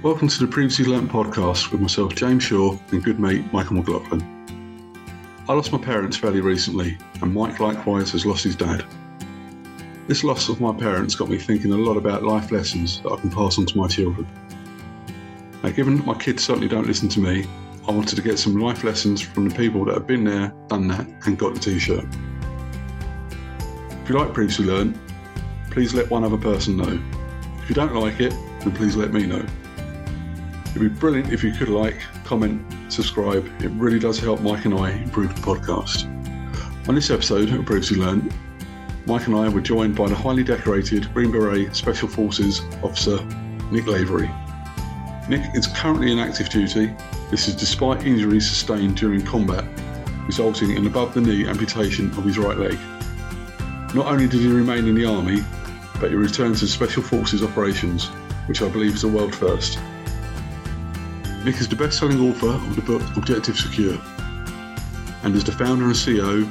Welcome 0.00 0.28
to 0.28 0.38
the 0.38 0.46
Previously 0.46 0.84
Learnt 0.84 1.10
podcast 1.10 1.72
with 1.72 1.80
myself, 1.80 2.14
James 2.14 2.44
Shaw, 2.44 2.78
and 2.92 3.02
good 3.02 3.18
mate 3.18 3.52
Michael 3.52 3.74
McLaughlin. 3.74 4.22
I 5.48 5.52
lost 5.52 5.72
my 5.72 5.78
parents 5.78 6.16
fairly 6.16 6.40
recently, 6.40 6.96
and 7.20 7.34
Mike 7.34 7.58
likewise 7.58 8.12
has 8.12 8.24
lost 8.24 8.44
his 8.44 8.54
dad. 8.54 8.84
This 10.06 10.22
loss 10.22 10.48
of 10.48 10.60
my 10.60 10.72
parents 10.72 11.16
got 11.16 11.28
me 11.28 11.36
thinking 11.36 11.72
a 11.72 11.76
lot 11.76 11.96
about 11.96 12.22
life 12.22 12.52
lessons 12.52 13.02
that 13.02 13.10
I 13.10 13.16
can 13.16 13.28
pass 13.28 13.58
on 13.58 13.66
to 13.66 13.76
my 13.76 13.88
children. 13.88 14.24
Now, 15.64 15.70
given 15.70 15.96
that 15.96 16.06
my 16.06 16.14
kids 16.14 16.44
certainly 16.44 16.68
don't 16.68 16.86
listen 16.86 17.08
to 17.08 17.20
me, 17.20 17.44
I 17.88 17.90
wanted 17.90 18.14
to 18.14 18.22
get 18.22 18.38
some 18.38 18.54
life 18.54 18.84
lessons 18.84 19.20
from 19.20 19.48
the 19.48 19.54
people 19.56 19.84
that 19.86 19.94
have 19.94 20.06
been 20.06 20.22
there, 20.22 20.54
done 20.68 20.86
that, 20.88 21.08
and 21.26 21.36
got 21.36 21.54
the 21.54 21.60
t 21.60 21.76
shirt. 21.80 22.04
If 24.04 24.08
you 24.08 24.16
like 24.16 24.32
Previously 24.32 24.66
Learnt, 24.66 24.96
please 25.72 25.92
let 25.92 26.08
one 26.08 26.22
other 26.22 26.38
person 26.38 26.76
know. 26.76 27.02
If 27.60 27.68
you 27.68 27.74
don't 27.74 27.96
like 27.96 28.20
it, 28.20 28.30
then 28.60 28.70
please 28.76 28.94
let 28.94 29.12
me 29.12 29.26
know. 29.26 29.44
It'd 30.70 30.82
be 30.82 30.88
brilliant 31.00 31.32
if 31.32 31.42
you 31.42 31.52
could 31.52 31.68
like, 31.68 31.96
comment, 32.24 32.62
subscribe. 32.92 33.44
It 33.62 33.70
really 33.72 33.98
does 33.98 34.18
help 34.18 34.40
Mike 34.40 34.64
and 34.64 34.74
I 34.74 34.90
improve 34.90 35.34
the 35.34 35.40
podcast. 35.40 36.06
On 36.88 36.94
this 36.94 37.10
episode 37.10 37.50
of 37.50 37.66
Previously 37.66 37.96
Learnt, 37.96 38.32
Mike 39.06 39.26
and 39.26 39.36
I 39.36 39.48
were 39.48 39.60
joined 39.60 39.96
by 39.96 40.08
the 40.08 40.14
highly 40.14 40.44
decorated 40.44 41.12
Green 41.14 41.32
Beret 41.32 41.74
Special 41.74 42.08
Forces 42.08 42.60
officer 42.82 43.24
Nick 43.70 43.86
Lavery. 43.86 44.30
Nick 45.28 45.42
is 45.54 45.66
currently 45.66 46.12
in 46.12 46.18
active 46.18 46.48
duty. 46.50 46.94
This 47.30 47.48
is 47.48 47.54
despite 47.54 48.06
injuries 48.06 48.48
sustained 48.48 48.96
during 48.96 49.24
combat, 49.24 49.64
resulting 50.26 50.76
in 50.76 50.86
above 50.86 51.14
the 51.14 51.20
knee 51.20 51.46
amputation 51.46 52.10
of 52.10 52.24
his 52.24 52.38
right 52.38 52.58
leg. 52.58 52.78
Not 53.94 54.06
only 54.06 54.28
did 54.28 54.40
he 54.40 54.48
remain 54.48 54.86
in 54.86 54.94
the 54.94 55.06
army, 55.06 55.42
but 56.00 56.10
he 56.10 56.16
returned 56.16 56.58
to 56.58 56.66
Special 56.66 57.02
Forces 57.02 57.42
operations, 57.42 58.06
which 58.46 58.62
I 58.62 58.68
believe 58.68 58.94
is 58.94 59.04
a 59.04 59.08
world 59.08 59.34
first. 59.34 59.78
Nick 61.44 61.60
is 61.60 61.68
the 61.68 61.76
best-selling 61.76 62.20
author 62.28 62.48
of 62.48 62.74
the 62.74 62.82
book 62.82 63.00
Objective 63.16 63.56
Secure 63.56 63.96
and 65.22 65.36
is 65.36 65.44
the 65.44 65.52
founder 65.52 65.84
and 65.84 65.94
CEO 65.94 66.42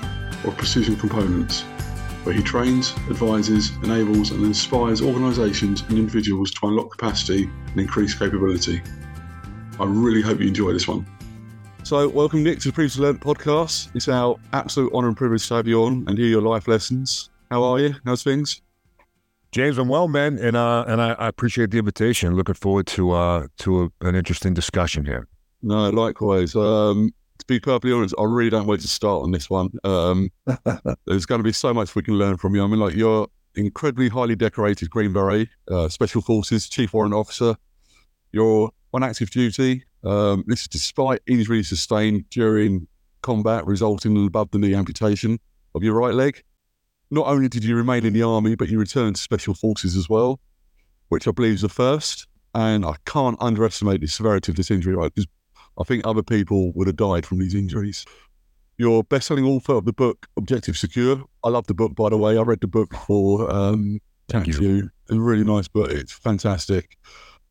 of 0.45 0.57
Precision 0.57 0.95
Components, 0.95 1.63
where 2.23 2.33
he 2.33 2.41
trains, 2.41 2.95
advises, 3.09 3.71
enables 3.83 4.31
and 4.31 4.45
inspires 4.45 5.01
organisations 5.01 5.81
and 5.81 5.97
individuals 5.97 6.51
to 6.51 6.67
unlock 6.67 6.91
capacity 6.91 7.49
and 7.67 7.79
increase 7.81 8.13
capability. 8.13 8.81
I 9.77 9.83
really 9.83 10.21
hope 10.21 10.39
you 10.39 10.47
enjoy 10.47 10.71
this 10.71 10.87
one. 10.87 11.05
So, 11.83 12.07
welcome, 12.07 12.41
Nick, 12.41 12.59
to 12.59 12.69
the 12.69 12.73
Previously 12.73 13.03
Learnt 13.03 13.19
podcast. 13.19 13.93
It's 13.93 14.07
our 14.07 14.37
absolute 14.53 14.93
honour 14.93 15.09
and 15.09 15.17
privilege 15.17 15.47
to 15.49 15.55
have 15.55 15.67
you 15.67 15.83
on 15.83 16.05
and 16.07 16.17
hear 16.17 16.27
your 16.27 16.41
life 16.41 16.67
lessons. 16.67 17.29
How 17.51 17.61
are 17.63 17.79
you? 17.79 17.95
How's 18.05 18.23
things? 18.23 18.61
James, 19.51 19.77
I'm 19.77 19.87
well, 19.87 20.07
man, 20.07 20.37
and 20.37 20.57
uh, 20.57 20.85
and 20.87 21.01
I, 21.01 21.11
I 21.13 21.27
appreciate 21.27 21.71
the 21.71 21.79
invitation. 21.79 22.35
Looking 22.35 22.55
forward 22.55 22.87
to 22.87 23.11
uh 23.11 23.47
to 23.59 23.83
a, 23.83 24.07
an 24.07 24.15
interesting 24.15 24.53
discussion 24.53 25.05
here. 25.05 25.27
No, 25.61 25.89
likewise. 25.89 26.55
Um, 26.55 27.13
to 27.39 27.45
be 27.45 27.59
perfectly 27.59 27.93
honest, 27.93 28.15
I 28.19 28.23
really 28.23 28.49
don't 28.49 28.67
wait 28.67 28.81
to 28.81 28.87
start 28.87 29.23
on 29.23 29.31
this 29.31 29.49
one. 29.49 29.69
Um, 29.83 30.29
there's 31.05 31.25
going 31.25 31.39
to 31.39 31.43
be 31.43 31.53
so 31.53 31.73
much 31.73 31.95
we 31.95 32.03
can 32.03 32.15
learn 32.15 32.37
from 32.37 32.55
you. 32.55 32.63
I 32.63 32.67
mean, 32.67 32.79
like 32.79 32.95
you're 32.95 33.27
incredibly 33.55 34.09
highly 34.09 34.35
decorated 34.35 34.89
Green 34.89 35.13
Beret, 35.13 35.49
uh, 35.69 35.89
Special 35.89 36.21
Forces 36.21 36.69
Chief 36.69 36.93
Warrant 36.93 37.13
Officer. 37.13 37.55
You're 38.31 38.71
on 38.93 39.03
active 39.03 39.29
duty. 39.29 39.83
Um, 40.03 40.43
this 40.47 40.61
is 40.61 40.67
despite 40.67 41.21
injuries 41.27 41.69
sustained 41.69 42.29
during 42.29 42.87
combat, 43.21 43.65
resulting 43.65 44.15
in 44.15 44.27
above 44.27 44.51
the 44.51 44.59
knee 44.59 44.75
amputation 44.75 45.39
of 45.75 45.83
your 45.83 45.95
right 45.95 46.13
leg 46.13 46.43
not 47.09 47.27
only 47.27 47.47
did 47.47 47.63
you 47.63 47.75
remain 47.75 48.05
in 48.05 48.13
the 48.13 48.23
army, 48.23 48.55
but 48.55 48.69
you 48.69 48.79
returned 48.79 49.15
to 49.15 49.21
special 49.21 49.53
forces 49.53 49.95
as 49.95 50.09
well, 50.09 50.39
which 51.09 51.27
I 51.27 51.31
believe 51.31 51.55
is 51.55 51.61
the 51.61 51.69
first. 51.69 52.27
And 52.53 52.85
I 52.85 52.95
can't 53.05 53.37
underestimate 53.39 54.01
the 54.01 54.07
severity 54.07 54.51
of 54.51 54.55
this 54.55 54.71
injury, 54.71 54.95
right? 54.95 55.13
Because 55.13 55.27
I 55.79 55.83
think 55.83 56.05
other 56.05 56.23
people 56.23 56.71
would 56.73 56.87
have 56.87 56.95
died 56.95 57.25
from 57.25 57.39
these 57.39 57.53
injuries. 57.53 58.05
You're 58.77 59.03
best-selling 59.03 59.45
author 59.45 59.73
of 59.73 59.85
the 59.85 59.93
book 59.93 60.27
Objective 60.37 60.77
Secure. 60.77 61.23
I 61.43 61.49
love 61.49 61.67
the 61.67 61.73
book, 61.73 61.95
by 61.95 62.09
the 62.09 62.17
way. 62.17 62.37
I 62.37 62.41
read 62.41 62.61
the 62.61 62.67
book 62.67 62.93
for 62.93 63.51
um, 63.53 63.99
Thank 64.27 64.47
you. 64.47 64.89
a 65.09 65.15
really 65.19 65.43
nice 65.43 65.67
book. 65.67 65.91
It's 65.91 66.11
fantastic. 66.11 66.97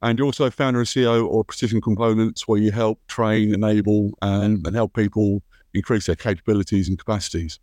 And 0.03 0.19
you're 0.19 0.27
also 0.27 0.51
founder 0.51 0.81
and 0.81 0.89
CEO 0.89 1.39
of 1.39 1.47
Precision 1.47 1.81
Components, 1.81 2.47
where 2.47 2.61
you 2.61 2.71
help 2.71 3.01
train, 3.09 3.55
enable, 3.55 4.13
and, 4.23 4.65
and 4.67 4.77
help 4.77 4.95
people 4.95 5.43
increase 5.73 6.07
their 6.07 6.17
capabilities 6.17 6.89
and 6.89 6.99
capacities. 6.99 7.59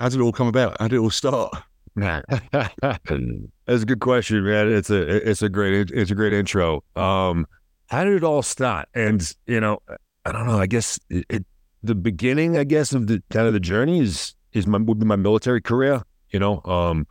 How 0.00 0.08
did 0.08 0.20
it 0.20 0.22
all 0.22 0.32
come 0.32 0.48
about? 0.48 0.76
How 0.80 0.88
did 0.88 0.96
it 0.96 1.00
all 1.00 1.10
start? 1.10 1.54
That's 3.66 3.82
a 3.82 3.86
good 3.86 4.00
question, 4.00 4.44
man. 4.44 4.72
It's 4.72 4.90
a 4.90 5.30
it's 5.30 5.42
a 5.42 5.48
great 5.48 5.90
it's 5.90 6.10
a 6.10 6.14
great 6.14 6.32
intro. 6.32 6.82
Um, 6.96 7.46
how 7.86 8.04
did 8.04 8.14
it 8.14 8.24
all 8.24 8.42
start? 8.42 8.88
And 8.94 9.32
you 9.46 9.60
know, 9.60 9.80
I 10.24 10.32
don't 10.32 10.46
know. 10.46 10.58
I 10.58 10.66
guess 10.66 10.98
it, 11.08 11.24
it, 11.28 11.46
the 11.82 11.94
beginning, 11.94 12.56
I 12.58 12.64
guess, 12.64 12.92
of 12.92 13.06
the 13.06 13.22
kind 13.30 13.46
of 13.46 13.52
the 13.52 13.60
journey 13.60 14.00
is 14.00 14.34
is 14.52 14.66
my 14.66 14.78
would 14.78 14.98
be 14.98 15.06
my 15.06 15.16
military 15.16 15.60
career. 15.60 16.02
You 16.30 16.40
know, 16.40 16.62
um, 16.64 17.06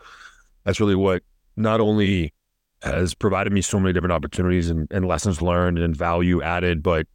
that's 0.65 0.79
really 0.79 0.95
what 0.95 1.23
not 1.55 1.79
only 1.79 2.33
has 2.81 3.13
provided 3.13 3.53
me 3.53 3.61
so 3.61 3.79
many 3.79 3.93
different 3.93 4.11
opportunities 4.11 4.69
and, 4.69 4.87
and 4.91 5.07
lessons 5.07 5.41
learned 5.41 5.79
and 5.79 5.95
value 5.95 6.41
added, 6.41 6.83
but 6.83 7.07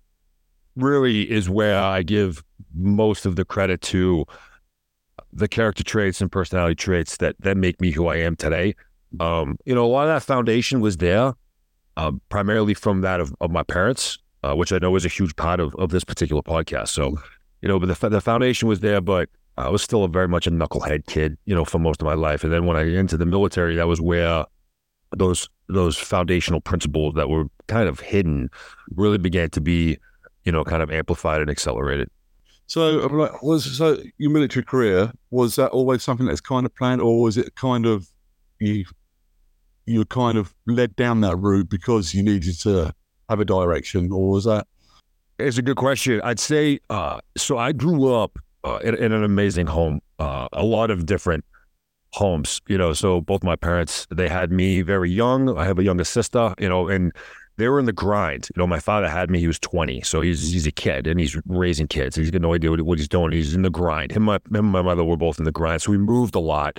really 0.76 1.30
is 1.30 1.50
where 1.50 1.78
I 1.78 2.02
give 2.02 2.42
most 2.74 3.26
of 3.26 3.36
the 3.36 3.44
credit 3.44 3.82
to 3.82 4.24
the 5.32 5.48
character 5.48 5.84
traits 5.84 6.20
and 6.20 6.30
personality 6.30 6.74
traits 6.74 7.18
that 7.18 7.36
that 7.40 7.56
make 7.56 7.80
me 7.80 7.90
who 7.90 8.08
I 8.08 8.16
am 8.16 8.36
today. 8.36 8.74
Um, 9.20 9.58
you 9.64 9.74
know, 9.74 9.84
a 9.84 9.88
lot 9.88 10.02
of 10.02 10.08
that 10.08 10.22
foundation 10.22 10.80
was 10.80 10.98
there, 10.98 11.32
uh, 11.96 12.12
primarily 12.28 12.74
from 12.74 13.00
that 13.02 13.20
of, 13.20 13.34
of 13.40 13.50
my 13.50 13.62
parents, 13.62 14.18
uh, 14.42 14.54
which 14.54 14.72
I 14.72 14.78
know 14.78 14.94
is 14.96 15.04
a 15.04 15.08
huge 15.08 15.34
part 15.36 15.60
of, 15.60 15.74
of 15.76 15.90
this 15.90 16.04
particular 16.04 16.42
podcast. 16.42 16.88
So, 16.88 17.18
you 17.62 17.68
know, 17.68 17.78
but 17.78 17.86
the, 17.86 18.08
the 18.08 18.20
foundation 18.20 18.68
was 18.68 18.80
there, 18.80 19.00
but 19.00 19.28
I 19.56 19.70
was 19.70 19.82
still 19.82 20.04
a 20.04 20.08
very 20.08 20.28
much 20.28 20.46
a 20.46 20.50
knucklehead 20.50 21.06
kid, 21.06 21.36
you 21.44 21.54
know, 21.54 21.64
for 21.64 21.78
most 21.78 22.00
of 22.00 22.06
my 22.06 22.14
life. 22.14 22.44
And 22.44 22.52
then 22.52 22.66
when 22.66 22.76
I 22.76 22.88
entered 22.88 23.18
the 23.18 23.26
military, 23.26 23.76
that 23.76 23.88
was 23.88 24.00
where 24.00 24.44
those 25.16 25.48
those 25.68 25.96
foundational 25.96 26.60
principles 26.60 27.14
that 27.14 27.28
were 27.28 27.46
kind 27.66 27.88
of 27.88 28.00
hidden 28.00 28.50
really 28.90 29.18
began 29.18 29.50
to 29.50 29.60
be, 29.60 29.98
you 30.44 30.52
know, 30.52 30.64
kind 30.64 30.82
of 30.82 30.90
amplified 30.90 31.40
and 31.40 31.50
accelerated. 31.50 32.08
So, 32.68 32.98
like, 33.06 33.42
was 33.42 33.64
so 33.78 33.98
your 34.18 34.30
military 34.30 34.62
career 34.62 35.10
was 35.30 35.56
that 35.56 35.70
always 35.70 36.02
something 36.02 36.26
that's 36.26 36.42
kind 36.42 36.66
of 36.66 36.74
planned, 36.74 37.00
or 37.00 37.22
was 37.22 37.38
it 37.38 37.54
kind 37.54 37.86
of 37.86 38.06
you 38.60 38.84
you 39.86 40.04
kind 40.04 40.36
of 40.36 40.54
led 40.66 40.94
down 40.94 41.22
that 41.22 41.36
route 41.36 41.70
because 41.70 42.12
you 42.12 42.22
needed 42.22 42.60
to 42.60 42.94
have 43.30 43.40
a 43.40 43.44
direction, 43.46 44.12
or 44.12 44.28
was 44.28 44.44
that? 44.44 44.66
It's 45.38 45.56
a 45.56 45.62
good 45.62 45.78
question. 45.78 46.20
I'd 46.22 46.38
say 46.38 46.78
uh, 46.90 47.20
so. 47.38 47.56
I 47.56 47.72
grew 47.72 48.12
up 48.12 48.38
uh, 48.64 48.80
in, 48.84 48.94
in, 48.96 49.12
an 49.12 49.24
amazing 49.24 49.68
home, 49.68 50.00
uh, 50.18 50.48
a 50.52 50.64
lot 50.64 50.90
of 50.90 51.06
different 51.06 51.46
homes. 52.12 52.60
You 52.68 52.76
know, 52.76 52.92
so 52.92 53.22
both 53.22 53.42
my 53.42 53.56
parents 53.56 54.06
they 54.10 54.28
had 54.28 54.52
me 54.52 54.82
very 54.82 55.10
young. 55.10 55.56
I 55.56 55.64
have 55.64 55.78
a 55.78 55.84
younger 55.84 56.04
sister. 56.04 56.54
You 56.58 56.68
know, 56.68 56.88
and 56.88 57.12
they 57.58 57.68
were 57.68 57.80
in 57.80 57.86
the 57.86 57.92
grind. 57.92 58.48
You 58.54 58.60
know, 58.60 58.66
my 58.66 58.78
father 58.78 59.08
had 59.08 59.30
me, 59.30 59.40
he 59.40 59.48
was 59.48 59.58
20. 59.58 60.00
So 60.02 60.20
he's 60.20 60.52
he's 60.52 60.66
a 60.66 60.70
kid 60.70 61.06
and 61.06 61.18
he's 61.18 61.36
raising 61.46 61.88
kids. 61.88 62.16
He's 62.16 62.30
got 62.30 62.40
no 62.40 62.54
idea 62.54 62.70
what, 62.70 62.80
what 62.82 62.98
he's 62.98 63.08
doing. 63.08 63.32
He's 63.32 63.52
in 63.52 63.62
the 63.62 63.70
grind. 63.70 64.12
Him, 64.12 64.22
my, 64.22 64.36
him 64.36 64.54
and 64.54 64.70
my 64.70 64.80
mother 64.80 65.04
were 65.04 65.16
both 65.16 65.38
in 65.38 65.44
the 65.44 65.52
grind. 65.52 65.82
So 65.82 65.90
we 65.90 65.98
moved 65.98 66.36
a 66.36 66.40
lot 66.40 66.78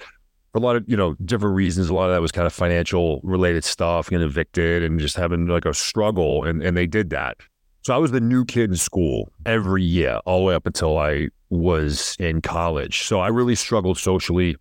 for 0.52 0.58
a 0.58 0.62
lot 0.62 0.78
of, 0.78 0.86
you 0.88 0.96
know, 0.96 1.16
different 1.26 1.56
reasons. 1.56 1.90
A 1.90 1.94
lot 1.94 2.06
of 2.06 2.16
that 2.16 2.22
was 2.22 2.32
kind 2.32 2.48
of 2.48 2.54
financial 2.54 3.20
related 3.24 3.66
stuff, 3.66 4.10
getting 4.10 4.26
evicted 4.26 4.82
and 4.82 5.00
just 5.00 5.18
having 5.18 5.48
like 5.48 5.66
a 5.66 5.74
struggle. 5.74 6.46
And, 6.46 6.64
and 6.64 6.78
they 6.78 6.88
did 6.88 7.10
that. 7.10 7.38
So 7.82 7.94
I 7.94 7.98
was 7.98 8.12
the 8.12 8.22
new 8.22 8.46
kid 8.46 8.70
in 8.70 8.78
school 8.78 9.32
every 9.46 9.84
year, 9.84 10.20
all 10.26 10.40
the 10.40 10.46
way 10.46 10.56
up 10.56 10.66
until 10.66 10.98
I 10.98 11.28
was 11.50 12.16
in 12.20 12.42
college. 12.42 13.04
So 13.04 13.20
I 13.20 13.28
really 13.28 13.56
struggled 13.56 13.98
socially. 13.98 14.56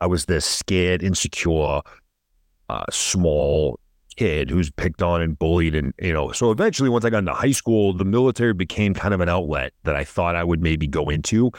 I 0.00 0.06
was 0.06 0.26
this 0.26 0.46
scared, 0.46 1.02
insecure, 1.02 1.80
uh, 2.68 2.84
small, 2.90 3.79
kid 4.20 4.50
who's 4.50 4.70
picked 4.70 5.02
on 5.02 5.22
and 5.22 5.38
bullied 5.38 5.74
and 5.74 5.94
you 5.98 6.12
know 6.12 6.30
so 6.30 6.50
eventually 6.50 6.90
once 6.90 7.06
i 7.06 7.10
got 7.10 7.20
into 7.20 7.32
high 7.32 7.52
school 7.52 7.94
the 7.94 8.04
military 8.04 8.52
became 8.52 8.92
kind 8.92 9.14
of 9.14 9.20
an 9.20 9.30
outlet 9.30 9.72
that 9.84 9.96
i 9.96 10.04
thought 10.04 10.36
i 10.36 10.44
would 10.44 10.60
maybe 10.60 10.86
go 10.86 11.08
into. 11.08 11.50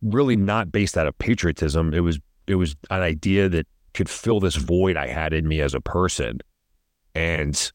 Really 0.00 0.36
not 0.36 0.70
based 0.70 0.96
out 0.96 1.08
of 1.08 1.18
patriotism. 1.18 1.92
It 1.92 2.00
was 2.00 2.20
it 2.46 2.54
was 2.54 2.76
an 2.90 3.02
idea 3.02 3.48
that 3.48 3.66
could 3.94 4.08
fill 4.08 4.38
this 4.38 4.54
void 4.54 4.96
i 4.96 5.08
had 5.08 5.32
in 5.32 5.48
me 5.48 5.60
as 5.60 5.74
a 5.74 5.80
person. 5.80 6.38
And 7.16 7.72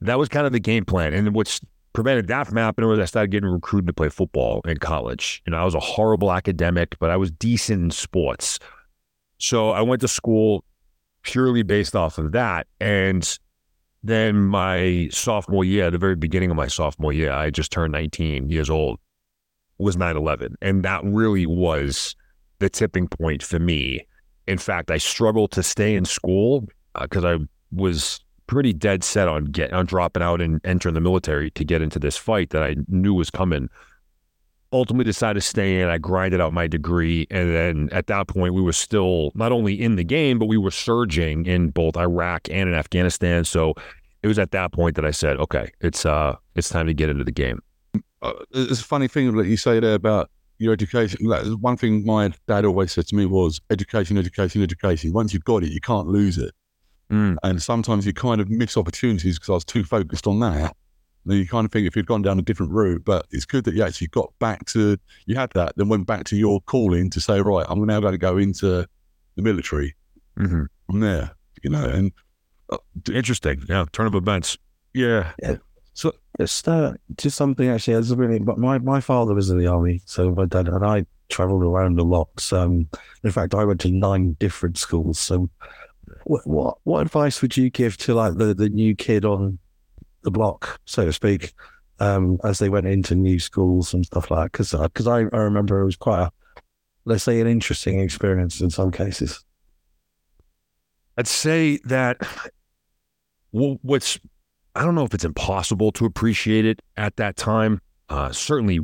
that 0.00 0.16
was 0.16 0.28
kind 0.28 0.46
of 0.46 0.52
the 0.52 0.60
game 0.60 0.84
plan. 0.84 1.12
And 1.12 1.34
what's 1.34 1.60
prevented 1.92 2.28
that 2.28 2.46
from 2.46 2.56
happening 2.56 2.88
was 2.88 3.00
i 3.00 3.04
started 3.04 3.32
getting 3.32 3.48
recruited 3.48 3.88
to 3.88 3.92
play 3.92 4.10
football 4.10 4.60
in 4.64 4.78
college. 4.78 5.42
And 5.44 5.56
i 5.56 5.64
was 5.64 5.74
a 5.74 5.80
horrible 5.80 6.30
academic 6.32 6.96
but 7.00 7.10
i 7.10 7.16
was 7.16 7.32
decent 7.32 7.82
in 7.82 7.90
sports. 7.90 8.60
So 9.38 9.70
i 9.70 9.82
went 9.82 10.00
to 10.02 10.08
school 10.08 10.64
purely 11.24 11.62
based 11.62 11.96
off 11.96 12.18
of 12.18 12.32
that. 12.32 12.66
And 12.80 13.38
then 14.02 14.44
my 14.44 15.08
sophomore 15.10 15.64
year, 15.64 15.90
the 15.90 15.98
very 15.98 16.16
beginning 16.16 16.50
of 16.50 16.56
my 16.56 16.68
sophomore 16.68 17.12
year, 17.12 17.32
I 17.32 17.50
just 17.50 17.72
turned 17.72 17.92
19 17.92 18.48
years 18.48 18.70
old, 18.70 19.00
was 19.78 19.96
9 19.96 20.16
11. 20.16 20.56
And 20.62 20.84
that 20.84 21.02
really 21.04 21.46
was 21.46 22.14
the 22.60 22.68
tipping 22.68 23.08
point 23.08 23.42
for 23.42 23.58
me. 23.58 24.06
In 24.46 24.58
fact, 24.58 24.90
I 24.90 24.98
struggled 24.98 25.50
to 25.52 25.62
stay 25.62 25.94
in 25.96 26.04
school 26.04 26.68
because 27.00 27.24
uh, 27.24 27.28
I 27.28 27.38
was 27.72 28.20
pretty 28.46 28.74
dead 28.74 29.02
set 29.02 29.26
on 29.26 29.46
get 29.46 29.72
on 29.72 29.86
dropping 29.86 30.22
out 30.22 30.40
and 30.40 30.60
entering 30.64 30.94
the 30.94 31.00
military 31.00 31.50
to 31.52 31.64
get 31.64 31.80
into 31.80 31.98
this 31.98 32.16
fight 32.16 32.50
that 32.50 32.62
I 32.62 32.76
knew 32.88 33.14
was 33.14 33.30
coming. 33.30 33.68
Ultimately 34.74 35.04
decided 35.04 35.40
to 35.40 35.46
stay 35.46 35.80
in. 35.80 35.88
I 35.88 35.98
grinded 35.98 36.40
out 36.40 36.52
my 36.52 36.66
degree. 36.66 37.28
And 37.30 37.54
then 37.54 37.88
at 37.92 38.08
that 38.08 38.26
point, 38.26 38.54
we 38.54 38.60
were 38.60 38.72
still 38.72 39.30
not 39.34 39.52
only 39.52 39.80
in 39.80 39.94
the 39.94 40.04
game, 40.04 40.38
but 40.38 40.46
we 40.46 40.58
were 40.58 40.72
surging 40.72 41.46
in 41.46 41.70
both 41.70 41.96
Iraq 41.96 42.48
and 42.50 42.68
in 42.68 42.74
Afghanistan. 42.74 43.44
So 43.44 43.74
it 44.24 44.26
was 44.26 44.38
at 44.38 44.50
that 44.50 44.72
point 44.72 44.96
that 44.96 45.04
I 45.04 45.12
said, 45.12 45.36
okay, 45.38 45.70
it's 45.80 46.04
uh 46.04 46.36
it's 46.56 46.68
time 46.68 46.86
to 46.88 46.94
get 46.94 47.08
into 47.08 47.24
the 47.24 47.32
game. 47.32 47.62
Uh, 48.20 48.32
it's 48.50 48.80
a 48.80 48.84
funny 48.84 49.06
thing 49.06 49.36
that 49.36 49.46
you 49.46 49.56
say 49.56 49.78
there 49.78 49.94
about 49.94 50.28
your 50.58 50.72
education. 50.72 51.24
One 51.60 51.76
thing 51.76 52.04
my 52.04 52.32
dad 52.48 52.64
always 52.64 52.92
said 52.92 53.06
to 53.08 53.14
me 53.14 53.26
was 53.26 53.60
education, 53.70 54.18
education, 54.18 54.62
education. 54.62 55.12
Once 55.12 55.32
you've 55.32 55.44
got 55.44 55.62
it, 55.62 55.70
you 55.70 55.80
can't 55.80 56.08
lose 56.08 56.38
it. 56.38 56.52
Mm. 57.12 57.36
And 57.42 57.62
sometimes 57.62 58.06
you 58.06 58.12
kind 58.12 58.40
of 58.40 58.48
miss 58.50 58.76
opportunities 58.76 59.38
because 59.38 59.50
I 59.50 59.52
was 59.52 59.64
too 59.64 59.84
focused 59.84 60.26
on 60.26 60.40
that. 60.40 60.74
Then 61.26 61.38
you 61.38 61.46
kind 61.46 61.64
of 61.64 61.72
think 61.72 61.86
if 61.86 61.96
you'd 61.96 62.06
gone 62.06 62.22
down 62.22 62.38
a 62.38 62.42
different 62.42 62.72
route, 62.72 63.04
but 63.04 63.26
it's 63.30 63.44
good 63.44 63.64
that 63.64 63.74
you 63.74 63.82
actually 63.82 64.08
got 64.08 64.32
back 64.38 64.64
to, 64.66 64.98
you 65.26 65.36
had 65.36 65.50
that, 65.54 65.74
then 65.76 65.88
went 65.88 66.06
back 66.06 66.24
to 66.24 66.36
your 66.36 66.60
calling 66.62 67.10
to 67.10 67.20
say, 67.20 67.40
right, 67.40 67.66
I'm 67.68 67.84
now 67.86 68.00
going 68.00 68.12
to 68.12 68.18
go 68.18 68.36
into 68.36 68.86
the 69.36 69.42
military 69.42 69.94
mm-hmm. 70.38 70.64
from 70.86 71.00
there, 71.00 71.30
you 71.62 71.70
know, 71.70 71.84
and 71.84 72.12
uh, 72.70 72.78
interesting. 73.12 73.62
Yeah. 73.68 73.86
Turn 73.92 74.06
of 74.06 74.14
events. 74.14 74.58
Yeah. 74.92 75.32
yeah. 75.42 75.56
So 75.94 76.12
it's 76.38 76.66
uh, 76.66 76.94
just 77.16 77.36
something 77.36 77.68
actually. 77.68 77.94
It's 77.94 78.10
really, 78.10 78.38
but 78.38 78.58
my, 78.58 78.78
my 78.78 79.00
father 79.00 79.34
was 79.34 79.50
in 79.50 79.58
the 79.58 79.66
army, 79.66 80.02
so 80.04 80.30
my 80.32 80.44
dad 80.44 80.68
and 80.68 80.84
I 80.84 81.06
traveled 81.28 81.62
around 81.62 81.98
a 81.98 82.02
lot. 82.02 82.28
So, 82.38 82.60
um, 82.60 82.88
in 83.22 83.30
fact, 83.30 83.54
I 83.54 83.64
went 83.64 83.80
to 83.82 83.90
nine 83.90 84.36
different 84.38 84.78
schools. 84.78 85.18
So, 85.18 85.48
what, 86.24 86.46
what 86.46 86.78
what 86.84 87.00
advice 87.00 87.42
would 87.42 87.56
you 87.56 87.70
give 87.70 87.96
to 87.98 88.14
like 88.14 88.36
the 88.36 88.54
the 88.54 88.68
new 88.68 88.94
kid 88.94 89.24
on 89.24 89.58
the 90.24 90.30
block, 90.30 90.80
so 90.84 91.04
to 91.04 91.12
speak, 91.12 91.54
um, 92.00 92.38
as 92.44 92.58
they 92.58 92.68
went 92.68 92.86
into 92.86 93.14
new 93.14 93.38
schools 93.38 93.94
and 93.94 94.04
stuff 94.04 94.30
like? 94.30 94.52
Because 94.52 94.72
because 94.72 95.06
uh, 95.06 95.12
I, 95.12 95.18
I 95.32 95.38
remember 95.38 95.80
it 95.80 95.84
was 95.84 95.96
quite 95.96 96.22
a 96.22 96.30
let's 97.04 97.24
say 97.24 97.40
an 97.40 97.46
interesting 97.46 98.00
experience 98.00 98.60
in 98.60 98.70
some 98.70 98.90
cases. 98.90 99.44
I'd 101.16 101.26
say 101.26 101.78
that 101.84 102.18
what's 103.50 104.18
I 104.74 104.84
don't 104.84 104.96
know 104.96 105.04
if 105.04 105.14
it's 105.14 105.24
impossible 105.24 105.92
to 105.92 106.04
appreciate 106.04 106.64
it 106.64 106.82
at 106.96 107.16
that 107.16 107.36
time. 107.36 107.80
Uh, 108.08 108.32
certainly 108.32 108.80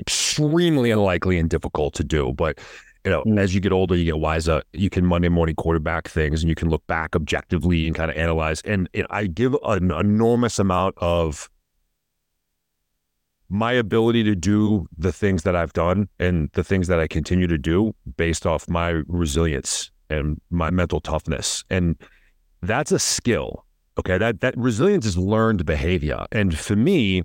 extremely 0.00 0.90
unlikely 0.90 1.38
and 1.38 1.48
difficult 1.48 1.94
to 1.94 2.04
do. 2.04 2.32
But 2.32 2.58
you 3.04 3.10
know, 3.10 3.22
mm. 3.24 3.38
as 3.38 3.54
you 3.54 3.60
get 3.60 3.72
older, 3.72 3.96
you 3.96 4.04
get 4.04 4.18
wiser. 4.18 4.62
You 4.72 4.90
can 4.90 5.04
Monday 5.04 5.28
morning 5.28 5.56
quarterback 5.56 6.08
things, 6.08 6.42
and 6.42 6.48
you 6.48 6.54
can 6.54 6.68
look 6.68 6.86
back 6.86 7.16
objectively 7.16 7.86
and 7.86 7.96
kind 7.96 8.10
of 8.10 8.16
analyze. 8.16 8.60
And 8.62 8.88
know, 9.02 9.08
I 9.10 9.26
give 9.26 9.56
an 9.64 9.90
enormous 9.90 10.58
amount 10.58 10.94
of 10.98 11.50
my 13.48 13.72
ability 13.72 14.22
to 14.24 14.34
do 14.34 14.86
the 14.96 15.12
things 15.12 15.42
that 15.42 15.54
I've 15.54 15.72
done 15.74 16.08
and 16.18 16.48
the 16.54 16.64
things 16.64 16.88
that 16.88 16.98
I 16.98 17.06
continue 17.06 17.46
to 17.48 17.58
do 17.58 17.94
based 18.16 18.46
off 18.46 18.68
my 18.68 19.02
resilience 19.06 19.90
and 20.08 20.40
my 20.50 20.70
mental 20.70 21.00
toughness. 21.00 21.64
And 21.68 21.96
that's 22.62 22.92
a 22.92 22.98
skill. 22.98 23.66
Okay. 23.98 24.16
That 24.16 24.40
that 24.40 24.56
resilience 24.56 25.04
is 25.04 25.18
learned 25.18 25.66
behavior. 25.66 26.24
And 26.32 26.56
for 26.56 26.76
me, 26.76 27.24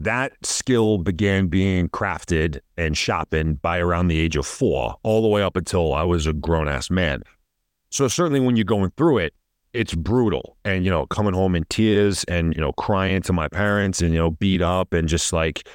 that 0.00 0.32
skill 0.44 0.98
began 0.98 1.46
being 1.46 1.88
crafted 1.88 2.60
and 2.76 2.96
sharpened 2.96 3.62
by 3.62 3.78
around 3.78 4.08
the 4.08 4.18
age 4.18 4.36
of 4.36 4.46
four, 4.46 4.96
all 5.02 5.22
the 5.22 5.28
way 5.28 5.42
up 5.42 5.56
until 5.56 5.94
I 5.94 6.02
was 6.02 6.26
a 6.26 6.32
grown 6.32 6.68
ass 6.68 6.90
man. 6.90 7.22
So 7.90 8.08
certainly 8.08 8.40
when 8.40 8.56
you're 8.56 8.64
going 8.64 8.92
through 8.96 9.18
it, 9.18 9.34
it's 9.72 9.94
brutal. 9.94 10.56
And, 10.64 10.84
you 10.84 10.90
know, 10.90 11.06
coming 11.06 11.34
home 11.34 11.54
in 11.54 11.64
tears 11.68 12.24
and, 12.24 12.54
you 12.54 12.60
know, 12.60 12.72
crying 12.72 13.22
to 13.22 13.32
my 13.32 13.48
parents 13.48 14.02
and, 14.02 14.12
you 14.12 14.18
know, 14.18 14.30
beat 14.30 14.62
up 14.62 14.92
and 14.92 15.08
just 15.08 15.32
like 15.32 15.68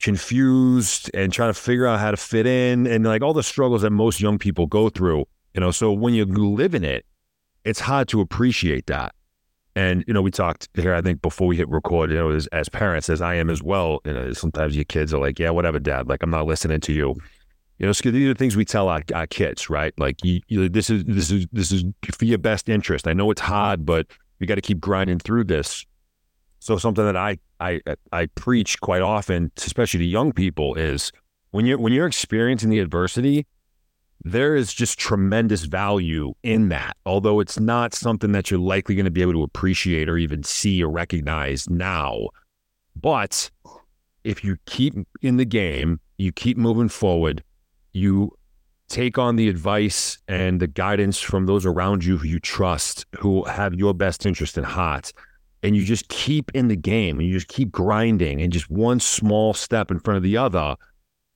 confused 0.00 1.10
and 1.14 1.32
trying 1.32 1.50
to 1.52 1.58
figure 1.58 1.86
out 1.86 2.00
how 2.00 2.10
to 2.10 2.16
fit 2.16 2.46
in 2.46 2.86
and 2.86 3.04
like 3.04 3.22
all 3.22 3.34
the 3.34 3.42
struggles 3.42 3.82
that 3.82 3.90
most 3.90 4.20
young 4.20 4.38
people 4.38 4.66
go 4.66 4.88
through, 4.88 5.26
you 5.54 5.60
know. 5.60 5.70
So 5.70 5.92
when 5.92 6.14
you 6.14 6.24
live 6.24 6.74
in 6.74 6.84
it, 6.84 7.04
it's 7.64 7.80
hard 7.80 8.08
to 8.08 8.20
appreciate 8.20 8.86
that. 8.86 9.14
And 9.80 10.04
you 10.06 10.12
know, 10.12 10.20
we 10.20 10.30
talked 10.30 10.68
here. 10.74 10.92
I 10.92 11.00
think 11.00 11.22
before 11.22 11.46
we 11.46 11.56
hit 11.56 11.66
record, 11.70 12.10
you 12.10 12.16
know, 12.16 12.30
as, 12.32 12.46
as 12.48 12.68
parents, 12.68 13.08
as 13.08 13.22
I 13.22 13.36
am 13.36 13.48
as 13.48 13.62
well. 13.62 14.00
You 14.04 14.12
know, 14.12 14.32
sometimes 14.34 14.76
your 14.76 14.84
kids 14.84 15.14
are 15.14 15.18
like, 15.18 15.38
"Yeah, 15.38 15.48
whatever, 15.50 15.80
Dad. 15.80 16.06
Like, 16.06 16.22
I'm 16.22 16.28
not 16.28 16.44
listening 16.44 16.80
to 16.80 16.92
you." 16.92 17.16
You 17.78 17.86
know, 17.86 17.92
so 17.92 18.10
these 18.10 18.28
are 18.28 18.34
things 18.34 18.56
we 18.56 18.66
tell 18.66 18.88
our, 18.88 19.02
our 19.14 19.26
kids, 19.26 19.70
right? 19.70 19.94
Like, 19.96 20.22
you, 20.22 20.42
you, 20.48 20.68
this 20.68 20.90
is 20.90 21.04
this 21.04 21.30
is 21.30 21.46
this 21.50 21.72
is 21.72 21.84
for 22.12 22.26
your 22.26 22.36
best 22.36 22.68
interest. 22.68 23.08
I 23.08 23.14
know 23.14 23.30
it's 23.30 23.40
hard, 23.40 23.86
but 23.86 24.06
you 24.38 24.46
got 24.46 24.56
to 24.56 24.60
keep 24.60 24.80
grinding 24.80 25.18
through 25.18 25.44
this. 25.44 25.86
So 26.58 26.76
something 26.76 27.06
that 27.06 27.16
I 27.16 27.38
I 27.58 27.80
I 28.12 28.26
preach 28.34 28.78
quite 28.82 29.00
often, 29.00 29.50
especially 29.56 30.00
to 30.00 30.04
young 30.04 30.32
people, 30.32 30.74
is 30.74 31.10
when 31.52 31.64
you're 31.64 31.78
when 31.78 31.94
you're 31.94 32.06
experiencing 32.06 32.68
the 32.68 32.80
adversity, 32.80 33.46
there 34.22 34.54
is 34.54 34.72
just 34.72 34.98
tremendous 34.98 35.64
value 35.64 36.34
in 36.42 36.68
that. 36.68 36.96
Although 37.06 37.40
it's 37.40 37.58
not 37.58 37.94
something 37.94 38.32
that 38.32 38.50
you're 38.50 38.60
likely 38.60 38.94
going 38.94 39.04
to 39.04 39.10
be 39.10 39.22
able 39.22 39.32
to 39.32 39.42
appreciate 39.42 40.08
or 40.08 40.18
even 40.18 40.42
see 40.42 40.82
or 40.82 40.90
recognize 40.90 41.68
now. 41.70 42.28
But 42.94 43.50
if 44.24 44.44
you 44.44 44.56
keep 44.66 44.94
in 45.22 45.36
the 45.36 45.46
game, 45.46 46.00
you 46.18 46.32
keep 46.32 46.58
moving 46.58 46.88
forward, 46.88 47.42
you 47.92 48.32
take 48.88 49.16
on 49.16 49.36
the 49.36 49.48
advice 49.48 50.18
and 50.28 50.60
the 50.60 50.66
guidance 50.66 51.18
from 51.18 51.46
those 51.46 51.64
around 51.64 52.04
you 52.04 52.18
who 52.18 52.26
you 52.26 52.40
trust, 52.40 53.06
who 53.18 53.44
have 53.44 53.74
your 53.74 53.94
best 53.94 54.26
interest 54.26 54.58
in 54.58 54.64
heart, 54.64 55.12
and 55.62 55.76
you 55.76 55.84
just 55.84 56.08
keep 56.08 56.50
in 56.54 56.68
the 56.68 56.76
game 56.76 57.18
and 57.18 57.28
you 57.28 57.34
just 57.34 57.48
keep 57.48 57.70
grinding 57.70 58.42
and 58.42 58.52
just 58.52 58.70
one 58.70 59.00
small 59.00 59.54
step 59.54 59.90
in 59.90 60.00
front 60.00 60.16
of 60.16 60.22
the 60.22 60.36
other 60.36 60.74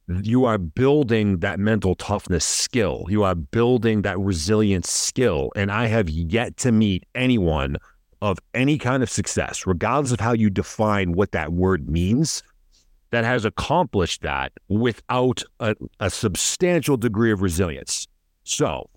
you 0.08 0.44
are 0.44 0.58
building 0.58 1.38
that 1.38 1.58
mental 1.58 1.94
toughness 1.94 2.44
skill. 2.44 3.06
You 3.08 3.22
are 3.22 3.34
building 3.34 4.02
that 4.02 4.18
resilience 4.18 4.90
skill. 4.90 5.50
And 5.56 5.72
I 5.72 5.86
have 5.86 6.08
yet 6.10 6.56
to 6.58 6.72
meet 6.72 7.04
anyone 7.14 7.76
of 8.20 8.38
any 8.54 8.78
kind 8.78 9.02
of 9.02 9.10
success, 9.10 9.66
regardless 9.66 10.12
of 10.12 10.20
how 10.20 10.32
you 10.32 10.50
define 10.50 11.12
what 11.12 11.32
that 11.32 11.52
word 11.52 11.88
means, 11.88 12.42
that 13.10 13.24
has 13.24 13.44
accomplished 13.44 14.22
that 14.22 14.52
without 14.68 15.42
a, 15.60 15.74
a 16.00 16.10
substantial 16.10 16.96
degree 16.96 17.32
of 17.32 17.42
resilience. 17.42 18.08
So, 18.44 18.90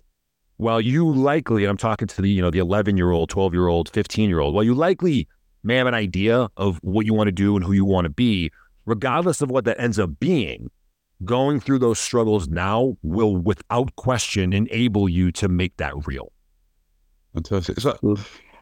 while 0.58 0.82
you 0.82 1.10
likely, 1.10 1.64
and 1.64 1.70
I'm 1.70 1.78
talking 1.78 2.08
to 2.08 2.22
the, 2.22 2.30
you 2.30 2.42
know, 2.42 2.50
the 2.50 2.60
11 2.60 2.98
year 2.98 3.12
old, 3.12 3.30
12 3.30 3.54
year 3.54 3.68
old, 3.68 3.90
15 3.90 4.28
year 4.28 4.40
old, 4.40 4.56
while 4.56 4.64
you 4.64 4.74
likely 4.74 5.28
may 5.64 5.76
have 5.76 5.88
an 5.88 5.94
idea 5.94 6.50
of 6.58 6.78
what 6.82 7.06
you 7.06 7.14
want 7.14 7.28
to 7.28 7.32
do 7.32 7.56
and 7.56 7.64
who 7.64 7.74
you 7.74 7.86
want 7.86 8.06
to 8.06 8.10
be, 8.10 8.52
regardless 8.86 9.42
of 9.42 9.52
what 9.52 9.66
that 9.66 9.80
ends 9.80 10.00
up 10.00 10.20
being, 10.20 10.70
going 11.26 11.60
through 11.60 11.80
those 11.80 12.00
struggles 12.00 12.48
now 12.48 12.98
will, 13.02 13.36
without 13.36 13.96
question, 13.96 14.54
enable 14.54 15.10
you 15.10 15.32
to 15.34 15.48
make 15.48 15.76
that 15.78 15.94
real. 16.06 16.32
Fantastic. 17.34 17.80
So, 17.80 17.98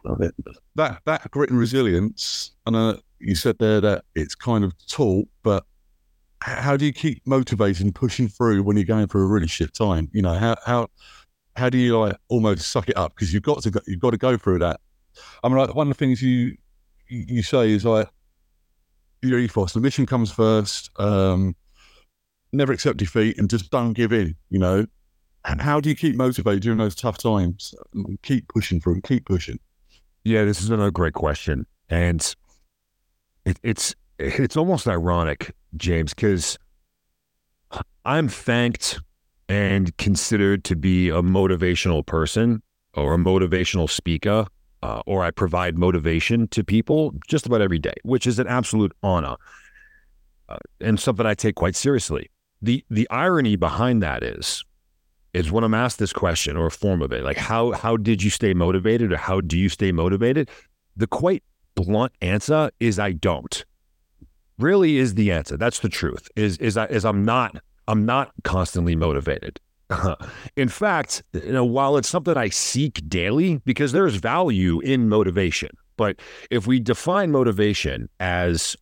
Love 0.06 0.20
it. 0.20 0.34
That 0.76 1.00
that 1.06 1.30
grit 1.32 1.50
and 1.50 1.58
resilience, 1.58 2.52
and 2.64 2.76
uh, 2.76 2.96
you 3.18 3.34
said 3.34 3.58
there 3.58 3.80
that 3.80 4.04
it's 4.14 4.36
kind 4.36 4.62
of 4.62 4.72
taught, 4.86 5.26
but 5.42 5.64
how 6.40 6.76
do 6.76 6.84
you 6.84 6.92
keep 6.92 7.26
motivating, 7.26 7.92
pushing 7.92 8.28
through 8.28 8.62
when 8.62 8.76
you're 8.76 8.84
going 8.84 9.08
through 9.08 9.24
a 9.24 9.26
really 9.26 9.48
shit 9.48 9.74
time? 9.74 10.08
You 10.12 10.22
know, 10.22 10.34
how 10.34 10.56
how 10.64 10.88
how 11.56 11.70
do 11.70 11.78
you 11.78 11.98
like 11.98 12.16
almost 12.28 12.68
suck 12.70 12.88
it 12.88 12.96
up 12.96 13.14
because 13.14 13.34
you've 13.34 13.42
got 13.42 13.62
to 13.62 13.70
go, 13.70 13.80
you've 13.86 14.00
got 14.00 14.10
to 14.10 14.18
go 14.18 14.36
through 14.36 14.60
that. 14.60 14.78
I 15.42 15.48
mean, 15.48 15.56
like 15.58 15.74
one 15.74 15.90
of 15.90 15.96
the 15.96 15.98
things 15.98 16.22
you 16.22 16.56
you 17.08 17.42
say 17.42 17.70
is 17.70 17.84
like 17.84 18.08
your 19.22 19.40
ethos. 19.40 19.72
The 19.72 19.80
mission 19.80 20.06
comes 20.06 20.30
first. 20.30 20.90
Um, 21.00 21.56
never 22.52 22.72
accept 22.72 22.98
defeat 22.98 23.38
and 23.38 23.50
just 23.50 23.70
don't 23.70 23.92
give 23.92 24.12
in, 24.12 24.34
you 24.50 24.58
know? 24.58 24.86
And 25.44 25.60
how 25.60 25.80
do 25.80 25.88
you 25.88 25.94
keep 25.94 26.16
motivated 26.16 26.62
during 26.62 26.78
those 26.78 26.94
tough 26.94 27.18
times? 27.18 27.74
Keep 28.22 28.48
pushing 28.48 28.80
through 28.80 29.00
keep 29.02 29.26
pushing. 29.26 29.60
Yeah, 30.24 30.44
this 30.44 30.60
is 30.60 30.70
another 30.70 30.90
great 30.90 31.14
question. 31.14 31.66
And 31.88 32.34
it, 33.44 33.58
it's 33.62 33.94
it's 34.18 34.56
almost 34.56 34.88
ironic, 34.88 35.54
James, 35.76 36.14
because 36.14 36.58
I'm 38.04 38.28
thanked 38.28 39.00
and 39.48 39.96
considered 39.98 40.64
to 40.64 40.74
be 40.74 41.10
a 41.10 41.22
motivational 41.22 42.04
person 42.04 42.60
or 42.94 43.14
a 43.14 43.18
motivational 43.18 43.88
speaker, 43.88 44.46
uh, 44.82 45.02
or 45.06 45.22
I 45.22 45.30
provide 45.30 45.78
motivation 45.78 46.48
to 46.48 46.64
people 46.64 47.14
just 47.28 47.46
about 47.46 47.60
every 47.60 47.78
day, 47.78 47.94
which 48.02 48.26
is 48.26 48.40
an 48.40 48.48
absolute 48.48 48.92
honor 49.04 49.36
uh, 50.48 50.56
and 50.80 50.98
something 50.98 51.26
I 51.26 51.34
take 51.34 51.54
quite 51.54 51.76
seriously 51.76 52.30
the 52.62 52.84
the 52.90 53.08
irony 53.10 53.56
behind 53.56 54.02
that 54.02 54.22
is 54.22 54.64
is 55.34 55.52
when 55.52 55.64
I'm 55.64 55.74
asked 55.74 55.98
this 55.98 56.14
question 56.14 56.56
or 56.56 56.66
a 56.66 56.70
form 56.70 57.02
of 57.02 57.12
it, 57.12 57.22
like 57.22 57.36
how 57.36 57.72
how 57.72 57.96
did 57.96 58.22
you 58.22 58.30
stay 58.30 58.54
motivated 58.54 59.12
or 59.12 59.16
how 59.16 59.40
do 59.40 59.58
you 59.58 59.68
stay 59.68 59.92
motivated? 59.92 60.50
The 60.96 61.06
quite 61.06 61.42
blunt 61.74 62.12
answer 62.22 62.70
is 62.80 62.98
I 62.98 63.12
don't. 63.12 63.64
Really 64.58 64.96
is 64.96 65.14
the 65.14 65.30
answer. 65.30 65.56
That's 65.56 65.80
the 65.80 65.90
truth. 65.90 66.28
Is 66.36 66.56
is 66.58 66.76
I 66.76 66.86
is 66.86 67.04
I'm 67.04 67.24
not 67.24 67.56
I'm 67.86 68.06
not 68.06 68.32
constantly 68.44 68.96
motivated. 68.96 69.60
in 70.56 70.68
fact, 70.68 71.22
you 71.32 71.52
know, 71.52 71.64
while 71.64 71.96
it's 71.96 72.08
something 72.08 72.36
I 72.36 72.48
seek 72.48 73.08
daily, 73.08 73.58
because 73.64 73.92
there's 73.92 74.16
value 74.16 74.80
in 74.80 75.08
motivation, 75.08 75.70
but 75.96 76.16
if 76.50 76.66
we 76.66 76.80
define 76.80 77.30
motivation 77.30 78.08
as 78.18 78.76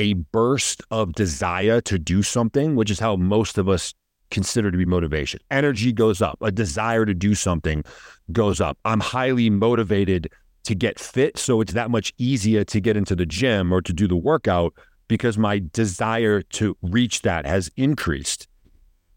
a 0.00 0.14
burst 0.14 0.82
of 0.90 1.12
desire 1.12 1.78
to 1.82 1.98
do 1.98 2.22
something, 2.22 2.74
which 2.74 2.90
is 2.90 2.98
how 2.98 3.16
most 3.16 3.58
of 3.58 3.68
us 3.68 3.92
consider 4.30 4.70
to 4.70 4.78
be 4.78 4.86
motivation, 4.86 5.38
energy 5.50 5.92
goes 5.92 6.22
up, 6.22 6.38
a 6.40 6.50
desire 6.50 7.04
to 7.04 7.12
do 7.12 7.34
something 7.34 7.84
goes 8.32 8.62
up. 8.62 8.78
I'm 8.86 9.00
highly 9.00 9.50
motivated 9.50 10.30
to 10.64 10.74
get 10.74 10.98
fit. 10.98 11.36
So 11.36 11.60
it's 11.60 11.74
that 11.74 11.90
much 11.90 12.14
easier 12.16 12.64
to 12.64 12.80
get 12.80 12.96
into 12.96 13.14
the 13.14 13.26
gym 13.26 13.72
or 13.72 13.82
to 13.82 13.92
do 13.92 14.08
the 14.08 14.16
workout 14.16 14.72
because 15.06 15.36
my 15.36 15.60
desire 15.72 16.40
to 16.40 16.78
reach 16.80 17.20
that 17.22 17.44
has 17.44 17.70
increased. 17.76 18.48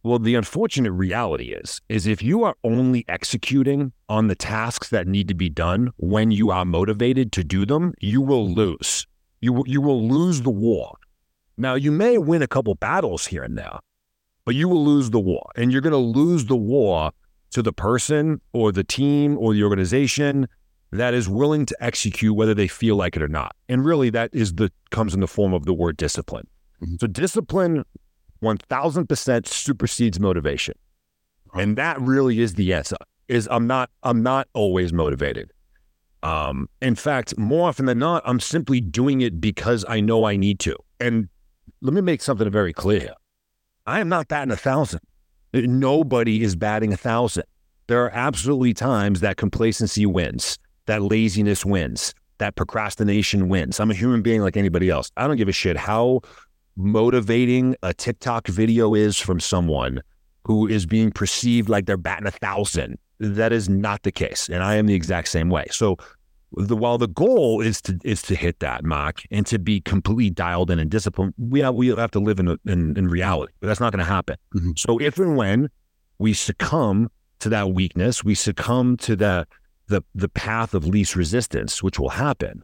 Well, 0.04 0.20
the 0.20 0.36
unfortunate 0.36 0.92
reality 0.92 1.54
is, 1.54 1.80
is 1.88 2.08
if 2.08 2.22
you 2.22 2.44
are 2.44 2.56
only 2.66 3.06
executing 3.08 3.94
on 4.10 4.28
the 4.28 4.36
tasks 4.36 4.90
that 4.90 5.08
need 5.08 5.30
to 5.30 5.34
be 5.34 5.50
done 5.50 5.92
when 5.96 6.30
you 6.30 6.52
are 6.52 6.66
motivated 6.66 7.32
to 7.34 7.44
do 7.46 7.66
them, 7.66 7.94
you 8.02 8.20
will 8.20 8.50
lose. 8.50 9.08
You, 9.44 9.64
you 9.66 9.82
will 9.82 10.08
lose 10.08 10.42
the 10.42 10.50
war. 10.50 10.96
Now, 11.58 11.76
you 11.76 11.92
may 11.92 12.18
win 12.18 12.42
a 12.42 12.48
couple 12.48 12.74
battles 12.76 13.28
here 13.28 13.44
and 13.44 13.58
there, 13.58 13.80
but 14.46 14.56
you 14.56 14.70
will 14.70 14.84
lose 14.84 15.10
the 15.10 15.20
war. 15.20 15.50
And 15.56 15.72
you're 15.72 15.82
going 15.82 15.92
to 15.92 15.98
lose 15.98 16.46
the 16.46 16.56
war 16.56 17.12
to 17.52 17.62
the 17.62 17.74
person 17.74 18.42
or 18.54 18.72
the 18.72 18.84
team 18.84 19.38
or 19.38 19.54
the 19.54 19.64
organization 19.64 20.48
that 20.92 21.14
is 21.14 21.28
willing 21.28 21.66
to 21.66 21.76
execute 21.80 22.36
whether 22.36 22.54
they 22.54 22.68
feel 22.68 22.96
like 22.96 23.16
it 23.16 23.22
or 23.22 23.28
not. 23.28 23.56
And 23.68 23.84
really 23.84 24.10
that 24.12 24.30
is 24.34 24.54
the 24.54 24.72
comes 24.92 25.14
in 25.14 25.20
the 25.20 25.28
form 25.28 25.54
of 25.54 25.66
the 25.66 25.74
word 25.74 25.98
discipline. 25.98 26.48
Mm-hmm. 26.82 26.96
So 27.02 27.08
discipline 27.08 27.84
1000% 28.42 29.48
supersedes 29.48 30.20
motivation. 30.20 30.76
And 31.54 31.78
that 31.78 32.00
really 32.00 32.40
is 32.40 32.56
the 32.56 32.74
answer. 32.74 32.98
Is 33.28 33.48
I'm 33.50 33.68
not 33.68 33.90
I'm 34.04 34.22
not 34.22 34.48
always 34.54 34.92
motivated. 34.92 35.53
Um, 36.24 36.70
in 36.82 36.96
fact, 36.96 37.38
more 37.38 37.68
often 37.68 37.86
than 37.86 38.00
not, 38.00 38.24
I'm 38.26 38.40
simply 38.40 38.82
doing 38.82 39.22
it 39.22 39.40
because 39.42 39.86
I 39.88 40.00
know 40.00 40.24
I 40.24 40.38
need 40.38 40.60
to. 40.62 40.76
And 41.00 41.28
let 41.82 41.94
me 41.94 42.02
make 42.02 42.22
something 42.22 42.50
very 42.50 42.74
clear. 42.74 43.10
I 43.86 44.00
am 44.00 44.10
not 44.10 44.30
batting 44.30 44.52
a 44.52 44.58
thousand. 44.58 45.02
Nobody 45.54 46.42
is 46.42 46.56
batting 46.56 46.94
a 46.94 46.98
thousand. 46.98 47.44
There 47.88 48.04
are 48.06 48.12
absolutely 48.12 48.74
times 48.74 49.20
that 49.20 49.36
complacency 49.36 50.06
wins 50.06 50.58
that 50.86 51.02
laziness 51.02 51.66
wins, 51.66 52.14
that 52.38 52.56
procrastination 52.56 53.50
wins. 53.50 53.80
I'm 53.80 53.92
a 53.92 53.94
human 53.94 54.22
being 54.22 54.42
like 54.42 54.58
anybody 54.58 54.90
else. 54.90 55.10
I 55.18 55.28
don't 55.28 55.38
give 55.38 55.48
a 55.48 55.54
shit 55.54 55.78
how 55.78 56.22
motivating 56.76 57.76
a 57.84 57.94
TikTok 57.94 58.48
video 58.48 58.94
is 58.94 59.18
from 59.18 59.40
someone 59.40 60.02
who 60.46 60.68
is 60.68 60.86
being 60.86 61.12
perceived 61.12 61.70
like 61.70 61.86
they're 61.86 61.98
batting 61.98 62.28
a 62.28 62.32
thousand. 62.32 62.98
That 63.20 63.52
is 63.52 63.70
not 63.70 64.04
the 64.04 64.12
case. 64.12 64.50
And 64.50 64.64
I 64.64 64.76
am 64.76 64.88
the 64.88 64.96
exact 64.96 65.28
same 65.28 65.50
way. 65.50 65.66
So 65.72 65.98
the, 66.56 66.76
while 66.76 66.98
the 66.98 67.08
goal 67.08 67.62
is 67.62 67.82
to 67.84 68.00
is 68.04 68.22
to 68.24 68.36
hit 68.36 68.60
that 68.60 68.84
mark 68.84 69.24
and 69.32 69.46
to 69.48 69.60
be 69.60 69.82
completely 69.82 70.30
dialed 70.30 70.70
in 70.72 70.80
and 70.80 70.90
disciplined, 70.90 71.34
we 71.38 71.62
have, 71.62 71.76
we 71.76 71.88
have 71.88 72.12
to 72.12 72.20
live 72.20 72.40
in, 72.40 72.58
in, 72.66 72.98
in 72.98 73.08
reality. 73.08 73.54
But 73.60 73.68
that's 73.68 73.80
not 73.80 73.92
going 73.92 74.06
to 74.06 74.12
happen. 74.12 74.38
Mm-hmm. 74.56 74.72
So 74.78 75.00
if 75.00 75.18
and 75.18 75.36
when 75.36 75.70
we 76.20 76.34
succumb 76.34 77.10
to 77.40 77.50
that 77.50 77.72
weakness, 77.72 78.24
we 78.24 78.36
succumb 78.36 78.98
to 78.98 79.16
that 79.18 79.48
the 79.88 80.02
the 80.16 80.30
path 80.30 80.74
of 80.74 80.88
least 80.88 81.16
resistance, 81.16 81.84
which 81.84 82.00
will 82.00 82.10
happen. 82.10 82.64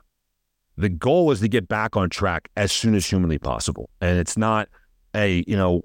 The 0.78 0.90
goal 0.90 1.32
is 1.32 1.42
to 1.42 1.50
get 1.50 1.68
back 1.68 1.98
on 1.98 2.10
track 2.10 2.50
as 2.56 2.72
soon 2.72 2.96
as 2.96 3.06
humanly 3.06 3.38
possible, 3.38 3.90
and 4.02 4.18
it's 4.18 4.38
not 4.38 4.70
a 5.14 5.44
you 5.48 5.58
know 5.58 5.84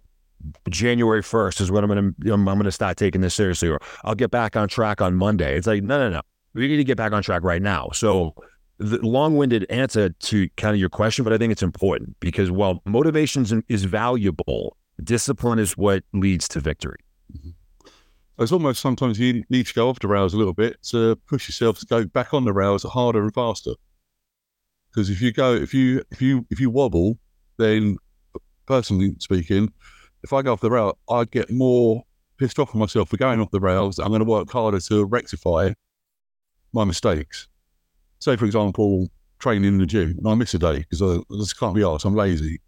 January 0.68 1.22
first 1.22 1.60
is 1.60 1.70
when 1.70 1.84
I'm 1.84 1.88
gonna 1.88 2.34
I'm 2.34 2.44
gonna 2.44 2.70
start 2.70 2.96
taking 2.96 3.20
this 3.20 3.34
seriously, 3.34 3.68
or 3.68 3.78
I'll 4.04 4.14
get 4.14 4.30
back 4.30 4.56
on 4.56 4.68
track 4.68 5.00
on 5.00 5.14
Monday. 5.14 5.56
It's 5.56 5.66
like 5.66 5.82
no 5.82 5.98
no 5.98 6.10
no, 6.10 6.22
we 6.54 6.68
need 6.68 6.76
to 6.78 6.84
get 6.84 6.96
back 6.96 7.12
on 7.12 7.22
track 7.22 7.42
right 7.42 7.62
now. 7.62 7.90
So 7.92 8.34
the 8.78 8.98
long-winded 9.06 9.66
answer 9.70 10.10
to 10.10 10.48
kind 10.56 10.74
of 10.74 10.80
your 10.80 10.88
question, 10.88 11.22
but 11.22 11.32
I 11.32 11.38
think 11.38 11.52
it's 11.52 11.62
important 11.62 12.16
because 12.18 12.50
while 12.50 12.82
motivation 12.84 13.62
is 13.68 13.84
valuable, 13.84 14.76
discipline 15.02 15.60
is 15.60 15.76
what 15.76 16.02
leads 16.12 16.48
to 16.48 16.60
victory. 16.60 16.98
Mm-hmm 17.32 17.50
it's 18.38 18.52
almost 18.52 18.80
sometimes 18.80 19.18
you 19.18 19.44
need 19.48 19.66
to 19.66 19.74
go 19.74 19.88
off 19.88 20.00
the 20.00 20.08
rails 20.08 20.34
a 20.34 20.36
little 20.36 20.52
bit 20.52 20.82
to 20.82 21.16
push 21.28 21.48
yourself 21.48 21.78
to 21.78 21.86
go 21.86 22.04
back 22.04 22.34
on 22.34 22.44
the 22.44 22.52
rails 22.52 22.82
harder 22.82 23.22
and 23.22 23.32
faster. 23.32 23.72
Because 24.90 25.10
if 25.10 25.20
you 25.20 25.32
go, 25.32 25.54
if 25.54 25.72
you 25.72 26.02
if 26.10 26.20
you 26.20 26.46
if 26.50 26.60
you 26.60 26.70
wobble, 26.70 27.18
then 27.58 27.96
personally 28.66 29.14
speaking, 29.20 29.72
if 30.24 30.32
I 30.32 30.42
go 30.42 30.54
off 30.54 30.60
the 30.60 30.70
rail, 30.70 30.98
I 31.08 31.24
get 31.24 31.50
more 31.50 32.02
pissed 32.38 32.58
off 32.58 32.72
with 32.72 32.80
myself 32.80 33.10
for 33.10 33.18
going 33.18 33.40
off 33.40 33.50
the 33.50 33.60
rails. 33.60 33.98
I'm 33.98 34.08
going 34.08 34.20
to 34.20 34.24
work 34.24 34.50
harder 34.50 34.80
to 34.80 35.04
rectify 35.04 35.74
my 36.72 36.84
mistakes. 36.84 37.46
Say, 38.18 38.34
for 38.36 38.46
example, 38.46 39.08
training 39.38 39.68
in 39.68 39.78
the 39.78 39.86
gym, 39.86 40.16
and 40.18 40.26
I 40.26 40.34
miss 40.34 40.54
a 40.54 40.58
day 40.58 40.78
because 40.78 41.02
I, 41.02 41.16
I 41.16 41.38
just 41.38 41.60
can't 41.60 41.74
be 41.74 41.84
asked. 41.84 42.06
I'm 42.06 42.16
lazy. 42.16 42.60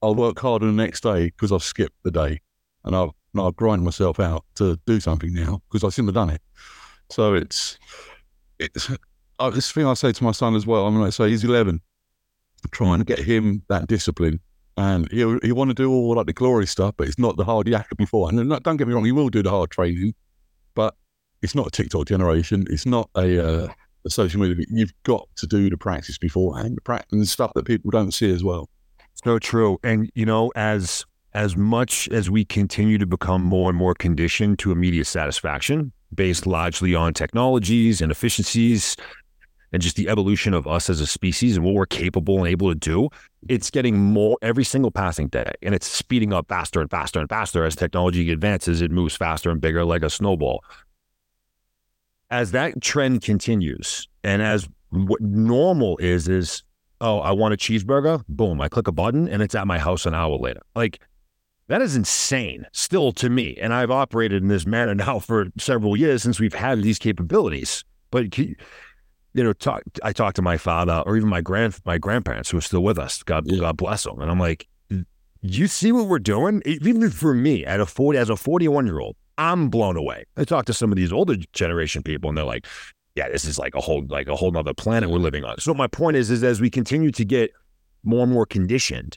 I'll 0.00 0.14
work 0.14 0.38
harder 0.38 0.66
the 0.66 0.72
next 0.72 1.02
day 1.02 1.26
because 1.26 1.52
I've 1.52 1.64
skipped 1.64 2.02
the 2.04 2.12
day, 2.12 2.40
and 2.84 2.94
I'll 2.94 3.16
and 3.32 3.42
I'll 3.42 3.52
grind 3.52 3.82
myself 3.82 4.18
out 4.18 4.44
to 4.56 4.78
do 4.86 5.00
something 5.00 5.32
now 5.32 5.62
because 5.68 5.84
I 5.84 5.90
shouldn't 5.90 6.08
have 6.08 6.26
done 6.26 6.30
it. 6.30 6.42
So 7.10 7.34
it's 7.34 7.78
it's 8.60 8.88
uh, 9.40 9.50
this 9.50 9.72
thing 9.72 9.86
I 9.86 9.94
say 9.94 10.12
to 10.12 10.24
my 10.24 10.32
son 10.32 10.54
as 10.54 10.66
well. 10.66 10.86
I'm 10.86 10.94
going 10.94 11.06
to 11.06 11.12
say 11.12 11.28
he's 11.28 11.44
11, 11.44 11.80
trying 12.70 12.98
to 12.98 13.04
get 13.04 13.18
him 13.18 13.62
that 13.68 13.88
discipline. 13.88 14.40
And 14.76 15.10
he 15.10 15.18
he 15.42 15.52
want 15.52 15.70
to 15.70 15.74
do 15.74 15.90
all 15.90 16.14
like 16.14 16.26
the 16.26 16.32
glory 16.32 16.66
stuff, 16.66 16.94
but 16.96 17.08
it's 17.08 17.18
not 17.18 17.36
the 17.36 17.44
hard 17.44 17.66
yakka 17.66 17.96
before. 17.96 18.28
And 18.28 18.50
don't 18.62 18.76
get 18.76 18.88
me 18.88 18.94
wrong, 18.94 19.04
he 19.04 19.12
will 19.12 19.28
do 19.28 19.42
the 19.42 19.50
hard 19.50 19.70
training, 19.70 20.14
but 20.74 20.94
it's 21.42 21.54
not 21.54 21.66
a 21.66 21.70
TikTok 21.70 22.06
generation. 22.06 22.66
It's 22.70 22.86
not 22.86 23.10
a, 23.16 23.64
uh, 23.64 23.68
a 24.06 24.10
social 24.10 24.40
media. 24.40 24.64
You've 24.70 24.92
got 25.02 25.28
to 25.36 25.46
do 25.46 25.68
the 25.70 25.76
practice 25.76 26.18
beforehand, 26.18 26.76
the 26.76 26.82
practice 26.82 27.12
and 27.12 27.28
stuff 27.28 27.52
that 27.54 27.64
people 27.64 27.90
don't 27.90 28.12
see 28.12 28.32
as 28.32 28.44
well. 28.44 28.68
So 29.14 29.38
true. 29.38 29.78
And 29.82 30.10
you 30.14 30.24
know, 30.24 30.50
as 30.56 31.04
as 31.32 31.56
much 31.56 32.08
as 32.08 32.28
we 32.28 32.44
continue 32.44 32.98
to 32.98 33.06
become 33.06 33.42
more 33.42 33.70
and 33.70 33.78
more 33.78 33.94
conditioned 33.94 34.58
to 34.60 34.72
immediate 34.72 35.06
satisfaction 35.06 35.92
based 36.12 36.46
largely 36.46 36.94
on 36.94 37.14
technologies 37.14 38.00
and 38.00 38.10
efficiencies 38.10 38.96
and 39.72 39.80
just 39.80 39.96
the 39.96 40.08
evolution 40.08 40.54
of 40.54 40.66
us 40.66 40.90
as 40.90 41.00
a 41.00 41.06
species 41.06 41.56
and 41.56 41.64
what 41.64 41.74
we're 41.74 41.86
capable 41.86 42.38
and 42.38 42.46
able 42.46 42.68
to 42.68 42.74
do, 42.74 43.08
it's 43.48 43.70
getting 43.70 43.96
more 43.96 44.36
every 44.42 44.64
single 44.64 44.90
passing 44.90 45.28
day. 45.28 45.52
And 45.62 45.74
it's 45.74 45.86
speeding 45.86 46.32
up 46.32 46.48
faster 46.48 46.80
and 46.80 46.90
faster 46.90 47.20
and 47.20 47.28
faster 47.28 47.64
as 47.64 47.76
technology 47.76 48.30
advances. 48.30 48.82
It 48.82 48.90
moves 48.90 49.16
faster 49.16 49.50
and 49.50 49.60
bigger 49.60 49.84
like 49.84 50.02
a 50.02 50.10
snowball. 50.10 50.64
As 52.30 52.52
that 52.52 52.80
trend 52.80 53.22
continues, 53.22 54.08
and 54.22 54.42
as 54.42 54.68
what 54.90 55.20
normal 55.20 55.96
is, 55.98 56.28
is, 56.28 56.62
oh, 57.00 57.18
I 57.20 57.32
want 57.32 57.54
a 57.54 57.56
cheeseburger. 57.56 58.24
Boom, 58.28 58.60
I 58.60 58.68
click 58.68 58.88
a 58.88 58.92
button 58.92 59.28
and 59.28 59.42
it's 59.42 59.54
at 59.54 59.66
my 59.66 59.78
house 59.78 60.06
an 60.06 60.14
hour 60.14 60.36
later. 60.36 60.60
Like 60.74 61.00
that 61.68 61.82
is 61.82 61.94
insane 61.94 62.66
still 62.72 63.12
to 63.12 63.30
me. 63.30 63.56
And 63.60 63.72
I've 63.72 63.92
operated 63.92 64.42
in 64.42 64.48
this 64.48 64.66
manner 64.66 64.94
now 64.96 65.20
for 65.20 65.46
several 65.58 65.96
years 65.96 66.22
since 66.22 66.40
we've 66.40 66.54
had 66.54 66.82
these 66.82 66.98
capabilities. 66.98 67.84
But 68.10 68.36
you 69.34 69.44
know, 69.44 69.52
talk, 69.52 69.82
I 70.02 70.12
talked 70.12 70.36
to 70.36 70.42
my 70.42 70.56
father 70.56 71.02
or 71.06 71.16
even 71.16 71.28
my 71.28 71.40
grand 71.40 71.78
my 71.84 71.98
grandparents 71.98 72.50
who 72.50 72.58
are 72.58 72.62
still 72.62 72.82
with 72.82 72.98
us. 72.98 73.22
God, 73.22 73.44
yeah. 73.46 73.60
God 73.60 73.76
bless 73.76 74.04
them. 74.04 74.20
And 74.20 74.30
I'm 74.30 74.40
like, 74.40 74.66
you 75.42 75.66
see 75.66 75.92
what 75.92 76.06
we're 76.06 76.18
doing? 76.18 76.62
Even 76.66 77.10
for 77.10 77.34
me, 77.34 77.64
at 77.64 77.80
a 77.80 77.86
40 77.86 78.18
as 78.18 78.30
a 78.30 78.36
41 78.36 78.86
year 78.86 79.00
old, 79.00 79.16
I'm 79.38 79.70
blown 79.70 79.96
away. 79.96 80.24
I 80.36 80.44
talk 80.44 80.66
to 80.66 80.74
some 80.74 80.92
of 80.92 80.96
these 80.96 81.12
older 81.12 81.36
generation 81.52 82.02
people, 82.02 82.28
and 82.28 82.36
they're 82.36 82.44
like, 82.44 82.66
yeah, 83.14 83.28
this 83.28 83.44
is 83.44 83.58
like 83.58 83.74
a 83.74 83.80
whole 83.80 84.04
like 84.08 84.28
a 84.28 84.36
whole 84.36 84.56
other 84.56 84.74
planet 84.74 85.10
we're 85.10 85.18
living 85.18 85.44
on. 85.44 85.58
So 85.58 85.72
my 85.72 85.86
point 85.86 86.16
is, 86.16 86.30
is 86.30 86.44
as 86.44 86.60
we 86.60 86.70
continue 86.70 87.10
to 87.12 87.24
get 87.24 87.52
more 88.04 88.22
and 88.22 88.32
more 88.32 88.46
conditioned 88.46 89.16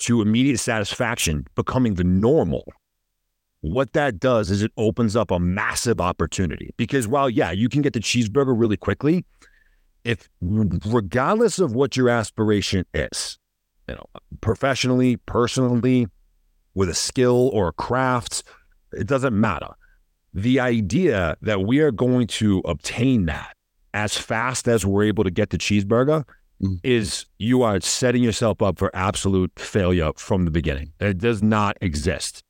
to 0.00 0.20
immediate 0.20 0.58
satisfaction 0.58 1.46
becoming 1.54 1.94
the 1.94 2.04
normal, 2.04 2.64
what 3.62 3.92
that 3.92 4.20
does 4.20 4.50
is 4.50 4.62
it 4.62 4.72
opens 4.76 5.16
up 5.16 5.30
a 5.30 5.38
massive 5.38 6.00
opportunity. 6.00 6.70
Because 6.76 7.08
while, 7.08 7.30
yeah, 7.30 7.50
you 7.50 7.68
can 7.68 7.80
get 7.80 7.92
the 7.92 8.00
cheeseburger 8.00 8.58
really 8.58 8.76
quickly, 8.76 9.24
if 10.04 10.28
regardless 10.40 11.58
of 11.58 11.74
what 11.74 11.96
your 11.96 12.08
aspiration 12.08 12.84
is, 12.92 13.38
you 13.88 13.94
know, 13.94 14.06
professionally, 14.40 15.16
personally, 15.16 16.06
with 16.74 16.88
a 16.88 16.94
skill 16.94 17.50
or 17.52 17.68
a 17.68 17.72
craft, 17.72 18.42
it 18.92 19.06
doesn't 19.06 19.38
matter. 19.38 19.68
The 20.34 20.60
idea 20.60 21.36
that 21.42 21.62
we 21.62 21.80
are 21.80 21.90
going 21.90 22.26
to 22.28 22.62
obtain 22.64 23.26
that 23.26 23.54
as 23.94 24.16
fast 24.16 24.66
as 24.68 24.86
we're 24.86 25.04
able 25.04 25.24
to 25.24 25.30
get 25.30 25.50
the 25.50 25.58
cheeseburger 25.58 26.24
mm. 26.62 26.80
is 26.82 27.26
you 27.38 27.62
are 27.62 27.80
setting 27.80 28.22
yourself 28.22 28.62
up 28.62 28.78
for 28.78 28.90
absolute 28.94 29.52
failure 29.56 30.12
from 30.16 30.46
the 30.46 30.50
beginning. 30.50 30.92
It 31.00 31.18
does 31.18 31.42
not 31.42 31.76
exist. 31.82 32.42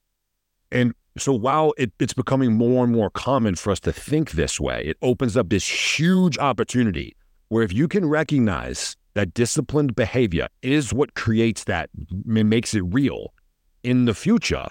And 0.70 0.94
so 1.18 1.32
while 1.32 1.74
it, 1.76 1.92
it's 1.98 2.14
becoming 2.14 2.54
more 2.54 2.84
and 2.84 2.92
more 2.92 3.10
common 3.10 3.56
for 3.56 3.72
us 3.72 3.80
to 3.80 3.92
think 3.92 4.32
this 4.32 4.60
way, 4.60 4.84
it 4.86 4.96
opens 5.02 5.36
up 5.36 5.48
this 5.48 5.98
huge 5.98 6.38
opportunity 6.38 7.16
where 7.52 7.62
if 7.62 7.70
you 7.70 7.86
can 7.86 8.08
recognize 8.08 8.96
that 9.12 9.34
disciplined 9.34 9.94
behavior 9.94 10.48
is 10.62 10.90
what 10.90 11.12
creates 11.12 11.64
that, 11.64 11.90
makes 12.24 12.72
it 12.72 12.80
real 12.80 13.34
in 13.82 14.06
the 14.06 14.14
future, 14.14 14.66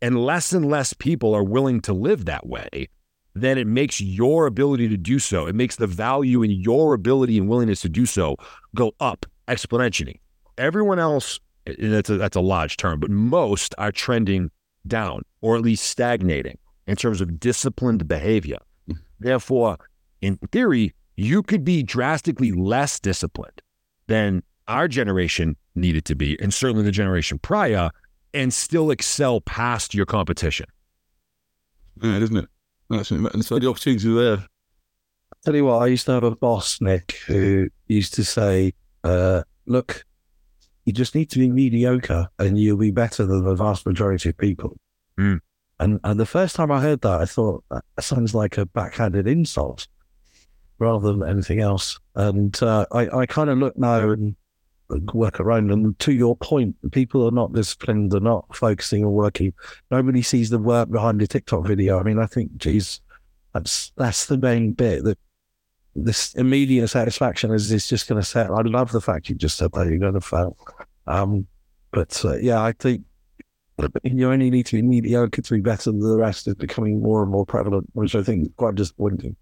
and 0.00 0.24
less 0.24 0.54
and 0.54 0.64
less 0.70 0.94
people 0.94 1.34
are 1.34 1.44
willing 1.44 1.82
to 1.82 1.92
live 1.92 2.24
that 2.24 2.46
way, 2.46 2.88
then 3.34 3.58
it 3.58 3.66
makes 3.66 4.00
your 4.00 4.46
ability 4.46 4.88
to 4.88 4.96
do 4.96 5.18
so, 5.18 5.46
it 5.46 5.54
makes 5.54 5.76
the 5.76 5.86
value 5.86 6.42
in 6.42 6.50
your 6.50 6.94
ability 6.94 7.36
and 7.36 7.46
willingness 7.46 7.82
to 7.82 7.90
do 7.90 8.06
so 8.06 8.36
go 8.74 8.92
up 9.00 9.26
exponentially. 9.46 10.18
Everyone 10.56 10.98
else, 10.98 11.38
that's 11.78 12.08
a, 12.08 12.16
that's 12.16 12.36
a 12.36 12.40
large 12.40 12.78
term, 12.78 13.00
but 13.00 13.10
most 13.10 13.74
are 13.76 13.92
trending 13.92 14.50
down 14.86 15.20
or 15.42 15.56
at 15.56 15.62
least 15.62 15.84
stagnating 15.84 16.56
in 16.86 16.96
terms 16.96 17.20
of 17.20 17.38
disciplined 17.38 18.08
behavior. 18.08 18.60
Mm. 18.90 18.96
Therefore, 19.20 19.76
in 20.22 20.38
theory, 20.50 20.94
you 21.18 21.42
could 21.42 21.64
be 21.64 21.82
drastically 21.82 22.52
less 22.52 23.00
disciplined 23.00 23.60
than 24.06 24.40
our 24.68 24.86
generation 24.86 25.56
needed 25.74 26.04
to 26.04 26.14
be, 26.14 26.40
and 26.40 26.54
certainly 26.54 26.84
the 26.84 26.92
generation 26.92 27.40
prior, 27.40 27.90
and 28.32 28.54
still 28.54 28.92
excel 28.92 29.40
past 29.40 29.94
your 29.94 30.06
competition. 30.06 30.66
Yeah, 32.00 32.18
isn't 32.18 32.36
it? 32.36 32.46
That's 32.88 33.10
it. 33.10 33.18
And 33.34 33.44
so 33.44 33.58
the 33.58 33.68
opportunities 33.68 34.06
are 34.06 34.14
there. 34.14 34.46
Tell 35.44 35.56
you 35.56 35.64
what, 35.64 35.82
I 35.82 35.86
used 35.86 36.06
to 36.06 36.12
have 36.12 36.22
a 36.22 36.36
boss, 36.36 36.80
Nick, 36.80 37.18
who 37.26 37.68
used 37.88 38.14
to 38.14 38.24
say, 38.24 38.72
uh, 39.02 39.42
look, 39.66 40.04
you 40.84 40.92
just 40.92 41.16
need 41.16 41.30
to 41.30 41.40
be 41.40 41.50
mediocre 41.50 42.28
and 42.38 42.56
you'll 42.58 42.76
be 42.76 42.92
better 42.92 43.26
than 43.26 43.44
the 43.44 43.56
vast 43.56 43.86
majority 43.86 44.28
of 44.28 44.38
people. 44.38 44.76
Mm. 45.18 45.40
And 45.80 46.00
and 46.04 46.20
the 46.20 46.26
first 46.26 46.54
time 46.54 46.70
I 46.70 46.80
heard 46.80 47.00
that, 47.00 47.20
I 47.20 47.24
thought 47.24 47.64
that 47.70 47.84
sounds 47.98 48.34
like 48.34 48.56
a 48.56 48.66
backhanded 48.66 49.26
insult 49.26 49.88
rather 50.78 51.12
than 51.12 51.28
anything 51.28 51.60
else. 51.60 51.98
And 52.14 52.60
uh, 52.62 52.86
I, 52.92 53.08
I 53.20 53.26
kind 53.26 53.50
of 53.50 53.58
look 53.58 53.76
now 53.76 54.10
and 54.10 54.36
work 55.12 55.40
around. 55.40 55.70
And 55.70 55.98
to 56.00 56.12
your 56.12 56.36
point, 56.36 56.76
people 56.92 57.26
are 57.26 57.32
not 57.32 57.52
disciplined, 57.52 58.12
they're 58.12 58.20
not 58.20 58.54
focusing 58.54 59.04
or 59.04 59.10
working. 59.10 59.52
Nobody 59.90 60.22
sees 60.22 60.50
the 60.50 60.58
work 60.58 60.90
behind 60.90 61.20
the 61.20 61.26
TikTok 61.26 61.66
video. 61.66 61.98
I 61.98 62.02
mean, 62.02 62.18
I 62.18 62.26
think, 62.26 62.56
geez, 62.56 63.00
that's 63.52 63.92
that's 63.96 64.26
the 64.26 64.38
main 64.38 64.72
bit 64.72 65.04
that 65.04 65.18
this 65.94 66.34
immediate 66.34 66.88
satisfaction 66.88 67.52
is, 67.52 67.72
is 67.72 67.88
just 67.88 68.08
going 68.08 68.20
to 68.20 68.26
set. 68.26 68.50
I 68.50 68.62
love 68.62 68.92
the 68.92 69.00
fact 69.00 69.28
you 69.28 69.34
just 69.34 69.56
said 69.56 69.72
that 69.72 69.88
you're 69.88 69.98
going 69.98 70.14
to 70.14 70.20
fail. 70.20 70.56
Um, 71.06 71.46
but 71.90 72.24
uh, 72.24 72.36
yeah, 72.36 72.62
I 72.62 72.72
think 72.72 73.02
you 74.02 74.30
only 74.30 74.50
need 74.50 74.66
to 74.66 74.76
be 74.76 74.82
mediocre 74.82 75.42
to 75.42 75.54
be 75.54 75.60
better 75.60 75.90
than 75.90 76.00
the 76.00 76.16
rest 76.16 76.46
is 76.48 76.54
becoming 76.54 77.00
more 77.00 77.22
and 77.22 77.30
more 77.30 77.46
prevalent, 77.46 77.88
which 77.92 78.14
I 78.14 78.22
think 78.22 78.42
is 78.42 78.52
quite 78.56 78.74
disappointing. 78.74 79.36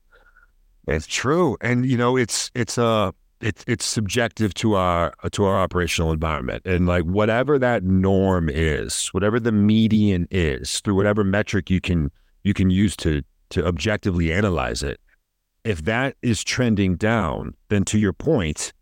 It's 0.86 1.06
true, 1.06 1.56
and 1.60 1.84
you 1.84 1.96
know, 1.96 2.16
it's 2.16 2.50
it's 2.54 2.78
uh, 2.78 3.10
it's 3.40 3.64
it's 3.66 3.84
subjective 3.84 4.54
to 4.54 4.74
our 4.74 5.12
to 5.32 5.44
our 5.44 5.58
operational 5.58 6.12
environment, 6.12 6.62
and 6.64 6.86
like 6.86 7.04
whatever 7.04 7.58
that 7.58 7.82
norm 7.82 8.48
is, 8.48 9.08
whatever 9.08 9.40
the 9.40 9.52
median 9.52 10.28
is, 10.30 10.80
through 10.80 10.94
whatever 10.94 11.24
metric 11.24 11.70
you 11.70 11.80
can 11.80 12.10
you 12.44 12.54
can 12.54 12.70
use 12.70 12.96
to 12.98 13.22
to 13.50 13.66
objectively 13.66 14.32
analyze 14.32 14.82
it. 14.82 15.00
If 15.64 15.84
that 15.84 16.16
is 16.22 16.44
trending 16.44 16.96
down, 16.96 17.54
then 17.68 17.84
to 17.86 17.98
your 17.98 18.12
point, 18.12 18.72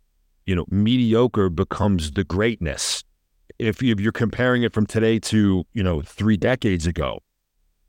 you 0.47 0.55
know, 0.55 0.67
mediocre 0.71 1.49
becomes 1.49 2.13
the 2.13 2.25
greatness. 2.25 3.03
If, 3.59 3.83
if 3.83 4.01
you're 4.01 4.13
comparing 4.13 4.63
it 4.63 4.75
from 4.75 4.85
today 4.85 5.19
to 5.21 5.65
you 5.73 5.83
know 5.83 6.03
three 6.03 6.37
decades 6.37 6.87
ago, 6.87 7.21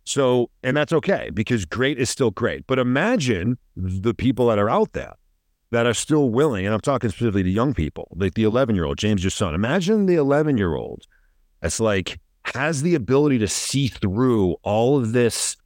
so, 0.06 0.52
and 0.64 0.78
that's 0.78 0.94
okay 0.94 1.30
because 1.34 1.66
great 1.66 2.00
is 2.00 2.10
still 2.10 2.32
great. 2.32 2.66
But 2.68 2.80
imagine 2.80 3.58
the 3.76 4.14
people 4.14 4.48
that 4.48 4.60
are 4.60 4.70
out 4.70 4.94
there 4.94 5.14
that 5.72 5.86
are 5.86 5.94
still 5.94 6.30
willing, 6.30 6.66
and 6.66 6.74
I'm 6.74 6.82
talking 6.82 7.10
specifically 7.10 7.44
to 7.44 7.50
young 7.50 7.74
people, 7.74 8.08
like 8.16 8.36
the 8.36 8.44
11 8.44 8.76
year 8.76 8.86
old, 8.86 8.98
James, 8.98 9.24
your 9.24 9.32
son. 9.32 9.56
Imagine 9.56 10.06
the 10.06 10.16
11 10.16 10.58
year 10.58 10.76
old 10.76 11.06
that's 11.62 11.80
like, 11.80 12.20
has 12.54 12.84
the 12.84 12.94
ability 12.94 13.40
to 13.40 13.48
see 13.48 13.88
through 13.88 14.56
all 14.62 14.98
of 14.98 15.14
this 15.14 15.58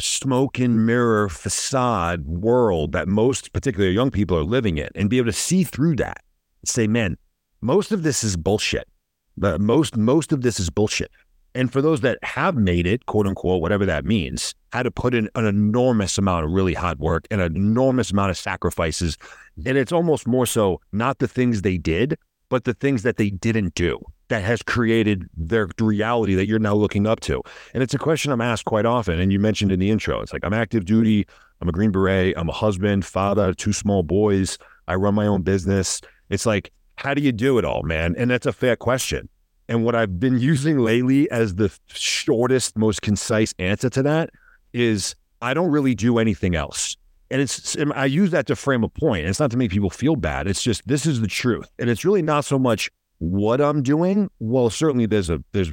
smoke 0.00 0.58
and 0.58 0.86
mirror 0.86 1.28
facade 1.28 2.24
world 2.24 2.92
that 2.92 3.06
most, 3.06 3.52
particularly 3.52 3.94
young 3.94 4.10
people, 4.10 4.38
are 4.38 4.44
living 4.44 4.78
in 4.78 4.88
and 4.94 5.10
be 5.10 5.18
able 5.18 5.26
to 5.26 5.32
see 5.32 5.64
through 5.64 5.96
that. 5.96 6.22
and 6.62 6.68
Say, 6.68 6.86
man, 6.86 7.18
most 7.60 7.92
of 7.92 8.02
this 8.02 8.24
is 8.24 8.36
bullshit. 8.36 8.88
Most 9.36 9.96
most 9.96 10.32
of 10.32 10.40
this 10.42 10.58
is 10.58 10.70
bullshit. 10.70 11.10
And 11.58 11.72
for 11.72 11.82
those 11.82 12.02
that 12.02 12.20
have 12.22 12.54
made 12.54 12.86
it, 12.86 13.06
quote 13.06 13.26
unquote, 13.26 13.60
whatever 13.60 13.84
that 13.84 14.04
means, 14.04 14.54
had 14.72 14.84
to 14.84 14.92
put 14.92 15.12
in 15.12 15.28
an 15.34 15.44
enormous 15.44 16.16
amount 16.16 16.44
of 16.44 16.52
really 16.52 16.72
hard 16.72 17.00
work 17.00 17.26
and 17.32 17.40
an 17.40 17.56
enormous 17.56 18.12
amount 18.12 18.30
of 18.30 18.36
sacrifices. 18.36 19.18
And 19.66 19.76
it's 19.76 19.90
almost 19.90 20.28
more 20.28 20.46
so 20.46 20.80
not 20.92 21.18
the 21.18 21.26
things 21.26 21.62
they 21.62 21.76
did, 21.76 22.16
but 22.48 22.62
the 22.62 22.74
things 22.74 23.02
that 23.02 23.16
they 23.16 23.30
didn't 23.30 23.74
do 23.74 23.98
that 24.28 24.44
has 24.44 24.62
created 24.62 25.28
their 25.36 25.68
reality 25.80 26.36
that 26.36 26.46
you're 26.46 26.60
now 26.60 26.76
looking 26.76 27.08
up 27.08 27.18
to. 27.20 27.42
And 27.74 27.82
it's 27.82 27.92
a 27.94 27.98
question 27.98 28.30
I'm 28.30 28.40
asked 28.40 28.66
quite 28.66 28.86
often. 28.86 29.18
And 29.18 29.32
you 29.32 29.40
mentioned 29.40 29.72
in 29.72 29.80
the 29.80 29.90
intro, 29.90 30.20
it's 30.20 30.32
like 30.32 30.44
I'm 30.44 30.54
active 30.54 30.84
duty, 30.84 31.26
I'm 31.60 31.68
a 31.68 31.72
Green 31.72 31.90
Beret, 31.90 32.38
I'm 32.38 32.48
a 32.48 32.52
husband, 32.52 33.04
father, 33.04 33.52
two 33.52 33.72
small 33.72 34.04
boys, 34.04 34.58
I 34.86 34.94
run 34.94 35.16
my 35.16 35.26
own 35.26 35.42
business. 35.42 36.02
It's 36.30 36.46
like, 36.46 36.70
how 36.94 37.14
do 37.14 37.20
you 37.20 37.32
do 37.32 37.58
it 37.58 37.64
all, 37.64 37.82
man? 37.82 38.14
And 38.16 38.30
that's 38.30 38.46
a 38.46 38.52
fair 38.52 38.76
question. 38.76 39.28
And 39.68 39.84
what 39.84 39.94
I've 39.94 40.18
been 40.18 40.38
using 40.40 40.78
lately 40.78 41.30
as 41.30 41.54
the 41.56 41.76
shortest, 41.86 42.76
most 42.76 43.02
concise 43.02 43.54
answer 43.58 43.90
to 43.90 44.02
that 44.02 44.30
is 44.72 45.14
I 45.40 45.54
don't 45.54 45.70
really 45.70 45.94
do 45.94 46.18
anything 46.18 46.54
else. 46.54 46.96
And 47.30 47.42
it's 47.42 47.76
I 47.94 48.06
use 48.06 48.30
that 48.30 48.46
to 48.46 48.56
frame 48.56 48.82
a 48.82 48.88
point. 48.88 49.26
It's 49.26 49.38
not 49.38 49.50
to 49.50 49.58
make 49.58 49.70
people 49.70 49.90
feel 49.90 50.16
bad. 50.16 50.46
It's 50.46 50.62
just 50.62 50.86
this 50.88 51.04
is 51.04 51.20
the 51.20 51.26
truth. 51.26 51.68
And 51.78 51.90
it's 51.90 52.04
really 52.04 52.22
not 52.22 52.46
so 52.46 52.58
much 52.58 52.90
what 53.18 53.60
I'm 53.60 53.82
doing. 53.82 54.30
Well, 54.38 54.70
certainly 54.70 55.04
there's 55.04 55.28
a 55.28 55.42
there's 55.52 55.72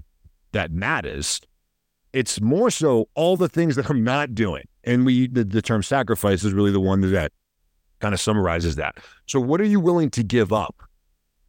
that 0.51 0.71
matters. 0.71 1.39
It's 2.11 2.41
more 2.41 2.69
so 2.69 3.07
all 3.15 3.37
the 3.37 3.47
things 3.47 3.77
that 3.77 3.89
I'm 3.89 4.03
not 4.03 4.35
doing. 4.35 4.63
And 4.83 5.05
we 5.05 5.29
the, 5.29 5.45
the 5.45 5.61
term 5.61 5.81
sacrifice 5.81 6.43
is 6.43 6.51
really 6.51 6.71
the 6.71 6.81
one 6.81 6.99
that 7.11 7.31
kind 7.99 8.13
of 8.13 8.19
summarizes 8.19 8.75
that. 8.75 8.97
So 9.25 9.39
what 9.39 9.61
are 9.61 9.65
you 9.65 9.79
willing 9.79 10.09
to 10.11 10.23
give 10.23 10.51
up? 10.51 10.75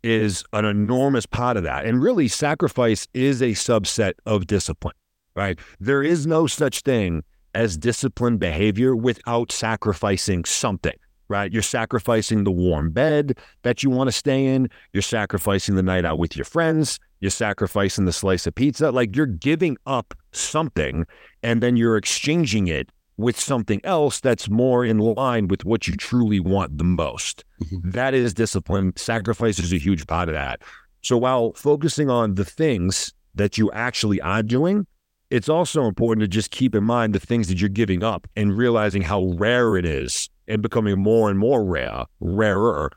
Is 0.03 0.45
an 0.53 0.65
enormous 0.65 1.27
part 1.27 1.57
of 1.57 1.63
that. 1.65 1.85
And 1.87 2.03
really, 2.03 2.29
sacrifice 2.29 3.07
is 3.15 3.43
a 3.43 3.51
subset 3.51 4.15
of 4.25 4.47
discipline, 4.47 4.95
right? 5.35 5.59
There 5.81 6.03
is 6.03 6.27
no 6.27 6.47
such 6.47 6.81
thing 6.81 7.23
as 7.55 7.77
disciplined 7.77 8.39
behavior 8.39 8.95
without 8.95 9.51
sacrificing 9.51 10.45
something, 10.45 10.97
right? 11.29 11.51
You're 11.53 11.63
sacrificing 11.63 12.45
the 12.45 12.51
warm 12.53 12.91
bed 12.91 13.39
that 13.63 13.83
you 13.83 13.91
want 13.91 14.09
to 14.09 14.13
stay 14.13 14.45
in. 14.47 14.69
You're 14.93 15.03
sacrificing 15.03 15.75
the 15.75 15.83
night 15.83 16.05
out 16.05 16.19
with 16.19 16.37
your 16.37 16.45
friends. 16.45 16.99
You're 17.21 17.31
sacrificing 17.31 18.05
the 18.05 18.13
slice 18.13 18.47
of 18.47 18.55
pizza. 18.55 18.91
Like 18.91 19.17
you're 19.17 19.27
giving 19.27 19.79
up 19.87 20.15
something 20.33 21.07
and 21.43 21.63
then 21.63 21.77
you're 21.77 21.97
exchanging 21.97 22.69
it 22.69 22.91
with 23.17 23.39
something 23.39 23.81
else 23.85 24.21
that's 24.21 24.51
more 24.51 24.85
in 24.85 24.99
line 24.99 25.49
with 25.49 25.65
what 25.65 25.89
you 25.89 25.97
truly 25.97 26.41
want 26.41 26.79
the 26.79 26.85
most. 26.85 27.45
Mm-hmm. 27.63 27.91
That 27.91 28.15
is 28.15 28.35
discipline. 28.35 28.93
Sacrifice 28.97 29.59
is 29.59 29.73
a 29.73 29.79
huge 29.79 30.07
part 30.07 30.29
of 30.29 30.35
that. 30.35 30.63
So 31.03 31.17
while 31.17 31.53
focusing 31.55 32.11
on 32.11 32.35
the 32.35 32.45
things 32.45 33.15
that 33.35 33.57
you 33.57 33.71
actually 33.73 34.21
are 34.21 34.43
doing, 34.43 34.87
it's 35.31 35.49
also 35.49 35.87
important 35.87 36.23
to 36.23 36.29
just 36.29 36.51
keep 36.51 36.75
in 36.75 36.85
mind 36.85 37.15
the 37.15 37.21
things 37.21 37.49
that 37.49 37.61
you're 37.61 37.69
giving 37.69 38.03
up 38.03 38.27
and 38.37 38.57
realizing 38.57 39.03
how 39.03 39.25
rare 39.37 39.77
it 39.77 39.85
is 39.85 40.29
and 40.47 40.63
becoming 40.63 40.99
more 40.99 41.31
and 41.31 41.39
more 41.39 41.65
rare, 41.65 42.05
rarer 42.21 42.93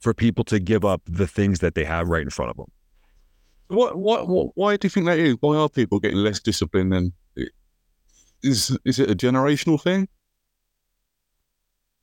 for 0.00 0.14
people 0.14 0.44
to 0.44 0.58
give 0.60 0.84
up 0.84 1.02
the 1.06 1.26
things 1.26 1.60
that 1.60 1.74
they 1.74 1.84
have 1.84 2.08
right 2.08 2.22
in 2.22 2.30
front 2.30 2.50
of 2.50 2.56
them. 2.56 2.66
What, 3.68 3.96
what, 3.96 4.28
what, 4.28 4.48
why 4.54 4.76
do 4.76 4.86
you 4.86 4.90
think 4.90 5.06
that 5.06 5.18
is? 5.18 5.36
Why 5.40 5.56
are 5.56 5.68
people 5.68 5.98
getting 5.98 6.18
less 6.18 6.38
disciplined 6.40 6.92
than 6.92 7.12
is 8.44 8.76
is 8.84 8.98
it 8.98 9.10
a 9.10 9.14
generational 9.14 9.80
thing? 9.80 10.08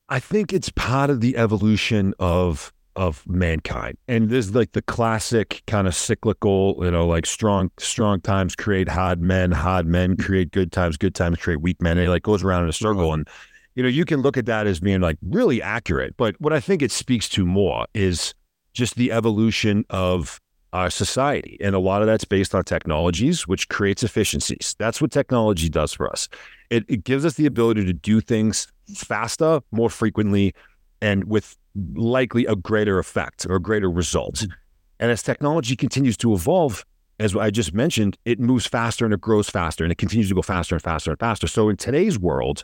I 0.09 0.19
think 0.19 0.51
it's 0.51 0.69
part 0.69 1.09
of 1.09 1.21
the 1.21 1.37
evolution 1.37 2.13
of 2.19 2.73
of 2.95 3.25
mankind. 3.27 3.97
And 4.07 4.29
there's 4.29 4.53
like 4.53 4.73
the 4.73 4.81
classic 4.81 5.63
kind 5.65 5.87
of 5.87 5.95
cyclical, 5.95 6.75
you 6.81 6.91
know, 6.91 7.07
like 7.07 7.25
strong 7.25 7.71
strong 7.79 8.19
times 8.19 8.55
create 8.55 8.89
hard 8.89 9.21
men, 9.21 9.51
hard 9.51 9.87
men 9.87 10.17
create 10.17 10.51
good 10.51 10.71
times, 10.71 10.97
good 10.97 11.15
times 11.15 11.39
create 11.39 11.61
weak 11.61 11.81
men. 11.81 11.97
And 11.97 12.07
it 12.07 12.09
like 12.09 12.23
goes 12.23 12.43
around 12.43 12.63
in 12.63 12.69
a 12.69 12.73
circle. 12.73 13.05
Uh-huh. 13.05 13.13
And 13.13 13.27
you 13.75 13.83
know, 13.83 13.89
you 13.89 14.03
can 14.03 14.21
look 14.21 14.35
at 14.35 14.45
that 14.47 14.67
as 14.67 14.81
being 14.81 14.99
like 14.99 15.17
really 15.21 15.61
accurate. 15.61 16.17
But 16.17 16.39
what 16.41 16.51
I 16.51 16.59
think 16.59 16.81
it 16.81 16.91
speaks 16.91 17.29
to 17.29 17.45
more 17.45 17.85
is 17.93 18.33
just 18.73 18.95
the 18.95 19.11
evolution 19.11 19.85
of 19.89 20.41
our 20.73 20.89
society. 20.89 21.57
And 21.61 21.75
a 21.75 21.79
lot 21.79 22.01
of 22.01 22.07
that's 22.07 22.25
based 22.25 22.55
on 22.55 22.63
technologies, 22.63 23.47
which 23.47 23.67
creates 23.69 24.03
efficiencies. 24.03 24.75
That's 24.79 25.01
what 25.01 25.11
technology 25.11 25.69
does 25.69 25.93
for 25.93 26.09
us. 26.09 26.29
It, 26.69 26.85
it 26.87 27.03
gives 27.03 27.25
us 27.25 27.33
the 27.33 27.45
ability 27.45 27.85
to 27.85 27.93
do 27.93 28.21
things 28.21 28.67
faster, 28.95 29.61
more 29.71 29.89
frequently, 29.89 30.53
and 31.01 31.25
with 31.25 31.57
likely 31.95 32.45
a 32.45 32.55
greater 32.55 32.99
effect 32.99 33.45
or 33.49 33.59
greater 33.59 33.89
results. 33.89 34.43
Mm-hmm. 34.43 34.53
And 35.01 35.11
as 35.11 35.23
technology 35.23 35.75
continues 35.75 36.15
to 36.17 36.33
evolve, 36.33 36.85
as 37.19 37.35
I 37.35 37.49
just 37.49 37.73
mentioned, 37.73 38.17
it 38.25 38.39
moves 38.39 38.65
faster 38.65 39.03
and 39.03 39.13
it 39.13 39.21
grows 39.21 39.49
faster 39.49 39.83
and 39.83 39.91
it 39.91 39.97
continues 39.97 40.29
to 40.29 40.35
go 40.35 40.41
faster 40.41 40.75
and 40.75 40.81
faster 40.81 41.11
and 41.11 41.19
faster. 41.19 41.47
So 41.47 41.69
in 41.69 41.77
today's 41.77 42.17
world, 42.17 42.63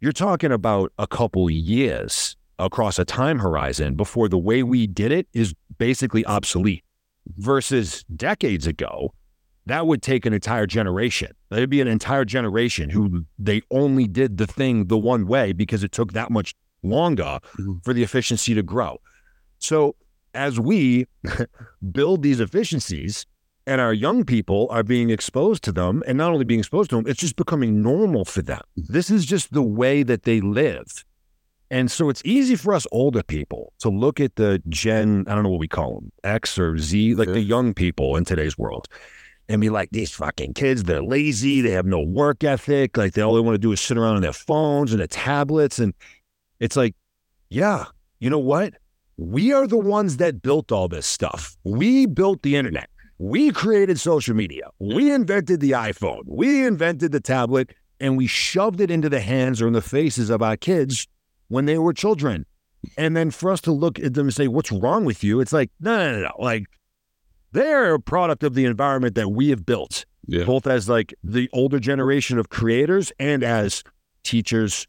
you're 0.00 0.12
talking 0.12 0.52
about 0.52 0.92
a 0.98 1.06
couple 1.06 1.50
years 1.50 2.36
across 2.58 2.98
a 2.98 3.04
time 3.04 3.38
horizon 3.38 3.94
before 3.94 4.28
the 4.28 4.38
way 4.38 4.62
we 4.62 4.86
did 4.86 5.10
it 5.12 5.26
is 5.32 5.54
basically 5.78 6.24
obsolete 6.26 6.84
versus 7.38 8.04
decades 8.14 8.66
ago, 8.66 9.12
that 9.66 9.86
would 9.86 10.02
take 10.02 10.26
an 10.26 10.32
entire 10.32 10.66
generation. 10.66 11.30
There'd 11.50 11.70
be 11.70 11.80
an 11.80 11.88
entire 11.88 12.24
generation 12.24 12.90
who 12.90 13.24
they 13.38 13.62
only 13.70 14.08
did 14.08 14.38
the 14.38 14.46
thing 14.46 14.86
the 14.88 14.98
one 14.98 15.26
way 15.26 15.52
because 15.52 15.84
it 15.84 15.92
took 15.92 16.12
that 16.14 16.30
much 16.30 16.54
longer 16.82 17.38
Mhm. 17.58 17.84
for 17.84 17.94
the 17.94 18.02
efficiency 18.02 18.54
to 18.54 18.62
grow. 18.62 18.98
So 19.58 19.94
as 20.34 20.58
we 20.58 21.06
build 21.92 22.22
these 22.22 22.40
efficiencies 22.40 23.24
and 23.66 23.80
our 23.80 23.92
young 23.92 24.24
people 24.24 24.66
are 24.70 24.82
being 24.82 25.10
exposed 25.10 25.62
to 25.64 25.72
them 25.72 26.02
and 26.08 26.18
not 26.18 26.32
only 26.32 26.44
being 26.44 26.58
exposed 26.58 26.90
to 26.90 26.96
them, 26.96 27.06
it's 27.06 27.20
just 27.20 27.36
becoming 27.36 27.80
normal 27.82 28.24
for 28.24 28.42
them. 28.42 28.62
This 28.76 29.10
is 29.10 29.24
just 29.24 29.52
the 29.52 29.62
way 29.62 30.02
that 30.02 30.24
they 30.24 30.40
live. 30.40 31.04
And 31.72 31.90
so 31.90 32.10
it's 32.10 32.20
easy 32.22 32.54
for 32.54 32.74
us 32.74 32.86
older 32.92 33.22
people 33.22 33.72
to 33.78 33.88
look 33.88 34.20
at 34.20 34.36
the 34.36 34.62
Gen, 34.68 35.24
I 35.26 35.34
don't 35.34 35.42
know 35.42 35.48
what 35.48 35.58
we 35.58 35.68
call 35.68 35.94
them, 35.94 36.12
X 36.22 36.58
or 36.58 36.76
Z, 36.76 37.14
like 37.14 37.28
Yeah. 37.28 37.32
the 37.32 37.40
young 37.40 37.72
people 37.72 38.14
in 38.16 38.26
today's 38.26 38.58
world, 38.58 38.88
and 39.48 39.58
be 39.58 39.70
like, 39.70 39.88
these 39.90 40.10
fucking 40.10 40.52
kids, 40.52 40.82
they're 40.82 41.02
lazy, 41.02 41.62
they 41.62 41.70
have 41.70 41.86
no 41.86 42.02
work 42.02 42.44
ethic, 42.44 42.98
like 42.98 43.14
they 43.14 43.22
all 43.22 43.34
they 43.34 43.40
want 43.40 43.54
to 43.54 43.58
do 43.58 43.72
is 43.72 43.80
sit 43.80 43.96
around 43.96 44.16
on 44.16 44.22
their 44.22 44.34
phones 44.34 44.92
and 44.92 45.00
their 45.00 45.06
tablets. 45.06 45.78
And 45.78 45.94
it's 46.60 46.76
like, 46.76 46.94
yeah, 47.48 47.86
you 48.20 48.28
know 48.28 48.38
what? 48.38 48.74
We 49.16 49.54
are 49.54 49.66
the 49.66 49.78
ones 49.78 50.18
that 50.18 50.42
built 50.42 50.72
all 50.72 50.88
this 50.88 51.06
stuff. 51.06 51.56
We 51.64 52.04
built 52.04 52.42
the 52.42 52.54
internet. 52.54 52.90
We 53.16 53.50
created 53.50 53.98
social 53.98 54.34
media. 54.34 54.64
We 54.78 55.10
invented 55.10 55.60
the 55.60 55.70
iPhone. 55.70 56.24
We 56.26 56.66
invented 56.66 57.12
the 57.12 57.20
tablet 57.20 57.70
and 57.98 58.18
we 58.18 58.26
shoved 58.26 58.82
it 58.82 58.90
into 58.90 59.08
the 59.08 59.20
hands 59.20 59.62
or 59.62 59.68
in 59.68 59.72
the 59.72 59.80
faces 59.80 60.28
of 60.28 60.42
our 60.42 60.58
kids 60.58 61.06
when 61.52 61.66
they 61.66 61.76
were 61.78 61.92
children. 61.92 62.46
And 62.96 63.14
then 63.16 63.30
for 63.30 63.52
us 63.52 63.60
to 63.62 63.72
look 63.72 63.98
at 63.98 64.14
them 64.14 64.26
and 64.28 64.34
say, 64.34 64.48
what's 64.48 64.72
wrong 64.72 65.04
with 65.04 65.22
you? 65.22 65.40
It's 65.40 65.52
like, 65.52 65.70
no, 65.80 65.96
no, 65.98 66.16
no, 66.16 66.22
no. 66.22 66.32
Like 66.38 66.64
they're 67.52 67.94
a 67.94 68.00
product 68.00 68.42
of 68.42 68.54
the 68.54 68.64
environment 68.64 69.14
that 69.16 69.28
we 69.28 69.50
have 69.50 69.66
built, 69.66 70.04
Yeah. 70.26 70.44
both 70.44 70.66
as 70.66 70.88
like 70.88 71.14
the 71.22 71.48
older 71.52 71.78
generation 71.78 72.38
of 72.38 72.48
creators 72.48 73.12
and 73.18 73.42
as 73.44 73.84
teachers, 74.24 74.86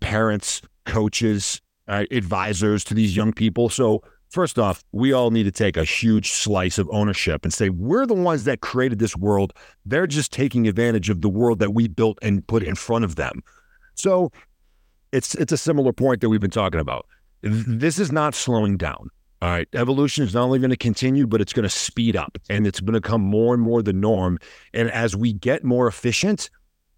parents, 0.00 0.62
coaches, 0.86 1.60
uh, 1.86 2.04
advisors 2.10 2.82
to 2.84 2.94
these 2.94 3.14
young 3.14 3.32
people. 3.32 3.68
So, 3.68 4.02
first 4.30 4.58
off, 4.58 4.82
we 4.92 5.12
all 5.12 5.30
need 5.30 5.44
to 5.44 5.52
take 5.52 5.76
a 5.76 5.84
huge 5.84 6.30
slice 6.32 6.78
of 6.78 6.88
ownership 6.90 7.44
and 7.44 7.52
say, 7.52 7.68
we're 7.68 8.06
the 8.06 8.14
ones 8.14 8.44
that 8.44 8.60
created 8.60 8.98
this 8.98 9.16
world. 9.16 9.52
They're 9.84 10.06
just 10.06 10.32
taking 10.32 10.66
advantage 10.66 11.10
of 11.10 11.20
the 11.20 11.28
world 11.28 11.58
that 11.60 11.74
we 11.74 11.86
built 11.88 12.18
and 12.22 12.44
put 12.46 12.62
in 12.62 12.74
front 12.74 13.04
of 13.04 13.16
them. 13.16 13.42
So, 13.94 14.30
it's 15.16 15.34
it's 15.34 15.52
a 15.52 15.56
similar 15.56 15.92
point 15.92 16.20
that 16.20 16.28
we've 16.28 16.40
been 16.40 16.50
talking 16.50 16.80
about. 16.80 17.06
This 17.42 17.98
is 17.98 18.12
not 18.12 18.34
slowing 18.34 18.76
down. 18.76 19.10
All 19.42 19.50
right. 19.50 19.68
Evolution 19.74 20.24
is 20.24 20.34
not 20.34 20.44
only 20.44 20.58
going 20.58 20.70
to 20.70 20.76
continue, 20.76 21.26
but 21.26 21.40
it's 21.40 21.52
going 21.52 21.64
to 21.64 21.68
speed 21.68 22.16
up 22.16 22.38
and 22.48 22.66
it's 22.66 22.80
going 22.80 22.94
to 22.94 23.00
become 23.00 23.20
more 23.20 23.52
and 23.52 23.62
more 23.62 23.82
the 23.82 23.92
norm. 23.92 24.38
And 24.72 24.90
as 24.90 25.14
we 25.14 25.34
get 25.34 25.62
more 25.62 25.86
efficient, 25.86 26.48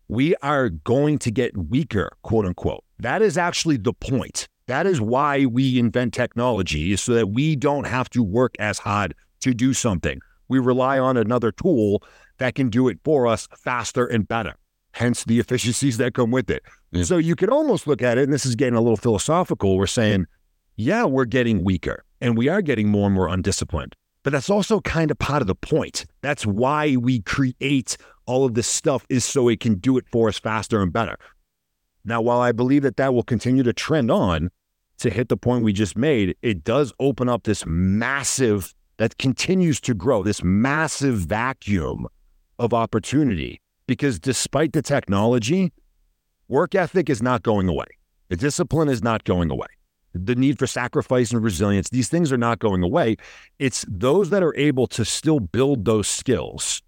we 0.07 0.37
are 0.37 0.69
going 0.69 1.19
to 1.19 1.31
get 1.31 1.57
weaker, 1.57 2.13
quote 2.23 2.47
unquote. 2.47 2.85
That 3.01 3.23
is 3.23 3.37
actually 3.37 3.77
the 3.77 3.93
point. 3.93 4.49
That 4.67 4.87
is 4.87 5.01
why 5.01 5.47
we 5.47 5.79
invent 5.79 6.15
technology, 6.15 6.95
so 6.97 7.15
that 7.15 7.29
we 7.29 7.57
don't 7.57 7.87
have 7.87 8.09
to 8.11 8.23
work 8.23 8.55
as 8.59 8.79
hard 8.79 9.15
to 9.41 9.55
do 9.55 9.73
something. 9.73 10.21
We 10.49 10.59
rely 10.59 10.99
on 10.99 11.17
another 11.17 11.53
tool 11.53 12.03
that 12.39 12.55
can 12.55 12.69
do 12.69 12.89
it 12.89 12.99
for 13.05 13.27
us 13.27 13.49
faster 13.57 14.07
and 14.07 14.29
better, 14.29 14.55
hence 14.93 15.25
the 15.25 15.39
efficiencies 15.39 15.97
that 15.99 16.15
come 16.15 16.31
with 16.31 16.51
it. 16.51 16.63
Yeah. 16.91 17.05
So 17.05 17.19
you 17.19 17.37
could 17.37 17.51
almost 17.51 17.87
look 17.87 18.03
at 18.03 18.19
it, 18.19 18.25
and 18.25 18.33
this 18.33 18.47
is 18.47 18.57
getting 18.57 18.75
a 18.75 18.81
little 18.81 18.97
philosophical. 18.97 19.77
We're 19.77 19.87
saying, 19.87 20.27
yeah, 20.77 21.05
we're 21.05 21.25
getting 21.25 21.65
weaker 21.65 22.05
and 22.21 22.37
we 22.37 22.49
are 22.49 22.63
getting 22.63 22.89
more 22.89 23.07
and 23.07 23.15
more 23.15 23.29
undisciplined. 23.29 23.95
But 24.23 24.33
that's 24.33 24.51
also 24.51 24.81
kind 24.81 25.11
of 25.11 25.19
part 25.19 25.43
of 25.43 25.49
the 25.49 25.55
point. 25.55 26.05
That's 26.23 26.45
why 26.45 26.97
we 26.97 27.21
create 27.21 27.97
all 28.27 28.45
of 28.45 28.55
this 28.55 28.67
stuff 28.67 29.07
is 29.09 29.25
so 29.25 29.49
it 29.49 29.61
can 29.61 29.77
do 29.77 29.97
it 29.97 30.05
for 30.11 30.29
us 30.29 30.39
faster 30.39 30.83
and 30.83 30.93
better. 30.93 31.17
Now, 32.05 32.21
while 32.21 32.41
I 32.41 32.53
believe 32.53 32.83
that 32.83 32.97
that 32.97 33.15
will 33.15 33.23
continue 33.23 33.63
to 33.63 33.73
trend 33.73 34.11
on 34.11 34.51
to 34.99 35.11
hit 35.11 35.29
the 35.29 35.37
point 35.37 35.65
we 35.65 35.73
just 35.73 35.97
made, 35.97 36.37
it 36.43 36.65
does 36.65 36.93
open 36.99 37.29
up 37.29 37.45
this 37.45 37.65
massive, 37.67 38.75
that 38.99 39.19
continues 39.19 39.81
to 39.81 39.95
grow, 39.95 40.23
this 40.23 40.43
massive 40.43 41.17
vacuum 41.17 42.07
of 42.59 42.75
opportunity. 42.75 43.61
Because 43.89 44.21
despite 44.21 44.75
the 44.75 44.83
technology, 44.83 45.73
work 46.47 46.77
ethic 46.77 47.11
is 47.11 47.21
not 47.21 47.43
going 47.43 47.69
away. 47.69 47.87
The 48.29 48.37
discipline 48.37 48.89
is 48.89 49.03
not 49.03 49.25
going 49.25 49.51
away. 49.51 49.67
The 50.13 50.35
need 50.35 50.59
for 50.59 50.67
sacrifice 50.67 51.33
and 51.33 51.43
resilience, 51.43 51.89
these 51.89 52.09
things 52.09 52.31
are 52.31 52.39
not 52.39 52.59
going 52.59 52.83
away. 52.83 53.17
It's 53.59 53.87
those 53.89 54.29
that 54.31 54.43
are 54.43 54.55
able 54.57 54.87
to 54.89 55.05
still 55.05 55.41
build 55.41 55.87
those 55.87 56.07
skills 56.07 56.83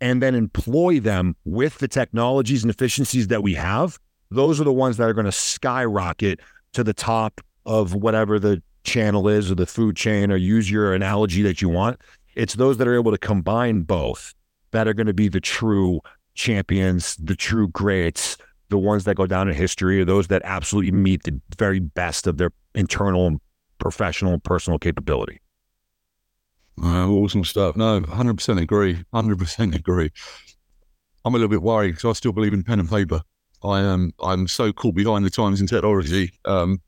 and 0.00 0.22
then 0.22 0.34
employ 0.34 1.00
them 1.00 1.34
with 1.44 1.78
the 1.78 1.88
technologies 1.88 2.62
and 2.62 2.70
efficiencies 2.70 3.28
that 3.28 3.42
we 3.42 3.54
have. 3.54 3.98
Those 4.30 4.60
are 4.60 4.64
the 4.64 4.72
ones 4.72 4.96
that 4.98 5.08
are 5.08 5.12
going 5.12 5.24
to 5.26 5.32
skyrocket 5.32 6.40
to 6.74 6.84
the 6.84 6.94
top 6.94 7.40
of 7.66 7.94
whatever 7.94 8.38
the 8.38 8.62
channel 8.84 9.28
is 9.28 9.50
or 9.50 9.56
the 9.56 9.66
food 9.66 9.96
chain, 9.96 10.30
or 10.30 10.36
use 10.36 10.70
your 10.70 10.94
analogy 10.94 11.42
that 11.42 11.60
you 11.62 11.68
want. 11.68 12.00
It's 12.36 12.54
those 12.54 12.76
that 12.76 12.86
are 12.86 12.94
able 12.94 13.10
to 13.10 13.18
combine 13.18 13.82
both 13.82 14.34
that 14.72 14.86
are 14.86 14.94
going 14.94 15.06
to 15.06 15.14
be 15.14 15.28
the 15.28 15.40
true 15.40 16.00
champions, 16.34 17.16
the 17.16 17.36
true 17.36 17.68
greats, 17.68 18.36
the 18.70 18.78
ones 18.78 19.04
that 19.04 19.16
go 19.16 19.26
down 19.26 19.48
in 19.48 19.54
history 19.54 20.00
are 20.00 20.04
those 20.04 20.28
that 20.28 20.42
absolutely 20.44 20.92
meet 20.92 21.22
the 21.24 21.40
very 21.58 21.80
best 21.80 22.26
of 22.26 22.38
their 22.38 22.50
internal 22.74 23.26
and 23.26 23.40
professional 23.78 24.32
and 24.34 24.44
personal 24.44 24.78
capability. 24.78 25.40
Uh, 26.82 27.08
awesome 27.08 27.44
stuff. 27.44 27.76
No, 27.76 28.00
100% 28.00 28.58
agree. 28.58 28.94
100% 29.10 29.74
agree. 29.74 30.10
I'm 31.24 31.34
a 31.34 31.38
little 31.38 31.48
bit 31.48 31.62
worried 31.62 31.92
because 31.92 32.04
I 32.04 32.12
still 32.12 32.32
believe 32.32 32.52
in 32.52 32.62
pen 32.62 32.80
and 32.80 32.88
paper. 32.88 33.22
I 33.62 33.80
am 33.80 34.12
I'm 34.22 34.46
so 34.46 34.72
caught 34.72 34.94
behind 34.94 35.24
the 35.24 35.30
times 35.30 35.60
in 35.60 35.66
technology. 35.66 36.32
Um, 36.44 36.82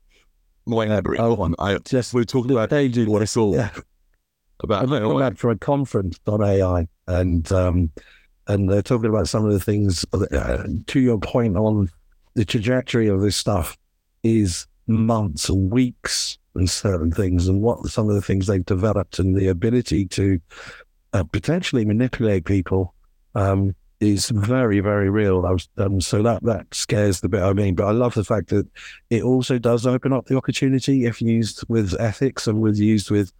my 0.65 1.01
Oh, 1.17 1.53
I, 1.57 1.79
Just 1.85 2.13
we 2.13 2.21
were 2.21 2.25
talking 2.25 2.51
about 2.51 2.69
they 2.69 2.87
do 2.87 3.09
what 3.09 3.21
I 3.21 3.25
saw 3.25 3.53
Yeah, 3.53 3.71
about 4.61 4.91
I 4.91 5.05
went 5.05 5.19
back 5.19 5.37
for 5.37 5.49
a 5.49 5.57
conference 5.57 6.19
on 6.27 6.43
AI, 6.43 6.87
and 7.07 7.51
um, 7.51 7.91
and 8.47 8.69
they're 8.69 8.81
talking 8.81 9.09
about 9.09 9.27
some 9.27 9.45
of 9.45 9.51
the 9.51 9.59
things. 9.59 10.05
Uh, 10.13 10.63
to 10.87 10.99
your 10.99 11.19
point 11.19 11.57
on 11.57 11.89
the 12.35 12.45
trajectory 12.45 13.07
of 13.07 13.21
this 13.21 13.35
stuff 13.35 13.77
is 14.23 14.67
months, 14.87 15.49
weeks, 15.49 16.37
and 16.55 16.69
certain 16.69 17.11
things, 17.11 17.47
and 17.47 17.61
what 17.61 17.85
some 17.87 18.09
of 18.09 18.15
the 18.15 18.21
things 18.21 18.47
they've 18.47 18.65
developed, 18.65 19.19
and 19.19 19.35
the 19.35 19.47
ability 19.47 20.05
to 20.07 20.39
uh, 21.13 21.23
potentially 21.23 21.85
manipulate 21.85 22.45
people 22.45 22.93
um, 23.35 23.75
is 23.99 24.29
very, 24.29 24.79
very 24.79 25.09
real. 25.09 25.45
I 25.45 25.51
was, 25.51 25.67
um, 25.77 25.99
so 26.01 26.21
that 26.23 26.43
that 26.43 26.73
scares 26.73 27.19
the 27.19 27.29
bit 27.29 27.41
I 27.41 27.53
mean, 27.53 27.75
but 27.75 27.85
I 27.85 27.91
love 27.91 28.13
the 28.13 28.23
fact 28.23 28.49
that 28.49 28.67
it 29.09 29.23
also 29.23 29.57
does 29.57 29.85
open 29.85 30.13
up 30.13 30.25
the 30.25 30.37
opportunity 30.37 31.05
if 31.05 31.21
used 31.21 31.63
with 31.67 31.99
ethics 31.99 32.47
and 32.47 32.61
with 32.61 32.77
used 32.77 33.11
with 33.11 33.31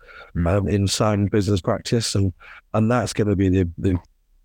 um, 0.46 0.68
in 0.68 0.88
sound 0.88 1.32
business 1.32 1.62
practice, 1.62 2.16
and 2.16 2.34
and 2.74 2.90
that's 2.92 3.14
going 3.14 3.30
to 3.30 3.36
be 3.36 3.50
the, 3.50 3.70
the 3.78 3.98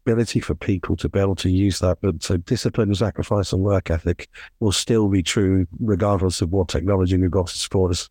ability 0.04 0.40
for 0.40 0.54
people 0.54 0.96
to 0.96 1.08
be 1.08 1.18
able 1.18 1.36
to 1.36 1.50
use 1.50 1.78
that. 1.80 1.98
But 2.00 2.22
so 2.22 2.36
discipline, 2.36 2.94
sacrifice, 2.94 3.52
and 3.52 3.62
work 3.62 3.90
ethic 3.90 4.28
will 4.60 4.72
still 4.72 5.08
be 5.08 5.22
true 5.22 5.66
regardless 5.80 6.40
of 6.40 6.50
what 6.50 6.68
technology 6.68 7.16
we've 7.16 7.30
got 7.30 7.48
to 7.48 7.58
support 7.58 7.92
us. 7.92 8.08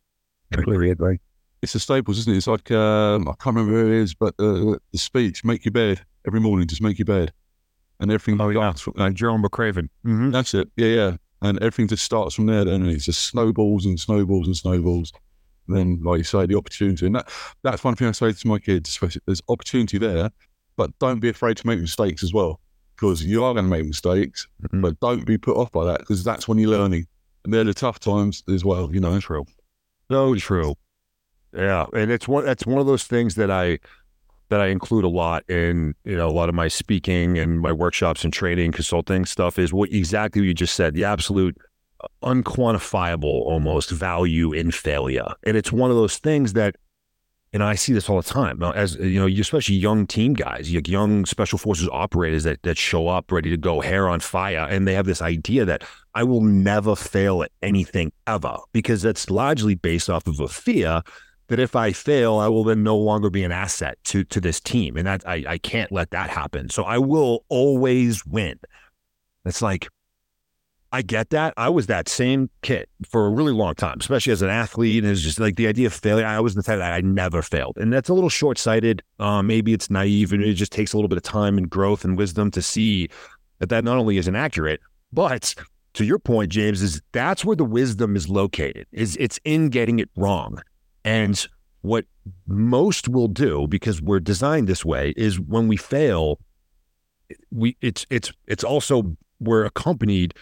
Completely 0.51 0.89
agree. 0.91 1.19
it's 1.61 1.73
the 1.73 1.79
staples, 1.79 2.17
isn't 2.19 2.33
it? 2.33 2.37
It's 2.37 2.47
like 2.47 2.71
um, 2.71 3.27
I 3.27 3.33
can't 3.41 3.55
remember 3.55 3.71
who 3.71 3.87
it 3.87 4.01
is, 4.01 4.13
but 4.13 4.33
uh, 4.39 4.77
the 4.91 4.97
speech: 4.97 5.43
"Make 5.45 5.63
your 5.65 5.71
bed 5.71 6.01
every 6.27 6.39
morning. 6.39 6.67
Just 6.67 6.81
make 6.81 6.99
your 6.99 7.05
bed," 7.05 7.31
and 7.99 8.11
everything. 8.11 8.41
Oh, 8.41 8.49
yeah. 8.49 8.59
starts 8.59 8.81
from, 8.81 8.93
and 8.97 9.15
Jerome 9.15 9.43
McRaven. 9.43 9.87
Mm-hmm. 10.05 10.31
that's 10.31 10.53
it. 10.53 10.69
Yeah, 10.75 10.87
yeah. 10.87 11.17
And 11.41 11.57
everything 11.59 11.87
just 11.87 12.03
starts 12.03 12.35
from 12.35 12.47
there, 12.47 12.67
and 12.67 12.87
it's 12.87 13.05
just 13.05 13.21
snowballs 13.23 13.85
and 13.85 13.99
snowballs 13.99 14.45
and 14.47 14.55
snowballs. 14.55 15.11
And 15.67 15.77
then, 15.77 16.01
like 16.03 16.17
you 16.17 16.23
say, 16.23 16.45
the 16.45 16.57
opportunity, 16.57 17.05
and 17.05 17.15
that 17.15 17.29
that's 17.63 17.83
one 17.83 17.95
thing 17.95 18.07
I 18.09 18.11
say 18.11 18.33
to 18.33 18.47
my 18.47 18.59
kids: 18.59 18.89
especially, 18.89 19.21
there's 19.25 19.41
opportunity 19.47 19.97
there, 19.97 20.31
but 20.81 20.97
don't 20.97 21.19
be 21.19 21.29
afraid 21.29 21.57
to 21.57 21.67
make 21.67 21.79
mistakes 21.79 22.23
as 22.23 22.33
well, 22.33 22.59
because 22.95 23.23
you 23.23 23.43
are 23.43 23.53
going 23.53 23.65
to 23.65 23.69
make 23.69 23.85
mistakes. 23.85 24.47
Mhm. 24.63 24.81
But 24.81 24.99
don't 24.99 25.27
be 25.27 25.37
put 25.37 25.55
off 25.55 25.71
by 25.71 25.85
that, 25.85 25.99
because 25.99 26.23
that's 26.23 26.47
when 26.47 26.57
you're 26.57 26.71
learning. 26.71 27.05
And 27.43 27.53
they're 27.53 27.63
the 27.63 27.75
tough 27.75 27.99
times 27.99 28.43
as 28.49 28.65
well, 28.65 28.89
you 28.91 28.99
know. 28.99 29.19
True. 29.19 29.45
So 30.09 30.33
true. 30.35 30.73
Yeah, 31.55 31.85
and 31.93 32.09
it's 32.09 32.27
one 32.27 32.45
that's 32.45 32.65
one 32.65 32.79
of 32.79 32.87
those 32.87 33.03
things 33.03 33.35
that 33.35 33.51
I 33.51 33.77
that 34.49 34.59
I 34.59 34.67
include 34.67 35.03
a 35.03 35.09
lot 35.09 35.47
in 35.47 35.93
you 36.03 36.17
know 36.17 36.27
a 36.27 36.31
lot 36.31 36.49
of 36.49 36.55
my 36.55 36.67
speaking 36.67 37.37
and 37.37 37.61
my 37.61 37.71
workshops 37.71 38.23
and 38.23 38.33
training 38.33 38.71
consulting 38.71 39.25
stuff 39.25 39.59
is 39.59 39.71
what 39.71 39.91
exactly 39.91 40.41
what 40.41 40.47
you 40.47 40.53
just 40.53 40.75
said 40.75 40.93
the 40.93 41.03
absolute 41.03 41.55
unquantifiable 42.23 43.23
almost 43.53 43.91
value 43.91 44.51
in 44.53 44.71
failure 44.71 45.29
and 45.43 45.55
it's 45.55 45.71
one 45.71 45.89
of 45.91 45.97
those 45.97 46.17
things 46.17 46.53
that 46.53 46.75
and 47.53 47.63
I 47.63 47.75
see 47.75 47.93
this 47.93 48.09
all 48.09 48.21
the 48.21 48.27
time 48.27 48.61
as 48.63 48.95
you 48.95 49.19
know 49.19 49.27
especially 49.27 49.75
young 49.75 50.07
team 50.07 50.33
guys 50.33 50.71
young 50.71 51.25
special 51.25 51.57
forces 51.57 51.89
operators 51.91 52.43
that 52.43 52.61
that 52.63 52.77
show 52.77 53.07
up 53.07 53.31
ready 53.31 53.49
to 53.49 53.57
go 53.57 53.81
hair 53.81 54.07
on 54.07 54.19
fire 54.19 54.67
and 54.69 54.87
they 54.87 54.93
have 54.93 55.05
this 55.05 55.21
idea 55.21 55.65
that 55.65 55.83
I 56.13 56.23
will 56.23 56.41
never 56.41 56.95
fail 56.95 57.43
at 57.43 57.51
anything 57.61 58.11
ever 58.27 58.57
because 58.73 59.01
that's 59.01 59.29
largely 59.29 59.75
based 59.75 60.09
off 60.09 60.27
of 60.27 60.39
a 60.39 60.47
fear 60.47 61.01
that 61.51 61.59
if 61.59 61.75
I 61.75 61.91
fail, 61.91 62.37
I 62.37 62.47
will 62.47 62.63
then 62.63 62.81
no 62.81 62.97
longer 62.97 63.29
be 63.29 63.43
an 63.43 63.51
asset 63.51 63.97
to 64.05 64.23
to 64.23 64.39
this 64.39 64.61
team, 64.61 64.95
and 64.95 65.05
that 65.05 65.27
I 65.27 65.43
I 65.45 65.57
can't 65.57 65.91
let 65.91 66.11
that 66.11 66.29
happen. 66.29 66.69
So 66.69 66.83
I 66.83 66.97
will 66.97 67.43
always 67.49 68.25
win. 68.25 68.57
It's 69.43 69.61
like 69.61 69.89
I 70.93 71.01
get 71.01 71.29
that. 71.29 71.53
I 71.55 71.69
was 71.69 71.87
that 71.87 72.09
same 72.09 72.49
kid 72.63 72.87
for 73.09 73.25
a 73.25 73.29
really 73.29 73.53
long 73.53 73.75
time, 73.75 73.97
especially 73.99 74.33
as 74.33 74.41
an 74.41 74.49
athlete. 74.49 75.03
And 75.03 75.11
it's 75.11 75.21
just 75.21 75.39
like 75.39 75.55
the 75.55 75.67
idea 75.67 75.87
of 75.87 75.93
failure. 75.93 76.25
I 76.25 76.39
was 76.41 76.55
the 76.55 76.63
type 76.63 76.79
that 76.79 76.91
I 76.91 77.01
never 77.01 77.41
failed. 77.41 77.77
And 77.77 77.93
that's 77.93 78.09
a 78.09 78.13
little 78.13 78.29
short 78.29 78.57
sighted. 78.57 79.01
Uh, 79.19 79.41
maybe 79.41 79.73
it's 79.73 79.89
naive 79.89 80.33
and 80.33 80.43
it 80.43 80.53
just 80.55 80.71
takes 80.71 80.91
a 80.91 80.97
little 80.97 81.07
bit 81.07 81.17
of 81.17 81.23
time 81.23 81.57
and 81.57 81.69
growth 81.69 82.03
and 82.03 82.17
wisdom 82.17 82.51
to 82.51 82.61
see 82.61 83.07
that 83.59 83.69
that 83.69 83.85
not 83.85 83.97
only 83.97 84.17
isn't 84.17 84.35
accurate, 84.35 84.81
but 85.13 85.55
to 85.93 86.05
your 86.05 86.19
point, 86.19 86.51
James, 86.51 86.81
is 86.81 87.01
that's 87.11 87.45
where 87.45 87.55
the 87.55 87.65
wisdom 87.65 88.15
is 88.15 88.29
located, 88.29 88.87
is 88.91 89.17
it's 89.17 89.39
in 89.43 89.69
getting 89.69 89.99
it 89.99 90.09
wrong. 90.15 90.61
And 91.03 91.45
what 91.81 92.05
most 92.47 93.07
will 93.07 93.27
do, 93.27 93.67
because 93.67 94.01
we're 94.01 94.19
designed 94.19 94.67
this 94.67 94.85
way, 94.85 95.13
is 95.17 95.39
when 95.39 95.67
we 95.67 95.77
fail, 95.77 96.39
we 97.51 97.77
it's 97.81 98.05
it's 98.09 98.31
it's 98.47 98.63
also 98.63 99.15
we're 99.39 99.65
accompanied 99.65 100.33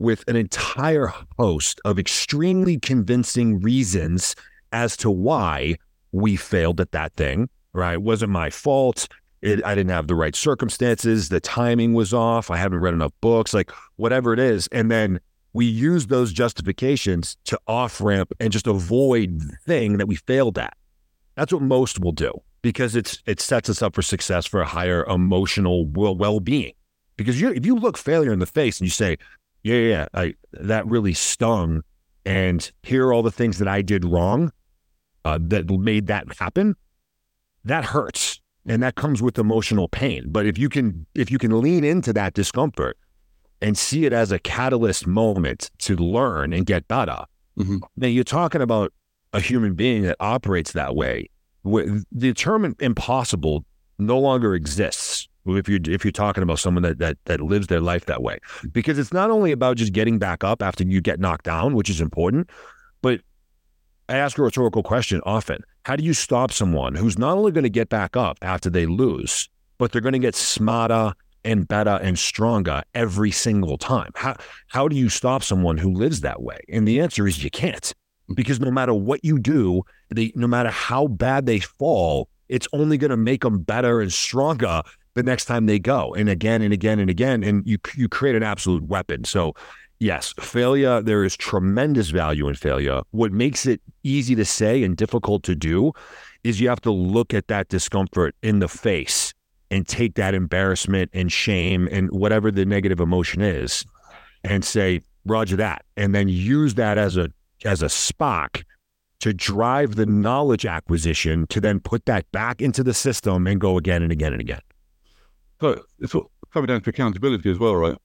with 0.00 0.24
an 0.26 0.34
entire 0.34 1.12
host 1.38 1.80
of 1.84 1.98
extremely 1.98 2.78
convincing 2.78 3.60
reasons 3.60 4.34
as 4.72 4.96
to 4.96 5.10
why 5.10 5.76
we 6.10 6.34
failed 6.34 6.80
at 6.80 6.90
that 6.92 7.12
thing, 7.14 7.48
right? 7.72 7.94
It 7.94 8.02
wasn't 8.02 8.32
my 8.32 8.50
fault. 8.50 9.06
It, 9.42 9.64
I 9.64 9.74
didn't 9.74 9.90
have 9.90 10.08
the 10.08 10.14
right 10.14 10.34
circumstances. 10.34 11.28
The 11.28 11.38
timing 11.38 11.92
was 11.94 12.12
off. 12.12 12.50
I 12.50 12.56
haven't 12.56 12.80
read 12.80 12.94
enough 12.94 13.12
books, 13.20 13.54
like 13.54 13.70
whatever 13.96 14.32
it 14.32 14.38
is. 14.38 14.68
And 14.72 14.90
then 14.90 15.20
we 15.52 15.66
use 15.66 16.06
those 16.06 16.32
justifications 16.32 17.36
to 17.44 17.60
off 17.66 18.00
ramp 18.00 18.32
and 18.40 18.52
just 18.52 18.66
avoid 18.66 19.40
the 19.40 19.56
thing 19.66 19.98
that 19.98 20.06
we 20.06 20.16
failed 20.16 20.58
at. 20.58 20.74
That's 21.34 21.52
what 21.52 21.62
most 21.62 22.00
will 22.00 22.12
do 22.12 22.32
because 22.62 22.96
it's 22.96 23.22
it 23.26 23.40
sets 23.40 23.68
us 23.68 23.82
up 23.82 23.94
for 23.94 24.02
success 24.02 24.46
for 24.46 24.60
a 24.60 24.66
higher 24.66 25.04
emotional 25.04 25.86
well 25.86 26.40
being. 26.40 26.72
Because 27.16 27.38
you, 27.38 27.50
if 27.50 27.66
you 27.66 27.74
look 27.74 27.98
failure 27.98 28.32
in 28.32 28.38
the 28.38 28.46
face 28.46 28.80
and 28.80 28.86
you 28.86 28.90
say, 28.90 29.18
yeah, 29.62 29.76
yeah, 29.76 30.06
I, 30.14 30.34
that 30.52 30.86
really 30.86 31.14
stung. 31.14 31.82
And 32.24 32.70
here 32.82 33.06
are 33.06 33.12
all 33.12 33.22
the 33.22 33.30
things 33.30 33.58
that 33.58 33.68
I 33.68 33.82
did 33.82 34.04
wrong 34.04 34.52
uh, 35.24 35.38
that 35.42 35.70
made 35.70 36.06
that 36.08 36.26
happen. 36.38 36.76
That 37.64 37.84
hurts, 37.84 38.40
and 38.66 38.82
that 38.82 38.94
comes 38.94 39.22
with 39.22 39.38
emotional 39.38 39.88
pain. 39.88 40.24
But 40.28 40.46
if 40.46 40.58
you 40.58 40.68
can, 40.68 41.06
if 41.14 41.30
you 41.30 41.38
can 41.38 41.60
lean 41.60 41.84
into 41.84 42.12
that 42.14 42.34
discomfort 42.34 42.96
and 43.60 43.76
see 43.76 44.06
it 44.06 44.12
as 44.12 44.32
a 44.32 44.38
catalyst 44.38 45.06
moment 45.06 45.70
to 45.80 45.96
learn 45.96 46.52
and 46.52 46.64
get 46.64 46.88
better, 46.88 47.24
mm-hmm. 47.58 47.78
then 47.96 48.12
you're 48.12 48.24
talking 48.24 48.62
about 48.62 48.92
a 49.32 49.40
human 49.40 49.74
being 49.74 50.02
that 50.02 50.16
operates 50.20 50.72
that 50.72 50.96
way. 50.96 51.28
The 51.64 52.32
term 52.34 52.74
impossible 52.80 53.64
no 53.98 54.18
longer 54.18 54.54
exists 54.54 55.19
if 55.46 55.68
you 55.68 55.80
if 55.86 56.04
you're 56.04 56.12
talking 56.12 56.42
about 56.42 56.58
someone 56.58 56.82
that 56.82 56.98
that 56.98 57.18
that 57.24 57.40
lives 57.40 57.66
their 57.68 57.80
life 57.80 58.06
that 58.06 58.22
way. 58.22 58.38
Because 58.72 58.98
it's 58.98 59.12
not 59.12 59.30
only 59.30 59.52
about 59.52 59.76
just 59.76 59.92
getting 59.92 60.18
back 60.18 60.44
up 60.44 60.62
after 60.62 60.84
you 60.84 61.00
get 61.00 61.20
knocked 61.20 61.44
down 61.44 61.74
which 61.74 61.90
is 61.90 62.00
important 62.00 62.50
but 63.02 63.20
I 64.08 64.16
ask 64.16 64.38
a 64.38 64.42
rhetorical 64.42 64.82
question 64.82 65.20
often. 65.24 65.62
How 65.84 65.96
do 65.96 66.02
you 66.02 66.14
stop 66.14 66.52
someone 66.52 66.94
who's 66.94 67.18
not 67.18 67.38
only 67.38 67.52
going 67.52 67.64
to 67.64 67.70
get 67.70 67.88
back 67.88 68.16
up 68.16 68.38
after 68.42 68.68
they 68.68 68.86
lose 68.86 69.48
but 69.78 69.92
they're 69.92 70.02
going 70.02 70.12
to 70.12 70.18
get 70.18 70.34
smarter 70.34 71.14
and 71.42 71.66
better 71.66 71.98
and 72.02 72.18
stronger 72.18 72.82
every 72.94 73.30
single 73.30 73.78
time? 73.78 74.10
How 74.14 74.36
how 74.68 74.88
do 74.88 74.96
you 74.96 75.08
stop 75.08 75.42
someone 75.42 75.78
who 75.78 75.92
lives 75.92 76.20
that 76.20 76.42
way? 76.42 76.58
And 76.68 76.86
the 76.86 77.00
answer 77.00 77.26
is 77.26 77.42
you 77.42 77.50
can't. 77.50 77.94
Because 78.34 78.60
no 78.60 78.70
matter 78.70 78.94
what 78.94 79.24
you 79.24 79.38
do 79.38 79.82
they 80.14 80.32
no 80.34 80.46
matter 80.46 80.70
how 80.70 81.06
bad 81.06 81.46
they 81.46 81.60
fall 81.60 82.28
it's 82.48 82.66
only 82.72 82.98
going 82.98 83.12
to 83.12 83.16
make 83.16 83.42
them 83.42 83.60
better 83.60 84.00
and 84.00 84.12
stronger 84.12 84.82
the 85.14 85.22
next 85.22 85.46
time 85.46 85.66
they 85.66 85.78
go 85.78 86.14
and 86.14 86.28
again 86.28 86.62
and 86.62 86.72
again 86.72 86.98
and 86.98 87.10
again 87.10 87.42
and 87.42 87.66
you 87.66 87.78
you 87.94 88.08
create 88.08 88.36
an 88.36 88.42
absolute 88.42 88.84
weapon. 88.84 89.24
So 89.24 89.54
yes 89.98 90.32
failure 90.40 91.02
there 91.02 91.24
is 91.24 91.36
tremendous 91.36 92.10
value 92.10 92.48
in 92.48 92.54
failure. 92.54 93.02
What 93.10 93.32
makes 93.32 93.66
it 93.66 93.80
easy 94.02 94.34
to 94.34 94.44
say 94.44 94.82
and 94.82 94.96
difficult 94.96 95.42
to 95.44 95.54
do 95.54 95.92
is 96.44 96.60
you 96.60 96.68
have 96.68 96.80
to 96.82 96.90
look 96.90 97.34
at 97.34 97.48
that 97.48 97.68
discomfort 97.68 98.34
in 98.42 98.60
the 98.60 98.68
face 98.68 99.34
and 99.70 99.86
take 99.86 100.14
that 100.14 100.34
embarrassment 100.34 101.10
and 101.12 101.30
shame 101.30 101.88
and 101.90 102.10
whatever 102.10 102.50
the 102.50 102.64
negative 102.64 103.00
emotion 103.00 103.40
is 103.40 103.84
and 104.42 104.64
say 104.64 105.00
roger 105.26 105.56
that 105.56 105.84
and 105.96 106.14
then 106.14 106.28
use 106.28 106.74
that 106.74 106.98
as 106.98 107.16
a 107.16 107.30
as 107.64 107.82
a 107.82 107.88
spark 107.88 108.64
to 109.20 109.34
drive 109.34 109.96
the 109.96 110.06
knowledge 110.06 110.64
acquisition 110.64 111.46
to 111.48 111.60
then 111.60 111.78
put 111.78 112.06
that 112.06 112.30
back 112.32 112.62
into 112.62 112.82
the 112.82 112.94
system 112.94 113.46
and 113.46 113.60
go 113.60 113.76
again 113.76 114.02
and 114.02 114.10
again 114.10 114.32
and 114.32 114.40
again 114.40 114.60
so 115.60 115.82
it's 115.98 116.14
coming 116.52 116.68
down 116.68 116.80
to 116.82 116.90
accountability 116.90 117.50
as 117.50 117.58
well, 117.58 117.76
right? 117.76 117.96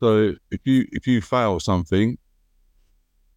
So 0.00 0.34
if 0.50 0.60
you 0.64 0.86
if 0.92 1.06
you 1.06 1.20
fail 1.20 1.60
something, 1.60 2.18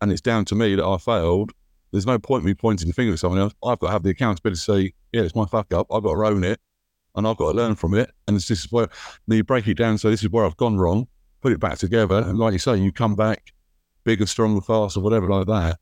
and 0.01 0.11
it's 0.11 0.21
down 0.21 0.45
to 0.45 0.55
me 0.55 0.75
that 0.75 0.85
I 0.85 0.97
failed, 0.97 1.51
there's 1.91 2.05
no 2.05 2.17
point 2.19 2.43
me 2.43 2.53
pointing 2.53 2.87
the 2.87 2.93
finger 2.93 3.13
at 3.13 3.19
someone 3.19 3.39
else. 3.39 3.53
I've 3.63 3.79
got 3.79 3.87
to 3.87 3.93
have 3.93 4.03
the 4.03 4.09
accountability 4.09 4.57
to 4.57 4.61
say, 4.61 4.93
yeah, 5.11 5.21
it's 5.21 5.35
my 5.35 5.45
fuck 5.45 5.73
up. 5.73 5.87
I've 5.91 6.03
got 6.03 6.13
to 6.13 6.25
own 6.25 6.43
it, 6.43 6.59
and 7.15 7.27
I've 7.27 7.37
got 7.37 7.51
to 7.51 7.57
learn 7.57 7.75
from 7.75 7.93
it. 7.93 8.11
And 8.27 8.35
this 8.35 8.49
is 8.49 8.71
where 8.71 8.89
you 9.27 9.43
break 9.43 9.67
it 9.67 9.75
down. 9.75 9.97
So 9.97 10.09
this 10.09 10.23
is 10.23 10.29
where 10.29 10.45
I've 10.45 10.57
gone 10.57 10.77
wrong. 10.77 11.07
Put 11.41 11.51
it 11.51 11.59
back 11.59 11.77
together, 11.77 12.17
and 12.17 12.39
like 12.39 12.53
you 12.53 12.59
say, 12.59 12.77
you 12.77 12.91
come 12.91 13.15
back 13.15 13.53
bigger, 14.03 14.25
stronger, 14.25 14.61
faster, 14.61 14.99
whatever 15.01 15.27
like 15.27 15.47
that. 15.47 15.79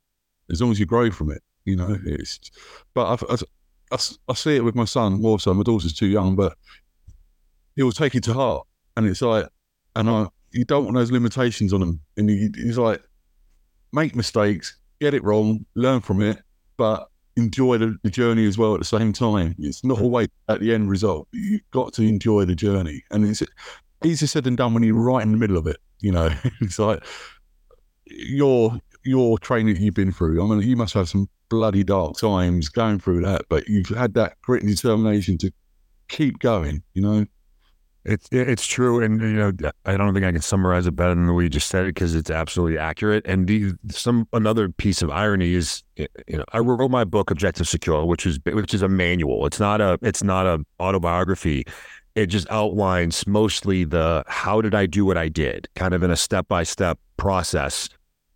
As 0.50 0.62
long 0.62 0.72
as 0.72 0.80
you 0.80 0.86
grow 0.86 1.12
from 1.12 1.32
it, 1.32 1.42
you 1.66 1.76
know. 1.76 1.98
It's 2.06 2.40
but 2.94 3.22
I, 3.30 3.34
I, 3.34 3.38
I, 3.92 3.98
I 4.30 4.34
see 4.34 4.56
it 4.56 4.64
with 4.64 4.76
my 4.76 4.86
son 4.86 5.22
more 5.22 5.40
so. 5.40 5.54
My 5.54 5.64
daughter's 5.64 5.94
too 5.94 6.08
young, 6.08 6.36
but 6.36 6.58
he'll 7.76 7.92
take 7.92 8.16
it 8.16 8.24
to 8.26 8.34
heart. 8.34 8.68
And 8.96 9.08
it's 9.08 9.22
like, 9.22 9.48
and 9.96 10.10
I, 10.10 10.28
you 10.52 10.66
don't 10.66 10.86
want 10.86 10.96
those 10.96 11.12
limitations 11.12 11.74
on 11.74 11.82
him. 11.82 12.00
And 12.18 12.30
he, 12.30 12.50
he's 12.56 12.78
like, 12.78 13.02
make 13.92 14.16
mistakes, 14.16 14.78
get 15.00 15.14
it 15.14 15.24
wrong, 15.24 15.66
learn 15.76 16.02
from 16.02 16.22
it, 16.22 16.42
but 16.78 17.10
enjoy 17.36 17.78
the, 17.78 17.98
the, 18.04 18.10
journey 18.10 18.46
as 18.46 18.58
well 18.58 18.74
at 18.74 18.80
the 18.80 18.86
same 18.86 19.14
time. 19.14 19.56
It's 19.58 19.84
not 19.84 20.00
always 20.00 20.28
at 20.50 20.60
the 20.60 20.74
end 20.74 20.90
result. 20.90 21.28
You've 21.32 21.70
got 21.72 21.94
to 21.94 22.04
enjoy 22.04 22.46
the 22.46 22.56
journey. 22.56 23.04
And 23.12 23.26
it's 23.26 23.42
easier 24.04 24.28
said 24.28 24.44
than 24.44 24.56
done 24.56 24.74
when 24.74 24.84
you're 24.84 24.96
right 24.96 25.24
in 25.24 25.32
the 25.32 25.38
middle 25.38 25.58
of 25.58 25.68
it. 25.68 25.78
You 26.00 26.12
know, 26.12 26.30
it's 26.62 26.80
like 26.80 27.04
your 28.06 28.80
your 29.06 29.38
training 29.40 29.78
you've 29.78 29.96
been 29.96 30.12
through. 30.12 30.44
I 30.44 30.48
mean, 30.48 30.68
you 30.68 30.78
must 30.78 30.94
have 30.94 31.10
some 31.10 31.28
bloody 31.50 31.84
dark 31.84 32.18
times 32.18 32.70
going 32.70 33.00
through 33.00 33.22
that, 33.22 33.44
but 33.50 33.68
you've 33.68 33.90
had 33.90 34.14
that 34.14 34.42
grit 34.42 34.64
and 34.64 34.74
determination 34.74 35.38
to 35.40 35.52
keep 36.08 36.40
going. 36.40 36.84
You 36.94 37.02
know, 37.02 37.26
it's 38.06 38.28
it's 38.32 38.66
true, 38.66 39.02
and 39.02 39.22
you 39.22 39.34
know 39.34 39.52
I 39.86 39.96
don't 39.96 40.14
think 40.14 40.26
I 40.26 40.32
can 40.32 40.42
summarize 40.42 40.88
it 40.88 40.96
better 40.96 41.16
than 41.16 41.26
the 41.26 41.34
way 41.34 41.44
you 41.44 41.50
just 41.50 41.70
said 41.70 41.86
it 41.86 41.96
because 41.96 42.16
it's 42.16 42.30
absolutely 42.30 42.78
accurate. 42.78 43.26
And 43.26 43.48
the, 43.48 43.74
some 43.90 44.28
another 44.34 44.70
piece 44.70 45.02
of 45.02 45.10
irony 45.10 45.54
is, 45.54 45.84
you 45.96 46.08
know, 46.38 46.44
I 46.52 46.60
wrote 46.60 46.92
my 46.92 47.06
book 47.06 47.32
Objective 47.32 47.68
Secure, 47.68 48.06
which 48.06 48.26
is 48.26 48.40
which 48.46 48.74
is 48.74 48.82
a 48.82 48.90
manual. 48.90 49.46
It's 49.46 49.60
not 49.60 49.80
a 49.80 49.98
it's 50.02 50.22
not 50.22 50.46
a 50.46 50.66
autobiography. 50.82 51.66
It 52.16 52.28
just 52.28 52.50
outlines 52.52 53.26
mostly 53.26 53.86
the 53.86 54.24
how 54.28 54.62
did 54.62 54.76
I 54.76 54.86
do 54.86 55.06
what 55.06 55.18
I 55.18 55.30
did, 55.30 55.70
kind 55.76 55.94
of 55.94 56.04
in 56.04 56.12
a 56.12 56.18
step 56.18 56.48
by 56.50 56.64
step 56.64 57.00
process 57.16 57.88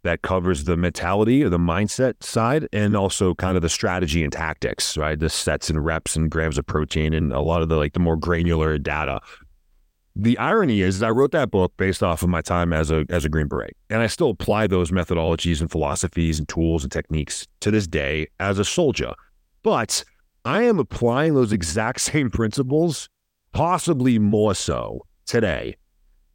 that 0.03 0.21
covers 0.21 0.63
the 0.63 0.77
mentality 0.77 1.43
or 1.43 1.49
the 1.49 1.57
mindset 1.57 2.23
side 2.23 2.69
and 2.71 2.95
also 2.95 3.35
kind 3.35 3.57
of 3.57 3.61
the 3.61 3.69
strategy 3.69 4.23
and 4.23 4.31
tactics, 4.31 4.95
right? 4.95 5.19
The 5.19 5.29
sets 5.29 5.69
and 5.69 5.83
reps 5.83 6.15
and 6.15 6.31
grams 6.31 6.57
of 6.57 6.65
protein 6.65 7.13
and 7.13 7.33
a 7.33 7.41
lot 7.41 7.61
of 7.61 7.67
the 7.67 7.75
like 7.75 7.91
the 7.91 7.99
more 7.99 8.15
granular 8.15 8.77
data 8.77 9.19
the 10.19 10.37
irony 10.39 10.81
is, 10.81 10.95
is, 10.95 11.03
I 11.03 11.11
wrote 11.11 11.31
that 11.31 11.51
book 11.51 11.73
based 11.77 12.01
off 12.01 12.23
of 12.23 12.29
my 12.29 12.41
time 12.41 12.73
as 12.73 12.89
a 12.89 13.05
as 13.09 13.23
a 13.23 13.29
Green 13.29 13.47
Beret, 13.47 13.77
and 13.89 14.01
I 14.01 14.07
still 14.07 14.31
apply 14.31 14.65
those 14.65 14.89
methodologies 14.89 15.61
and 15.61 15.69
philosophies 15.69 16.39
and 16.39 16.49
tools 16.49 16.83
and 16.83 16.91
techniques 16.91 17.47
to 17.59 17.69
this 17.69 17.87
day 17.87 18.27
as 18.39 18.57
a 18.57 18.65
soldier. 18.65 19.13
But 19.61 20.03
I 20.43 20.63
am 20.63 20.79
applying 20.79 21.35
those 21.35 21.51
exact 21.51 22.01
same 22.11 22.31
principles, 22.31 23.09
possibly 23.53 24.17
more 24.17 24.55
so 24.55 25.05
today, 25.27 25.75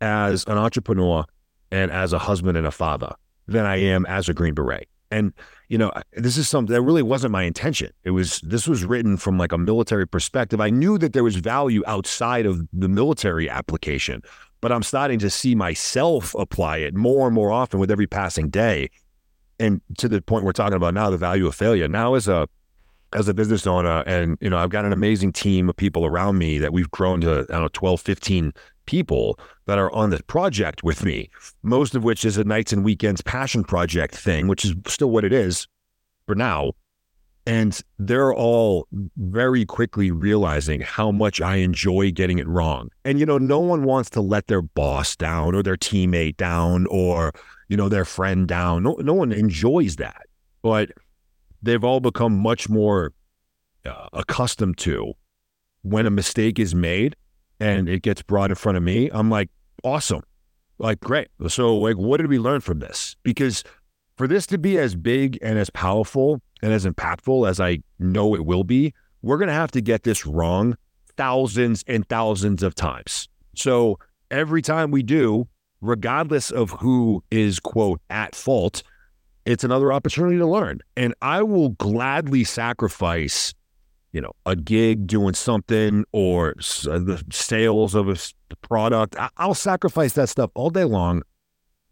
as 0.01 0.45
an 0.47 0.59
entrepreneur 0.59 1.25
and 1.73 1.91
as 1.91 2.13
a 2.13 2.19
husband 2.19 2.57
and 2.57 2.67
a 2.67 2.71
father 2.71 3.13
than 3.49 3.67
I 3.67 3.77
am 3.77 4.07
as 4.07 4.29
a 4.29 4.35
Green 4.35 4.55
Beret. 4.55 4.89
And 5.13 5.33
you 5.69 5.79
know, 5.79 5.93
this 6.15 6.37
is 6.37 6.49
something 6.49 6.73
that 6.73 6.83
really 6.83 7.03
wasn't 7.03 7.33
my 7.33 7.45
intention. 7.45 7.93
It 8.03 8.11
was 8.11 8.41
this 8.41 8.67
was 8.67 8.85
written 8.85 9.17
from 9.17 9.39
like 9.39 9.53
a 9.53 9.59
military 9.59 10.09
perspective. 10.09 10.61
I 10.61 10.71
knew 10.71 10.99
that 10.99 11.13
there 11.13 11.23
was 11.23 11.37
value 11.37 11.83
outside 11.87 12.47
of 12.47 12.67
the 12.73 12.89
military 12.89 13.49
application, 13.49 14.23
but 14.61 14.73
I'm 14.73 14.83
starting 14.83 15.19
to 15.21 15.31
see 15.31 15.55
myself 15.55 16.35
apply 16.35 16.79
it 16.79 16.95
more 16.95 17.27
and 17.27 17.35
more 17.35 17.53
often 17.53 17.79
with 17.79 17.91
every 17.91 18.07
passing 18.07 18.49
day. 18.49 18.91
And 19.61 19.81
to 19.99 20.09
the 20.09 20.21
point 20.23 20.45
we're 20.45 20.53
talking 20.53 20.77
about 20.77 20.95
now, 20.95 21.11
the 21.11 21.19
value 21.19 21.47
of 21.47 21.55
failure. 21.55 21.89
Now 21.89 22.15
as 22.15 22.27
a 22.27 22.49
as 23.13 23.29
a 23.29 23.35
business 23.35 23.67
owner 23.67 24.03
and 24.07 24.39
you 24.41 24.49
know, 24.49 24.57
I've 24.57 24.71
got 24.71 24.87
an 24.87 24.93
amazing 24.93 25.33
team 25.33 25.69
of 25.69 25.77
people 25.77 26.07
around 26.07 26.39
me 26.39 26.59
that 26.59 26.73
we've 26.73 26.91
grown 26.91 27.21
to 27.21 27.47
I 27.51 27.53
don't 27.53 27.63
know 27.63 27.69
12, 27.69 28.01
15 28.01 28.53
people 28.93 29.39
that 29.65 29.79
are 29.79 29.91
on 29.95 30.11
the 30.11 30.23
project 30.25 30.85
with 30.85 31.03
me, 31.03 31.31
most 31.63 31.95
of 31.95 32.05
which 32.05 32.27
is 32.27 32.37
a 32.37 32.45
nights 32.45 32.75
and 32.75 32.85
weekends 32.85 33.23
passion 33.23 33.65
project 33.65 34.15
thing, 34.15 34.49
which 34.49 34.67
is 34.67 34.75
still 34.87 35.11
what 35.11 35.25
it 35.25 35.33
is 35.33 35.67
for 36.27 36.35
now. 36.35 36.73
And 37.47 37.81
they're 37.99 38.35
all 38.35 38.87
very 39.17 39.65
quickly 39.65 40.11
realizing 40.11 40.83
how 40.83 41.11
much 41.11 41.41
I 41.41 41.57
enjoy 41.57 42.13
getting 42.13 42.39
it 42.39 42.47
wrong. 42.47 42.91
And, 43.07 43.19
you 43.19 43.25
know, 43.25 43.39
no 43.39 43.61
one 43.61 43.85
wants 43.85 44.11
to 44.11 44.21
let 44.21 44.49
their 44.49 44.61
boss 44.61 45.17
down 45.17 45.55
or 45.55 45.63
their 45.63 45.79
teammate 45.79 46.37
down 46.37 46.87
or, 46.91 47.33
you 47.69 47.79
know, 47.79 47.89
their 47.89 48.05
friend 48.05 48.47
down. 48.47 48.83
No, 48.83 48.97
no 48.99 49.15
one 49.15 49.33
enjoys 49.33 49.97
that. 49.97 50.27
But 50.61 50.91
they've 51.63 51.83
all 51.83 52.01
become 52.01 52.39
much 52.39 52.69
more 52.69 53.15
uh, 53.87 54.09
accustomed 54.13 54.77
to 54.79 55.15
when 55.81 56.05
a 56.05 56.11
mistake 56.11 56.59
is 56.59 56.75
made 56.75 57.17
and 57.63 57.89
it 57.89 58.03
gets 58.03 58.23
brought 58.23 58.51
in 58.51 58.57
front 58.57 58.77
of 58.77 58.83
me. 58.83 59.09
I'm 59.13 59.31
like, 59.31 59.49
awesome. 59.85 60.23
Like, 60.79 60.99
great. 61.01 61.29
So, 61.49 61.77
like, 61.77 61.97
what 61.97 62.17
did 62.17 62.27
we 62.27 62.39
learn 62.39 62.61
from 62.61 62.81
this? 62.81 63.15
Because 63.23 63.63
for 64.17 64.27
this 64.27 64.47
to 64.49 64.59
be 64.59 64.79
as 64.79 64.97
big 64.97 65.39
and 65.41 65.59
as 65.59 65.71
powerful 65.71 66.43
and 66.61 66.73
as 66.73 66.85
impactful 66.85 67.49
as 67.49 67.61
I 67.61 67.79
know 68.01 68.35
it 68.35 68.45
will 68.45 68.65
be, 68.65 68.93
we're 69.23 69.39
going 69.39 69.49
to 69.49 69.55
have 69.55 69.71
to 69.73 69.81
get 69.81 70.03
this 70.03 70.27
wrong 70.27 70.77
thousands 71.17 71.85
and 71.87 72.09
thousands 72.09 72.65
of 72.65 72.75
times. 72.75 73.29
So 73.55 73.99
every 74.31 74.61
time 74.61 74.91
we 74.91 75.05
do, 75.05 75.47
regardless 75.81 76.51
of 76.51 76.71
who 76.71 77.23
is, 77.31 77.61
quote, 77.61 78.01
at 78.11 78.35
fault, 78.35 78.83
it's 79.45 79.63
another 79.63 79.93
opportunity 79.93 80.39
to 80.39 80.47
learn. 80.47 80.81
And 80.97 81.15
I 81.23 81.43
will 81.45 81.71
gladly 81.71 82.43
sacrifice, 82.43 83.55
you 84.13 84.21
know, 84.21 84.33
a 84.45 84.55
gig 84.55 85.07
doing 85.07 85.35
something 85.35 86.05
or 86.13 86.51
uh, 86.51 86.99
the 86.99 87.25
sales 87.31 87.95
of 87.95 88.09
a 88.09 88.17
product. 88.61 89.17
I'll 89.39 89.55
sacrifice 89.55 90.13
that 90.15 90.29
stuff 90.29 90.51
all 90.55 90.71
day 90.71 90.85
long 90.85 91.23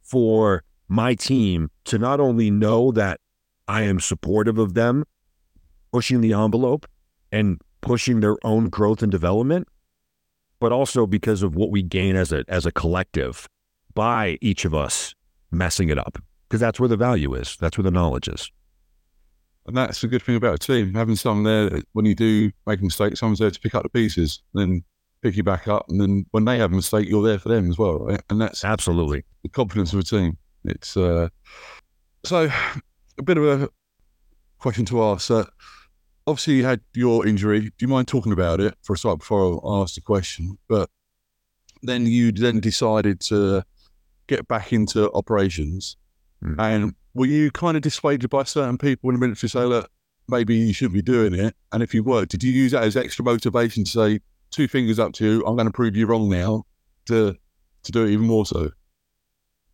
for 0.02 0.62
my 0.88 1.14
team 1.14 1.70
to 1.84 1.98
not 1.98 2.20
only 2.20 2.50
know 2.50 2.92
that 2.92 3.20
I 3.66 3.82
am 3.82 4.00
supportive 4.00 4.58
of 4.58 4.74
them 4.74 5.04
pushing 5.92 6.20
the 6.20 6.34
envelope 6.34 6.86
and 7.32 7.60
pushing 7.80 8.20
their 8.20 8.36
own 8.44 8.68
growth 8.68 9.02
and 9.02 9.10
development, 9.10 9.66
but 10.58 10.72
also 10.72 11.06
because 11.06 11.42
of 11.42 11.54
what 11.54 11.70
we 11.70 11.82
gain 11.82 12.16
as 12.16 12.32
a 12.32 12.44
as 12.48 12.66
a 12.66 12.72
collective 12.72 13.48
by 13.94 14.36
each 14.40 14.64
of 14.64 14.74
us 14.74 15.14
messing 15.50 15.88
it 15.88 15.98
up. 15.98 16.18
Because 16.48 16.60
that's 16.60 16.80
where 16.80 16.88
the 16.88 16.96
value 16.96 17.32
is. 17.34 17.56
That's 17.60 17.78
where 17.78 17.84
the 17.84 17.90
knowledge 17.90 18.28
is. 18.28 18.50
And 19.66 19.76
that's 19.76 20.00
the 20.00 20.08
good 20.08 20.22
thing 20.22 20.36
about 20.36 20.54
a 20.54 20.58
team, 20.58 20.94
having 20.94 21.16
someone 21.16 21.44
there 21.44 21.82
when 21.92 22.06
you 22.06 22.14
do 22.14 22.50
make 22.66 22.80
a 22.80 22.84
mistake, 22.84 23.16
someone's 23.16 23.38
there 23.38 23.50
to 23.50 23.60
pick 23.60 23.74
up 23.74 23.82
the 23.82 23.88
pieces, 23.88 24.42
then 24.54 24.82
pick 25.22 25.36
you 25.36 25.42
back 25.42 25.68
up. 25.68 25.86
And 25.88 26.00
then 26.00 26.26
when 26.30 26.44
they 26.44 26.58
have 26.58 26.72
a 26.72 26.76
mistake, 26.76 27.08
you're 27.08 27.22
there 27.22 27.38
for 27.38 27.50
them 27.50 27.70
as 27.70 27.78
well, 27.78 27.98
right? 27.98 28.22
And 28.30 28.40
that's 28.40 28.64
absolutely 28.64 29.24
the 29.42 29.48
confidence 29.48 29.92
of 29.92 30.00
a 30.00 30.02
team. 30.02 30.38
It's 30.64 30.96
uh, 30.96 31.28
so 32.24 32.50
a 33.18 33.22
bit 33.22 33.38
of 33.38 33.62
a 33.62 33.68
question 34.58 34.84
to 34.86 35.02
ask. 35.04 35.30
Uh, 35.30 35.44
obviously, 36.26 36.54
you 36.54 36.64
had 36.64 36.80
your 36.94 37.26
injury. 37.26 37.60
Do 37.60 37.72
you 37.80 37.88
mind 37.88 38.08
talking 38.08 38.32
about 38.32 38.60
it 38.60 38.74
for 38.82 38.94
a 38.94 38.98
second 38.98 39.18
before 39.18 39.60
I 39.64 39.82
ask 39.82 39.94
the 39.94 40.00
question? 40.00 40.58
But 40.68 40.88
then 41.82 42.06
you 42.06 42.32
then 42.32 42.60
decided 42.60 43.20
to 43.20 43.64
get 44.26 44.48
back 44.48 44.72
into 44.72 45.10
operations. 45.12 45.96
Mm. 46.44 46.56
And 46.58 46.94
were 47.14 47.26
you 47.26 47.50
kind 47.50 47.76
of 47.76 47.82
dissuaded 47.82 48.30
by 48.30 48.44
certain 48.44 48.78
people 48.78 49.10
in 49.10 49.14
the 49.14 49.20
military 49.20 49.48
say, 49.48 49.64
look, 49.64 49.90
maybe 50.28 50.56
you 50.56 50.72
shouldn't 50.72 50.94
be 50.94 51.02
doing 51.02 51.34
it? 51.34 51.54
And 51.72 51.82
if 51.82 51.94
you 51.94 52.02
were, 52.02 52.26
did 52.26 52.42
you 52.42 52.52
use 52.52 52.72
that 52.72 52.84
as 52.84 52.96
extra 52.96 53.24
motivation 53.24 53.84
to 53.84 53.90
say, 53.90 54.20
two 54.50 54.68
fingers 54.68 54.98
up 54.98 55.12
to 55.14 55.24
you, 55.24 55.46
I'm 55.46 55.56
going 55.56 55.66
to 55.66 55.72
prove 55.72 55.96
you 55.96 56.06
wrong 56.06 56.28
now 56.28 56.64
to 57.06 57.36
to 57.82 57.92
do 57.92 58.04
it 58.04 58.10
even 58.10 58.26
more 58.26 58.44
so? 58.44 58.70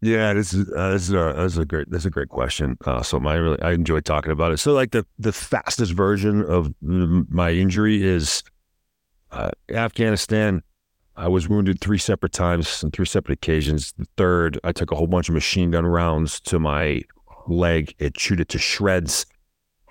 Yeah, 0.02 0.34
this 0.34 0.52
is 0.52 0.70
uh, 0.70 0.90
this 0.90 1.08
is 1.08 1.14
a 1.14 1.34
this 1.36 1.52
is 1.52 1.58
a 1.58 1.64
great 1.64 1.90
this 1.90 2.02
is 2.02 2.06
a 2.06 2.10
great 2.10 2.28
question. 2.28 2.76
Uh, 2.84 3.02
so 3.02 3.18
I 3.26 3.34
really 3.34 3.60
I 3.62 3.72
enjoy 3.72 4.00
talking 4.00 4.30
about 4.30 4.52
it. 4.52 4.58
So 4.58 4.72
like 4.72 4.90
the 4.90 5.06
the 5.18 5.32
fastest 5.32 5.92
version 5.92 6.44
of 6.44 6.72
my 6.80 7.50
injury 7.50 8.04
is 8.04 8.42
uh, 9.30 9.50
Afghanistan. 9.70 10.62
I 11.18 11.28
was 11.28 11.48
wounded 11.48 11.80
three 11.80 11.96
separate 11.96 12.32
times 12.32 12.84
on 12.84 12.90
three 12.90 13.06
separate 13.06 13.34
occasions. 13.34 13.94
The 13.96 14.06
third, 14.18 14.60
I 14.64 14.72
took 14.72 14.92
a 14.92 14.94
whole 14.94 15.06
bunch 15.06 15.30
of 15.30 15.34
machine 15.34 15.70
gun 15.70 15.86
rounds 15.86 16.40
to 16.42 16.58
my 16.58 17.00
leg. 17.48 17.94
It 17.98 18.14
chewed 18.14 18.40
it 18.40 18.48
to 18.50 18.58
shreds. 18.58 19.26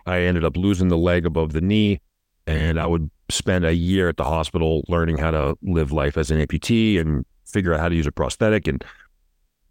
I 0.06 0.22
ended 0.22 0.46
up 0.46 0.58
losing 0.58 0.88
the 0.88 0.98
leg 0.98 1.26
above 1.26 1.54
the 1.54 1.62
knee, 1.62 2.02
and 2.46 2.80
I 2.80 2.86
would 2.86 3.10
spend 3.30 3.66
a 3.66 3.74
year 3.74 4.08
at 4.10 4.18
the 4.18 4.24
hospital 4.24 4.84
learning 4.88 5.18
how 5.18 5.32
to 5.32 5.58
live 5.64 5.92
life 5.92 6.18
as 6.18 6.30
an 6.30 6.40
amputee 6.40 7.00
and 7.00 7.26
figure 7.46 7.74
out 7.74 7.80
how 7.80 7.90
to 7.90 7.96
use 7.96 8.06
a 8.06 8.12
prosthetic 8.12 8.68
and 8.68 8.84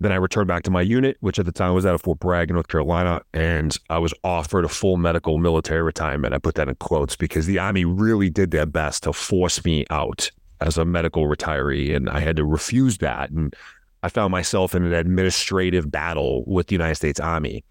then 0.01 0.13
I 0.13 0.17
returned 0.17 0.49
back 0.49 0.65
to 0.65 0.71
my 0.71 0.83
unit, 0.83 1.17
which 1.21 1.39
at 1.39 1.47
the 1.47 1.53
time 1.53 1.73
was 1.73 1.87
out 1.87 1.95
of 1.95 2.03
Fort 2.03 2.19
Bragg, 2.19 2.51
North 2.51 2.69
Carolina, 2.69 3.23
and 3.33 3.77
I 3.89 3.99
was 3.99 4.13
offered 4.25 4.65
a 4.65 4.69
full 4.69 4.97
medical 4.97 5.39
military 5.39 5.83
retirement. 5.83 6.35
I 6.35 6.39
put 6.39 6.57
that 6.57 6.69
in 6.69 6.75
quotes 6.75 7.17
because 7.17 7.47
the 7.47 7.59
Army 7.59 7.85
really 7.85 8.29
did 8.29 8.51
their 8.51 8.67
best 8.67 9.05
to 9.05 9.13
force 9.13 9.65
me 9.65 9.87
out 9.91 10.31
as 10.61 10.77
a 10.77 10.85
medical 10.85 11.27
retiree, 11.27 11.95
and 11.95 12.11
I 12.11 12.21
had 12.21 12.37
to 12.37 12.45
refuse 12.45 12.99
that. 12.99 13.31
And 13.31 13.55
I 14.03 14.09
found 14.09 14.33
myself 14.33 14.75
in 14.75 14.85
an 14.85 14.93
administrative 14.93 15.91
battle 15.91 16.45
with 16.47 16.67
the 16.67 16.75
United 16.75 16.97
States 16.97 17.21
Army. 17.21 17.65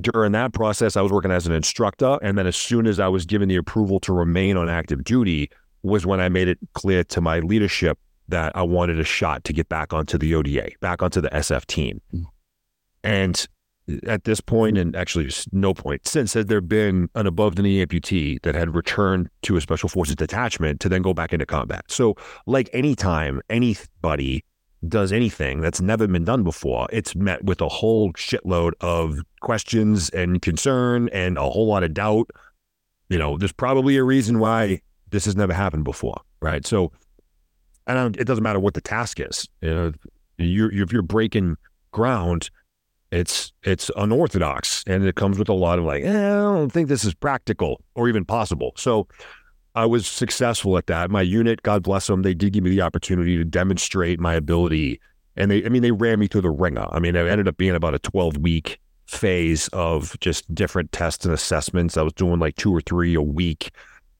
During 0.00 0.32
that 0.32 0.52
process, 0.52 0.96
I 0.96 1.02
was 1.02 1.10
working 1.10 1.30
as 1.30 1.46
an 1.46 1.52
instructor, 1.52 2.18
and 2.22 2.36
then 2.36 2.46
as 2.46 2.56
soon 2.56 2.86
as 2.86 3.00
I 3.00 3.08
was 3.08 3.24
given 3.24 3.48
the 3.48 3.56
approval 3.56 3.98
to 4.00 4.12
remain 4.12 4.56
on 4.56 4.68
active 4.68 5.04
duty, 5.04 5.50
was 5.82 6.04
when 6.04 6.20
I 6.20 6.28
made 6.28 6.48
it 6.48 6.58
clear 6.74 7.04
to 7.04 7.20
my 7.20 7.40
leadership 7.40 7.98
that 8.28 8.54
I 8.56 8.62
wanted 8.62 8.98
a 9.00 9.04
shot 9.04 9.44
to 9.44 9.52
get 9.52 9.68
back 9.68 9.92
onto 9.92 10.18
the 10.18 10.34
ODA, 10.34 10.70
back 10.80 11.02
onto 11.02 11.20
the 11.20 11.30
SF 11.30 11.64
team. 11.66 12.00
Mm. 12.12 12.24
And 13.04 13.48
at 14.06 14.24
this 14.24 14.40
point, 14.40 14.76
and 14.78 14.96
actually 14.96 15.30
no 15.52 15.72
point 15.72 16.06
since, 16.06 16.34
had 16.34 16.48
there 16.48 16.60
been 16.60 17.08
an 17.14 17.26
above 17.26 17.54
the 17.54 17.62
knee 17.62 17.84
amputee 17.84 18.42
that 18.42 18.54
had 18.54 18.74
returned 18.74 19.28
to 19.42 19.56
a 19.56 19.60
special 19.60 19.88
forces 19.88 20.16
detachment 20.16 20.80
to 20.80 20.88
then 20.88 21.02
go 21.02 21.14
back 21.14 21.32
into 21.32 21.46
combat. 21.46 21.84
So, 21.88 22.16
like 22.46 22.68
anytime 22.72 23.40
anybody 23.48 24.44
does 24.88 25.12
anything 25.12 25.60
that's 25.60 25.80
never 25.80 26.06
been 26.06 26.24
done 26.24 26.42
before, 26.42 26.86
it's 26.92 27.14
met 27.14 27.44
with 27.44 27.60
a 27.60 27.68
whole 27.68 28.12
shitload 28.12 28.72
of 28.80 29.20
questions 29.40 30.10
and 30.10 30.42
concern 30.42 31.08
and 31.12 31.38
a 31.38 31.42
whole 31.42 31.66
lot 31.66 31.82
of 31.82 31.94
doubt. 31.94 32.30
You 33.08 33.18
know, 33.18 33.38
there's 33.38 33.52
probably 33.52 33.96
a 33.96 34.04
reason 34.04 34.38
why 34.38 34.80
this 35.10 35.24
has 35.24 35.36
never 35.36 35.52
happened 35.52 35.84
before, 35.84 36.20
right? 36.40 36.66
So, 36.66 36.92
and 37.86 38.16
it 38.16 38.24
doesn't 38.24 38.42
matter 38.42 38.58
what 38.58 38.74
the 38.74 38.80
task 38.80 39.20
is. 39.20 39.48
You 39.60 39.74
know, 39.74 39.92
you're, 40.38 40.72
if 40.72 40.92
you're 40.92 41.02
breaking 41.02 41.56
ground, 41.92 42.50
it's 43.12 43.52
it's 43.62 43.90
unorthodox, 43.96 44.82
and 44.86 45.04
it 45.04 45.14
comes 45.14 45.38
with 45.38 45.48
a 45.48 45.54
lot 45.54 45.78
of 45.78 45.84
like, 45.84 46.02
eh, 46.02 46.10
I 46.10 46.28
don't 46.28 46.70
think 46.70 46.88
this 46.88 47.04
is 47.04 47.14
practical 47.14 47.80
or 47.94 48.08
even 48.08 48.24
possible. 48.24 48.72
So, 48.76 49.06
I 49.76 49.84
was 49.84 50.06
successful 50.06 50.78
at 50.78 50.86
that. 50.86 51.10
My 51.10 51.20
unit, 51.20 51.62
God 51.62 51.82
bless 51.82 52.06
them, 52.06 52.22
they 52.22 52.32
did 52.32 52.54
give 52.54 52.64
me 52.64 52.70
the 52.70 52.80
opportunity 52.80 53.36
to 53.36 53.44
demonstrate 53.44 54.18
my 54.18 54.34
ability, 54.34 55.00
and 55.36 55.50
they, 55.50 55.64
I 55.64 55.68
mean, 55.68 55.82
they 55.82 55.92
ran 55.92 56.18
me 56.18 56.26
through 56.26 56.40
the 56.40 56.50
wringer. 56.50 56.86
I 56.90 56.98
mean, 56.98 57.14
it 57.14 57.28
ended 57.28 57.46
up 57.46 57.58
being 57.58 57.74
about 57.74 57.94
a 57.94 57.98
12 57.98 58.38
week 58.38 58.80
phase 59.06 59.68
of 59.68 60.18
just 60.20 60.52
different 60.54 60.92
tests 60.92 61.26
and 61.26 61.34
assessments. 61.34 61.98
I 61.98 62.02
was 62.02 62.14
doing 62.14 62.40
like 62.40 62.56
two 62.56 62.74
or 62.74 62.80
three 62.80 63.14
a 63.14 63.22
week, 63.22 63.70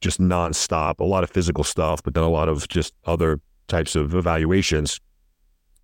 just 0.02 0.20
nonstop. 0.20 1.00
A 1.00 1.04
lot 1.04 1.24
of 1.24 1.30
physical 1.30 1.64
stuff, 1.64 2.02
but 2.02 2.12
then 2.12 2.22
a 2.22 2.28
lot 2.28 2.50
of 2.50 2.68
just 2.68 2.92
other 3.06 3.40
types 3.66 3.96
of 3.96 4.14
evaluations. 4.14 5.00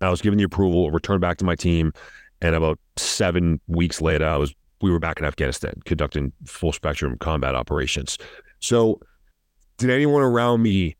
I 0.01 0.09
was 0.09 0.21
given 0.21 0.37
the 0.37 0.43
approval, 0.43 0.91
returned 0.91 1.21
back 1.21 1.37
to 1.37 1.45
my 1.45 1.55
team, 1.55 1.93
and 2.41 2.53
about 2.53 2.79
seven 2.95 3.59
weeks 3.67 4.01
later, 4.01 4.25
I 4.25 4.37
was 4.37 4.53
we 4.81 4.91
were 4.91 4.99
back 4.99 5.17
in 5.19 5.25
Afghanistan 5.25 5.73
conducting 5.85 6.31
full 6.45 6.73
spectrum 6.73 7.17
combat 7.17 7.55
operations. 7.55 8.17
So, 8.59 8.99
did 9.77 9.89
anyone 9.89 10.21
around 10.21 10.61
me 10.61 10.95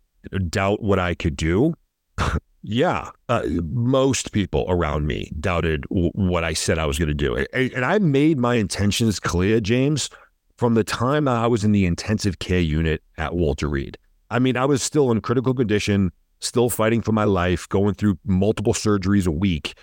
doubt 0.49 0.81
what 0.81 0.99
I 0.99 1.15
could 1.15 1.35
do? 1.35 1.73
yeah, 2.63 3.09
uh, 3.29 3.43
most 3.63 4.31
people 4.31 4.65
around 4.69 5.07
me 5.07 5.31
doubted 5.39 5.83
w- 5.89 6.11
what 6.13 6.43
I 6.43 6.53
said 6.53 6.77
I 6.77 6.85
was 6.85 6.97
going 6.97 7.09
to 7.09 7.13
do, 7.13 7.35
and, 7.35 7.73
and 7.73 7.85
I 7.85 7.99
made 7.99 8.37
my 8.37 8.55
intentions 8.55 9.19
clear, 9.19 9.59
James, 9.59 10.09
from 10.57 10.75
the 10.75 10.83
time 10.83 11.25
that 11.25 11.35
I 11.35 11.47
was 11.47 11.63
in 11.63 11.71
the 11.71 11.85
intensive 11.85 12.39
care 12.39 12.59
unit 12.59 13.01
at 13.17 13.35
Walter 13.35 13.67
Reed. 13.67 13.97
I 14.29 14.39
mean, 14.39 14.57
I 14.57 14.65
was 14.65 14.81
still 14.81 15.11
in 15.11 15.21
critical 15.21 15.53
condition 15.53 16.11
still 16.43 16.69
fighting 16.69 17.01
for 17.01 17.11
my 17.11 17.23
life, 17.23 17.67
going 17.69 17.93
through 17.93 18.17
multiple 18.25 18.73
surgeries 18.73 19.25
a 19.25 19.31
week. 19.31 19.75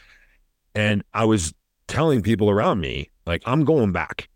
And 0.75 1.03
I 1.15 1.25
was 1.25 1.55
telling 1.89 2.23
people 2.23 2.51
around 2.51 2.81
me, 2.81 3.11
like, 3.27 3.43
I'm 3.47 3.65
going 3.65 3.93
back. 3.93 4.29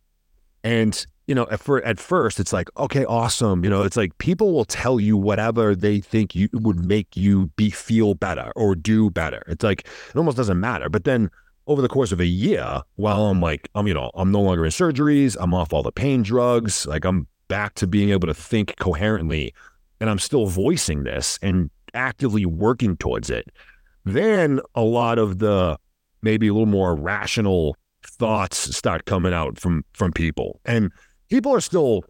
And, 0.62 1.06
you 1.26 1.34
know, 1.34 1.46
at, 1.50 1.60
for, 1.60 1.82
at 1.84 1.98
first, 1.98 2.38
it's 2.38 2.52
like, 2.52 2.68
okay, 2.76 3.04
awesome. 3.04 3.64
You 3.64 3.70
know, 3.70 3.82
it's 3.82 3.96
like 3.96 4.16
people 4.18 4.52
will 4.52 4.64
tell 4.64 5.00
you 5.00 5.16
whatever 5.16 5.74
they 5.74 6.00
think 6.00 6.34
you 6.34 6.48
would 6.52 6.84
make 6.84 7.16
you 7.16 7.46
be 7.56 7.70
feel 7.70 8.14
better 8.14 8.52
or 8.56 8.74
do 8.74 9.10
better. 9.10 9.42
It's 9.48 9.64
like, 9.64 9.80
it 9.80 10.16
almost 10.16 10.36
doesn't 10.36 10.60
matter. 10.60 10.88
But 10.88 11.04
then 11.04 11.30
over 11.66 11.80
the 11.80 11.88
course 11.88 12.12
of 12.12 12.20
a 12.20 12.26
year, 12.26 12.82
while 12.96 13.26
I'm 13.26 13.40
like, 13.40 13.70
I'm, 13.74 13.86
you 13.86 13.94
know, 13.94 14.10
I'm 14.14 14.30
no 14.30 14.42
longer 14.42 14.64
in 14.64 14.70
surgeries, 14.70 15.36
I'm 15.40 15.54
off 15.54 15.72
all 15.72 15.82
the 15.82 15.92
pain 15.92 16.22
drugs, 16.22 16.86
like 16.86 17.04
I'm 17.04 17.26
back 17.48 17.74
to 17.76 17.86
being 17.86 18.10
able 18.10 18.26
to 18.26 18.34
think 18.34 18.76
coherently. 18.78 19.54
And 20.00 20.10
I'm 20.10 20.18
still 20.18 20.46
voicing 20.46 21.04
this 21.04 21.38
and 21.40 21.70
actively 21.94 22.44
working 22.44 22.96
towards 22.96 23.30
it, 23.30 23.48
then 24.04 24.60
a 24.74 24.82
lot 24.82 25.18
of 25.18 25.38
the 25.38 25.78
maybe 26.20 26.48
a 26.48 26.52
little 26.52 26.66
more 26.66 26.94
rational 26.94 27.76
thoughts 28.06 28.76
start 28.76 29.06
coming 29.06 29.32
out 29.32 29.58
from 29.58 29.84
from 29.94 30.12
people. 30.12 30.60
And 30.64 30.90
people 31.28 31.54
are 31.54 31.60
still 31.60 32.04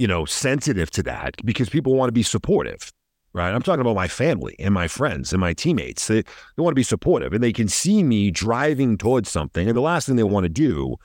you 0.00 0.06
know, 0.06 0.24
sensitive 0.24 0.90
to 0.90 1.02
that 1.02 1.36
because 1.44 1.68
people 1.68 1.94
want 1.94 2.08
to 2.08 2.12
be 2.12 2.22
supportive, 2.22 2.90
right? 3.34 3.52
I'm 3.52 3.60
talking 3.60 3.82
about 3.82 3.94
my 3.94 4.08
family 4.08 4.56
and 4.58 4.72
my 4.72 4.88
friends 4.88 5.30
and 5.30 5.38
my 5.38 5.52
teammates. 5.52 6.06
They, 6.06 6.22
they 6.22 6.62
want 6.62 6.72
to 6.72 6.74
be 6.74 6.82
supportive 6.82 7.34
and 7.34 7.44
they 7.44 7.52
can 7.52 7.68
see 7.68 8.02
me 8.02 8.30
driving 8.30 8.96
towards 8.96 9.28
something. 9.28 9.68
And 9.68 9.76
the 9.76 9.82
last 9.82 10.06
thing 10.06 10.16
they 10.16 10.22
want 10.22 10.44
to 10.44 10.48
do 10.48 10.96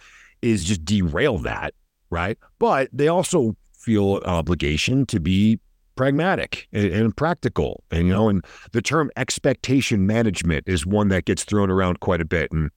is 0.42 0.64
just 0.64 0.86
derail 0.86 1.40
that, 1.40 1.74
right? 2.10 2.38
But 2.58 2.88
they 2.94 3.10
also 3.10 3.58
feel 3.78 4.20
an 4.20 4.30
obligation 4.30 5.06
to 5.08 5.20
be 5.20 5.60
pragmatic 5.98 6.70
and, 6.72 6.86
and, 6.86 7.18
practical. 7.18 7.84
And, 7.92 8.08
you 8.08 8.14
know, 8.14 8.30
and 8.30 8.46
the 8.72 8.82
term 8.82 9.12
expectation 9.18 10.08
management 10.08 10.70
is 10.70 10.86
one 10.86 11.10
that 11.10 11.26
gets 11.26 11.44
thrown 11.44 11.70
around 11.70 12.00
quite 12.00 12.22
a 12.22 12.26
bit. 12.26 12.50
And 12.54 12.72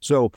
so 0.00 0.32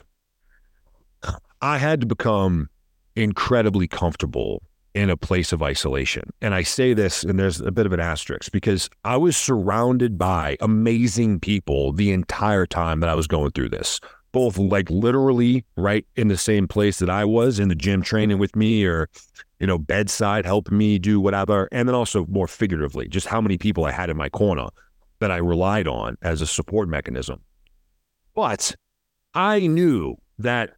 I 1.60 1.76
had 1.76 2.00
to 2.00 2.06
become 2.06 2.70
incredibly 3.16 3.86
comfortable 3.86 4.62
in 4.94 5.08
a 5.08 5.16
place 5.16 5.52
of 5.52 5.62
isolation. 5.62 6.30
And 6.40 6.54
I 6.54 6.62
say 6.62 6.94
this, 6.94 7.22
and 7.22 7.38
there's 7.38 7.60
a 7.60 7.70
bit 7.70 7.86
of 7.86 7.92
an 7.92 8.00
asterisk 8.00 8.50
because 8.50 8.90
I 9.04 9.16
was 9.16 9.36
surrounded 9.36 10.18
by 10.18 10.56
amazing 10.60 11.40
people 11.40 11.92
the 11.92 12.10
entire 12.10 12.66
time 12.66 13.00
that 13.00 13.08
I 13.08 13.14
was 13.14 13.28
going 13.28 13.52
through 13.52 13.68
this 13.68 14.00
both 14.32 14.58
like 14.58 14.88
literally 14.90 15.64
right 15.76 16.06
in 16.16 16.28
the 16.28 16.36
same 16.36 16.68
place 16.68 16.98
that 16.98 17.10
I 17.10 17.24
was 17.24 17.58
in 17.58 17.68
the 17.68 17.74
gym 17.74 18.02
training 18.02 18.38
with 18.38 18.54
me 18.54 18.84
or, 18.84 19.08
you 19.58 19.66
know, 19.66 19.78
bedside 19.78 20.44
helping 20.44 20.78
me 20.78 20.98
do 20.98 21.20
whatever. 21.20 21.68
And 21.72 21.88
then 21.88 21.94
also 21.94 22.26
more 22.26 22.46
figuratively, 22.46 23.08
just 23.08 23.26
how 23.26 23.40
many 23.40 23.58
people 23.58 23.84
I 23.84 23.92
had 23.92 24.10
in 24.10 24.16
my 24.16 24.28
corner 24.28 24.68
that 25.18 25.30
I 25.30 25.36
relied 25.36 25.88
on 25.88 26.16
as 26.22 26.40
a 26.40 26.46
support 26.46 26.88
mechanism. 26.88 27.40
But 28.34 28.74
I 29.34 29.66
knew 29.66 30.16
that 30.38 30.76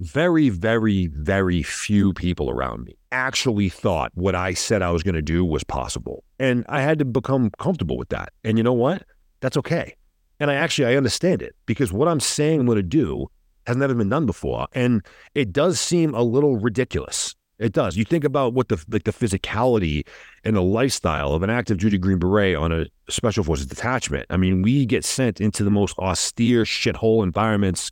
very, 0.00 0.48
very, 0.48 1.08
very 1.08 1.62
few 1.62 2.12
people 2.12 2.50
around 2.50 2.84
me 2.84 2.96
actually 3.12 3.68
thought 3.68 4.10
what 4.14 4.34
I 4.34 4.54
said 4.54 4.82
I 4.82 4.90
was 4.90 5.02
going 5.02 5.14
to 5.14 5.22
do 5.22 5.44
was 5.44 5.62
possible. 5.62 6.24
And 6.38 6.64
I 6.68 6.80
had 6.80 6.98
to 7.00 7.04
become 7.04 7.50
comfortable 7.58 7.98
with 7.98 8.08
that. 8.08 8.32
And 8.44 8.56
you 8.56 8.64
know 8.64 8.72
what? 8.72 9.04
That's 9.40 9.56
okay. 9.58 9.94
And 10.38 10.50
I 10.50 10.54
actually 10.54 10.86
I 10.86 10.96
understand 10.96 11.42
it 11.42 11.54
because 11.66 11.92
what 11.92 12.08
I'm 12.08 12.20
saying 12.20 12.60
I'm 12.60 12.66
going 12.66 12.76
to 12.76 12.82
do 12.82 13.26
has 13.66 13.76
never 13.76 13.94
been 13.94 14.08
done 14.08 14.24
before, 14.24 14.66
and 14.72 15.04
it 15.34 15.52
does 15.52 15.78
seem 15.78 16.14
a 16.14 16.22
little 16.22 16.56
ridiculous. 16.56 17.34
It 17.58 17.72
does. 17.74 17.94
You 17.94 18.06
think 18.06 18.24
about 18.24 18.54
what 18.54 18.68
the 18.68 18.82
like 18.88 19.04
the 19.04 19.12
physicality 19.12 20.06
and 20.44 20.56
the 20.56 20.62
lifestyle 20.62 21.34
of 21.34 21.42
an 21.42 21.50
active 21.50 21.76
duty 21.76 21.98
Green 21.98 22.18
Beret 22.18 22.56
on 22.56 22.72
a 22.72 22.86
special 23.10 23.44
forces 23.44 23.66
detachment. 23.66 24.26
I 24.30 24.38
mean, 24.38 24.62
we 24.62 24.86
get 24.86 25.04
sent 25.04 25.42
into 25.42 25.62
the 25.62 25.70
most 25.70 25.98
austere 25.98 26.64
shithole 26.64 27.22
environments 27.22 27.90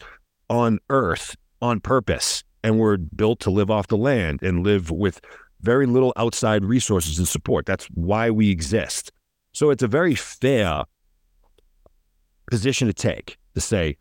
on 0.49 0.79
Earth 0.89 1.37
on 1.61 1.81
purpose, 1.81 2.45
and 2.63 2.79
we're 2.79 2.97
built 2.97 3.41
to 3.41 3.51
live 3.51 3.71
off 3.71 3.89
the 3.89 3.97
land 3.97 4.43
and 4.43 4.65
live 4.65 4.91
with 4.91 5.21
very 5.61 5.87
little 5.87 6.13
outside 6.17 6.65
resources 6.65 7.19
and 7.19 7.27
support. 7.27 7.67
That's 7.67 7.87
why 7.87 8.31
we 8.31 8.51
exist. 8.51 9.13
So 9.53 9.71
it's 9.71 9.83
a 9.83 9.89
very 9.89 10.15
fair 10.15 10.85
position 12.51 12.87
to 12.87 12.95
take 12.95 13.37
to 13.55 13.61
say, 13.61 13.97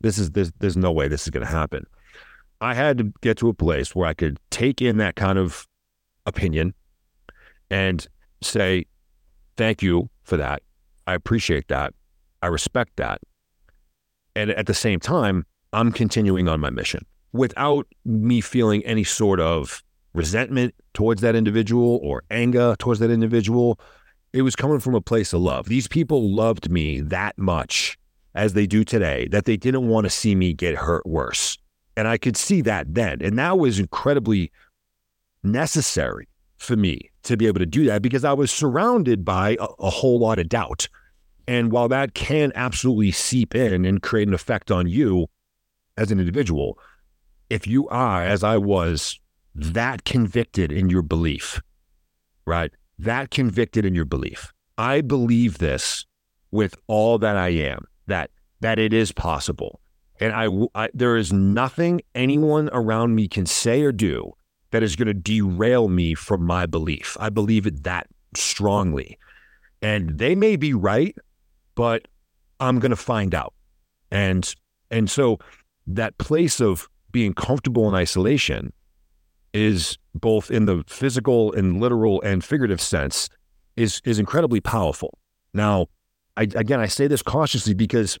this 0.00 0.18
is 0.18 0.30
there's, 0.32 0.52
there's 0.60 0.76
no 0.76 0.92
way 0.92 1.08
this 1.08 1.22
is 1.22 1.30
going 1.30 1.44
to 1.44 1.50
happen. 1.50 1.84
I 2.60 2.74
had 2.74 2.98
to 2.98 3.12
get 3.20 3.38
to 3.38 3.48
a 3.48 3.54
place 3.54 3.94
where 3.94 4.06
I 4.06 4.14
could 4.14 4.38
take 4.50 4.80
in 4.80 4.98
that 4.98 5.16
kind 5.16 5.38
of 5.38 5.66
opinion 6.26 6.74
and 7.70 8.06
say, 8.42 8.86
thank 9.56 9.82
you 9.82 10.08
for 10.22 10.36
that. 10.36 10.62
I 11.06 11.14
appreciate 11.14 11.68
that. 11.68 11.92
I 12.42 12.46
respect 12.46 12.92
that. 12.96 13.20
And 14.36 14.50
at 14.50 14.66
the 14.66 14.74
same 14.74 15.00
time, 15.00 15.44
I'm 15.74 15.92
continuing 15.92 16.48
on 16.48 16.60
my 16.60 16.70
mission 16.70 17.04
without 17.32 17.86
me 18.04 18.40
feeling 18.40 18.84
any 18.84 19.04
sort 19.04 19.40
of 19.40 19.82
resentment 20.12 20.74
towards 20.92 21.20
that 21.22 21.34
individual 21.34 22.00
or 22.02 22.22
anger 22.30 22.76
towards 22.78 23.00
that 23.00 23.10
individual 23.10 23.78
it 24.34 24.42
was 24.42 24.56
coming 24.56 24.80
from 24.80 24.96
a 24.96 25.00
place 25.00 25.32
of 25.32 25.40
love. 25.40 25.68
These 25.68 25.86
people 25.86 26.28
loved 26.34 26.68
me 26.68 27.00
that 27.02 27.38
much 27.38 27.96
as 28.34 28.52
they 28.52 28.66
do 28.66 28.82
today 28.82 29.28
that 29.28 29.44
they 29.44 29.56
didn't 29.56 29.86
want 29.86 30.06
to 30.06 30.10
see 30.10 30.34
me 30.34 30.52
get 30.52 30.74
hurt 30.74 31.06
worse. 31.06 31.56
And 31.96 32.08
I 32.08 32.18
could 32.18 32.36
see 32.36 32.60
that 32.62 32.94
then. 32.94 33.22
And 33.22 33.38
that 33.38 33.58
was 33.60 33.78
incredibly 33.78 34.50
necessary 35.44 36.26
for 36.56 36.74
me 36.74 37.12
to 37.22 37.36
be 37.36 37.46
able 37.46 37.60
to 37.60 37.66
do 37.66 37.84
that 37.84 38.02
because 38.02 38.24
I 38.24 38.32
was 38.32 38.50
surrounded 38.50 39.24
by 39.24 39.56
a, 39.60 39.66
a 39.78 39.90
whole 39.90 40.18
lot 40.18 40.40
of 40.40 40.48
doubt. 40.48 40.88
And 41.46 41.70
while 41.70 41.88
that 41.88 42.14
can 42.14 42.50
absolutely 42.56 43.12
seep 43.12 43.54
in 43.54 43.84
and 43.84 44.02
create 44.02 44.26
an 44.26 44.34
effect 44.34 44.72
on 44.72 44.88
you 44.88 45.28
as 45.96 46.10
an 46.10 46.20
individual, 46.20 46.78
if 47.50 47.66
you 47.66 47.88
are, 47.88 48.22
as 48.22 48.42
I 48.42 48.56
was, 48.56 49.18
that 49.54 50.04
convicted 50.04 50.72
in 50.72 50.90
your 50.90 51.02
belief, 51.02 51.60
right? 52.46 52.72
that 52.98 53.30
convicted 53.30 53.84
in 53.84 53.94
your 53.94 54.04
belief. 54.04 54.52
I 54.78 55.00
believe 55.00 55.58
this 55.58 56.06
with 56.50 56.74
all 56.86 57.18
that 57.18 57.36
I 57.36 57.48
am, 57.48 57.86
that 58.06 58.30
that 58.60 58.78
it 58.78 58.92
is 58.92 59.12
possible. 59.12 59.80
And 60.20 60.32
I, 60.32 60.48
I 60.74 60.88
there 60.94 61.16
is 61.16 61.32
nothing 61.32 62.00
anyone 62.14 62.70
around 62.72 63.14
me 63.14 63.28
can 63.28 63.46
say 63.46 63.82
or 63.82 63.92
do 63.92 64.32
that 64.70 64.82
is 64.82 64.96
going 64.96 65.08
to 65.08 65.14
derail 65.14 65.88
me 65.88 66.14
from 66.14 66.44
my 66.44 66.66
belief. 66.66 67.16
I 67.20 67.30
believe 67.30 67.66
it 67.66 67.84
that 67.84 68.08
strongly. 68.34 69.18
And 69.82 70.18
they 70.18 70.34
may 70.34 70.56
be 70.56 70.72
right, 70.72 71.14
but 71.74 72.08
I'm 72.58 72.78
going 72.78 72.90
to 72.90 72.96
find 72.96 73.34
out. 73.34 73.54
And 74.10 74.52
and 74.90 75.10
so 75.10 75.38
that 75.86 76.16
place 76.18 76.60
of 76.60 76.88
being 77.12 77.34
comfortable 77.34 77.88
in 77.88 77.94
isolation 77.94 78.72
is 79.52 79.98
both 80.14 80.50
in 80.50 80.66
the 80.66 80.82
physical 80.86 81.52
and 81.52 81.80
literal 81.80 82.20
and 82.22 82.44
figurative 82.44 82.80
sense 82.80 83.28
is 83.76 84.00
is 84.04 84.18
incredibly 84.18 84.60
powerful. 84.60 85.18
Now, 85.52 85.86
I, 86.36 86.42
again, 86.42 86.80
I 86.80 86.86
say 86.86 87.06
this 87.06 87.22
cautiously 87.22 87.74
because 87.74 88.18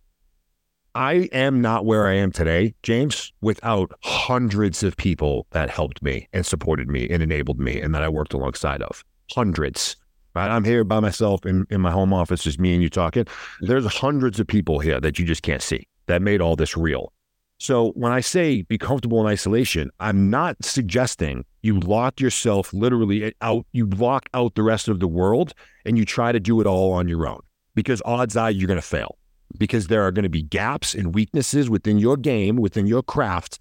I 0.94 1.28
am 1.32 1.60
not 1.60 1.84
where 1.84 2.06
I 2.06 2.14
am 2.14 2.30
today, 2.30 2.74
James, 2.84 3.32
without 3.40 3.90
hundreds 4.02 4.84
of 4.84 4.96
people 4.96 5.48
that 5.50 5.68
helped 5.68 6.02
me 6.02 6.28
and 6.32 6.46
supported 6.46 6.88
me 6.88 7.08
and 7.10 7.20
enabled 7.20 7.58
me 7.58 7.80
and 7.80 7.92
that 7.94 8.04
I 8.04 8.08
worked 8.08 8.32
alongside 8.32 8.80
of. 8.82 9.04
Hundreds. 9.32 9.96
Right? 10.36 10.48
I'm 10.48 10.64
here 10.64 10.84
by 10.84 11.00
myself 11.00 11.44
in, 11.44 11.66
in 11.70 11.80
my 11.80 11.90
home 11.90 12.12
office, 12.12 12.44
just 12.44 12.60
me 12.60 12.74
and 12.74 12.82
you 12.82 12.88
talking. 12.88 13.26
There's 13.60 13.86
hundreds 13.86 14.38
of 14.38 14.46
people 14.46 14.78
here 14.78 15.00
that 15.00 15.18
you 15.18 15.24
just 15.24 15.42
can't 15.42 15.62
see 15.62 15.88
that 16.06 16.22
made 16.22 16.40
all 16.40 16.54
this 16.54 16.76
real. 16.76 17.12
So 17.58 17.92
when 17.92 18.12
I 18.12 18.20
say 18.20 18.62
be 18.62 18.78
comfortable 18.78 19.20
in 19.20 19.26
isolation, 19.26 19.90
I'm 20.00 20.28
not 20.28 20.56
suggesting 20.62 21.44
you 21.62 21.78
lock 21.80 22.20
yourself 22.20 22.72
literally 22.72 23.32
out, 23.40 23.66
you 23.72 23.86
lock 23.86 24.28
out 24.34 24.54
the 24.54 24.62
rest 24.62 24.88
of 24.88 25.00
the 25.00 25.08
world 25.08 25.54
and 25.84 25.96
you 25.96 26.04
try 26.04 26.32
to 26.32 26.40
do 26.40 26.60
it 26.60 26.66
all 26.66 26.92
on 26.92 27.08
your 27.08 27.26
own 27.26 27.40
because 27.74 28.02
odds 28.04 28.36
are 28.36 28.50
you're 28.50 28.68
going 28.68 28.76
to 28.76 28.82
fail 28.82 29.16
because 29.58 29.86
there 29.86 30.02
are 30.02 30.10
going 30.10 30.24
to 30.24 30.28
be 30.28 30.42
gaps 30.42 30.94
and 30.94 31.14
weaknesses 31.14 31.70
within 31.70 31.98
your 31.98 32.16
game, 32.16 32.56
within 32.56 32.86
your 32.86 33.02
craft 33.02 33.58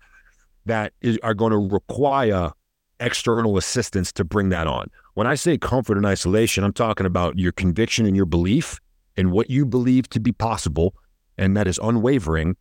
that 0.65 0.93
is, 1.01 1.19
are 1.23 1.33
going 1.33 1.51
to 1.51 1.57
require 1.57 2.51
external 2.99 3.57
assistance 3.57 4.11
to 4.13 4.23
bring 4.23 4.49
that 4.49 4.67
on. 4.67 4.89
When 5.13 5.27
I 5.27 5.35
say 5.35 5.57
comfort 5.57 5.97
in 5.97 6.05
isolation, 6.05 6.63
I'm 6.63 6.73
talking 6.73 7.05
about 7.05 7.37
your 7.37 7.51
conviction 7.51 8.05
and 8.05 8.15
your 8.15 8.25
belief 8.25 8.79
and 9.15 9.31
what 9.31 9.49
you 9.49 9.65
believe 9.65 10.09
to 10.09 10.19
be 10.19 10.31
possible, 10.31 10.95
and 11.37 11.55
that 11.55 11.67
is 11.67 11.79
unwavering 11.83 12.55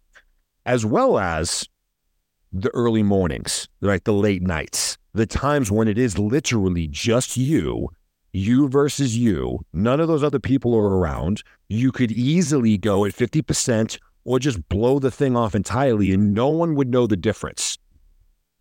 as 0.67 0.85
well 0.85 1.19
as 1.19 1.69
the 2.53 2.71
early 2.75 3.03
mornings, 3.03 3.69
right? 3.81 4.05
The 4.05 4.13
late 4.13 4.43
nights, 4.43 4.99
the 5.15 5.27
times 5.27 5.71
when 5.71 5.89
it 5.89 5.99
is 5.99 6.19
literally 6.19 6.87
just 6.89 7.37
you, 7.37 7.89
you 8.33 8.69
versus 8.69 9.17
you. 9.17 9.61
None 9.73 10.01
of 10.01 10.09
those 10.09 10.23
other 10.23 10.39
people 10.39 10.75
are 10.75 10.99
around. 10.99 11.43
You 11.69 11.93
could 11.93 12.13
easily 12.13 12.79
go 12.79 13.05
at 13.05 13.13
50% 13.13 13.99
or 14.25 14.39
just 14.39 14.69
blow 14.69 14.99
the 14.99 15.11
thing 15.11 15.37
off 15.37 15.55
entirely 15.55 16.13
and 16.13 16.35
no 16.35 16.49
one 16.49 16.75
would 16.75 16.89
know 16.89 17.07
the 17.07 17.17
difference. 17.17 17.79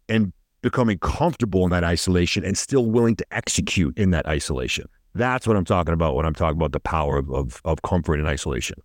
And 0.09 0.33
becoming 0.61 0.99
comfortable 0.99 1.63
in 1.63 1.71
that 1.71 1.83
isolation 1.83 2.43
and 2.43 2.57
still 2.57 2.85
willing 2.85 3.15
to 3.15 3.25
execute 3.31 3.97
in 3.97 4.11
that 4.11 4.25
isolation. 4.27 4.87
That's 5.13 5.47
what 5.47 5.57
I'm 5.57 5.65
talking 5.65 5.93
about 5.93 6.15
when 6.15 6.25
I'm 6.25 6.35
talking 6.35 6.57
about 6.57 6.71
the 6.71 6.79
power 6.79 7.17
of, 7.17 7.29
of, 7.31 7.61
of 7.65 7.81
comfort 7.81 8.19
in 8.19 8.27
isolation. 8.27 8.77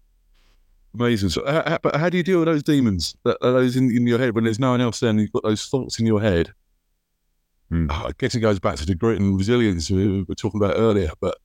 Amazing. 0.98 1.28
So, 1.28 1.44
how, 1.46 1.78
but 1.82 1.96
how 1.96 2.08
do 2.08 2.16
you 2.16 2.22
deal 2.22 2.38
with 2.38 2.48
those 2.48 2.62
demons, 2.62 3.14
that, 3.24 3.38
those 3.42 3.76
in, 3.76 3.94
in, 3.94 4.06
your 4.06 4.18
head 4.18 4.34
when 4.34 4.44
there's 4.44 4.58
no 4.58 4.70
one 4.70 4.80
else 4.80 5.00
there 5.00 5.10
and 5.10 5.20
you've 5.20 5.32
got 5.32 5.42
those 5.42 5.66
thoughts 5.66 5.98
in 5.98 6.06
your 6.06 6.20
head? 6.20 6.52
Mm. 7.70 7.90
I 7.90 8.12
guess 8.18 8.34
it 8.34 8.40
goes 8.40 8.58
back 8.58 8.76
to 8.76 8.86
the 8.86 8.94
grit 8.94 9.20
and 9.20 9.36
resilience 9.36 9.90
we 9.90 10.22
were 10.22 10.34
talking 10.34 10.60
about 10.60 10.76
earlier. 10.76 11.10
But 11.20 11.36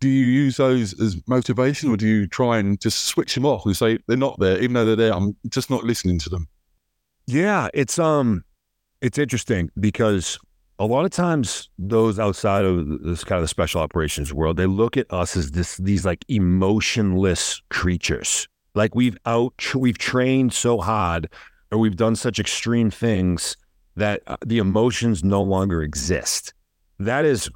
do 0.00 0.08
you 0.08 0.24
use 0.24 0.56
those 0.56 0.98
as 1.00 1.16
motivation 1.28 1.90
or 1.90 1.96
do 1.96 2.06
you 2.06 2.26
try 2.26 2.58
and 2.58 2.80
just 2.80 3.04
switch 3.04 3.34
them 3.34 3.44
off 3.44 3.66
and 3.66 3.76
say 3.76 3.98
they're 4.06 4.16
not 4.16 4.38
there, 4.38 4.58
even 4.58 4.72
though 4.72 4.86
they're 4.86 4.96
there? 4.96 5.12
I'm 5.12 5.36
just 5.48 5.68
not 5.68 5.84
listening 5.84 6.18
to 6.20 6.30
them. 6.30 6.48
Yeah, 7.26 7.68
it's 7.74 7.98
um, 7.98 8.44
it's 9.00 9.18
interesting 9.18 9.70
because 9.78 10.38
a 10.82 10.86
lot 10.86 11.04
of 11.04 11.12
times 11.12 11.70
those 11.78 12.18
outside 12.18 12.64
of 12.64 13.02
this 13.02 13.22
kind 13.22 13.38
of 13.38 13.44
the 13.44 13.48
special 13.48 13.80
operations 13.80 14.34
world, 14.34 14.56
they 14.56 14.66
look 14.66 14.96
at 14.96 15.06
us 15.12 15.36
as 15.36 15.52
this 15.52 15.76
these 15.76 16.04
like 16.04 16.24
emotionless 16.28 17.62
creatures. 17.70 18.48
Like 18.74 18.92
we've 18.92 19.16
out 19.24 19.54
we've 19.76 19.98
trained 19.98 20.52
so 20.52 20.78
hard 20.78 21.28
or 21.70 21.78
we've 21.78 21.94
done 21.94 22.16
such 22.16 22.40
extreme 22.40 22.90
things 22.90 23.56
that 23.94 24.22
uh, 24.26 24.36
the 24.44 24.58
emotions 24.58 25.22
no 25.22 25.40
longer 25.40 25.82
exist. 25.82 26.52
That 26.98 27.24
is 27.24 27.48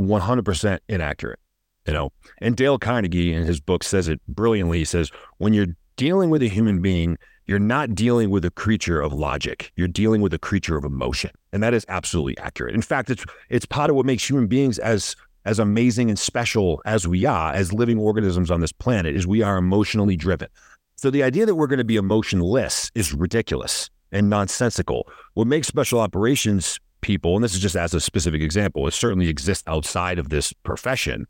100% 0.00 0.78
inaccurate. 0.88 1.38
You 1.86 1.92
know, 1.92 2.10
and 2.38 2.56
Dale 2.56 2.78
Carnegie 2.78 3.32
in 3.32 3.44
his 3.44 3.60
book 3.60 3.84
says 3.84 4.08
it 4.08 4.20
brilliantly. 4.26 4.78
He 4.78 4.84
says, 4.84 5.10
when 5.38 5.52
you're 5.52 5.74
dealing 5.96 6.30
with 6.30 6.42
a 6.42 6.48
human 6.48 6.80
being, 6.80 7.16
you're 7.46 7.58
not 7.58 7.94
dealing 7.94 8.30
with 8.30 8.44
a 8.44 8.50
creature 8.50 9.00
of 9.00 9.12
logic. 9.12 9.72
You're 9.76 9.88
dealing 9.88 10.20
with 10.20 10.32
a 10.32 10.38
creature 10.38 10.76
of 10.76 10.84
emotion. 10.84 11.30
And 11.52 11.62
that 11.62 11.74
is 11.74 11.84
absolutely 11.88 12.38
accurate. 12.38 12.74
In 12.74 12.82
fact, 12.82 13.10
it's 13.10 13.24
it's 13.48 13.66
part 13.66 13.90
of 13.90 13.96
what 13.96 14.06
makes 14.06 14.28
human 14.28 14.46
beings 14.46 14.78
as 14.78 15.16
as 15.44 15.58
amazing 15.58 16.08
and 16.08 16.18
special 16.18 16.80
as 16.84 17.08
we 17.08 17.24
are 17.24 17.52
as 17.52 17.72
living 17.72 17.98
organisms 17.98 18.50
on 18.50 18.60
this 18.60 18.72
planet 18.72 19.16
is 19.16 19.26
we 19.26 19.42
are 19.42 19.56
emotionally 19.56 20.16
driven. 20.16 20.48
So 20.96 21.10
the 21.10 21.24
idea 21.24 21.46
that 21.46 21.56
we're 21.56 21.66
going 21.66 21.78
to 21.78 21.84
be 21.84 21.96
emotionless 21.96 22.90
is 22.94 23.12
ridiculous 23.12 23.90
and 24.12 24.30
nonsensical. 24.30 25.08
What 25.34 25.48
makes 25.48 25.66
special 25.66 25.98
operations 25.98 26.78
people, 27.00 27.34
and 27.34 27.42
this 27.42 27.54
is 27.54 27.60
just 27.60 27.74
as 27.74 27.92
a 27.92 28.00
specific 28.00 28.40
example, 28.40 28.86
it 28.86 28.92
certainly 28.92 29.28
exists 29.28 29.64
outside 29.66 30.20
of 30.20 30.28
this 30.28 30.52
profession, 30.52 31.26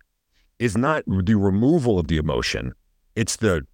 is 0.59 0.77
not 0.77 1.05
the 1.07 1.35
removal 1.35 1.99
of 1.99 2.09
the 2.09 2.19
emotion, 2.19 2.75
it's 3.17 3.37
the 3.37 3.67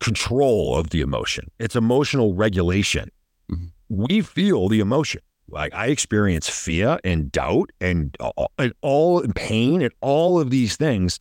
control 0.00 0.76
of 0.76 0.90
the 0.90 1.00
emotion. 1.00 1.50
It's 1.58 1.76
emotional 1.76 2.34
regulation. 2.34 3.10
Mm-hmm. 3.50 3.66
We 3.88 4.20
feel 4.20 4.68
the 4.68 4.80
emotion. 4.80 5.22
Like 5.48 5.74
I 5.74 5.86
experience 5.86 6.48
fear 6.48 6.98
and 7.04 7.32
doubt 7.32 7.70
and 7.80 8.14
all, 8.20 8.52
and 8.58 8.72
all 8.82 9.22
pain 9.34 9.82
and 9.82 9.92
all 10.00 10.38
of 10.38 10.50
these 10.50 10.76
things. 10.76 11.18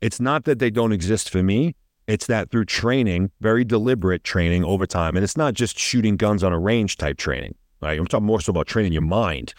It's 0.00 0.20
not 0.20 0.44
that 0.44 0.60
they 0.60 0.70
don't 0.70 0.92
exist 0.92 1.28
for 1.28 1.42
me. 1.42 1.74
It's 2.06 2.26
that 2.26 2.50
through 2.50 2.66
training, 2.66 3.30
very 3.40 3.64
deliberate 3.64 4.24
training 4.24 4.64
over 4.64 4.86
time, 4.86 5.16
and 5.16 5.24
it's 5.24 5.36
not 5.36 5.54
just 5.54 5.78
shooting 5.78 6.16
guns 6.16 6.42
on 6.42 6.52
a 6.52 6.58
range 6.58 6.96
type 6.96 7.18
training. 7.18 7.54
Right? 7.82 7.98
I'm 7.98 8.06
talking 8.06 8.26
more 8.26 8.40
so 8.40 8.50
about 8.50 8.66
training 8.66 8.92
your 8.92 9.02
mind. 9.02 9.54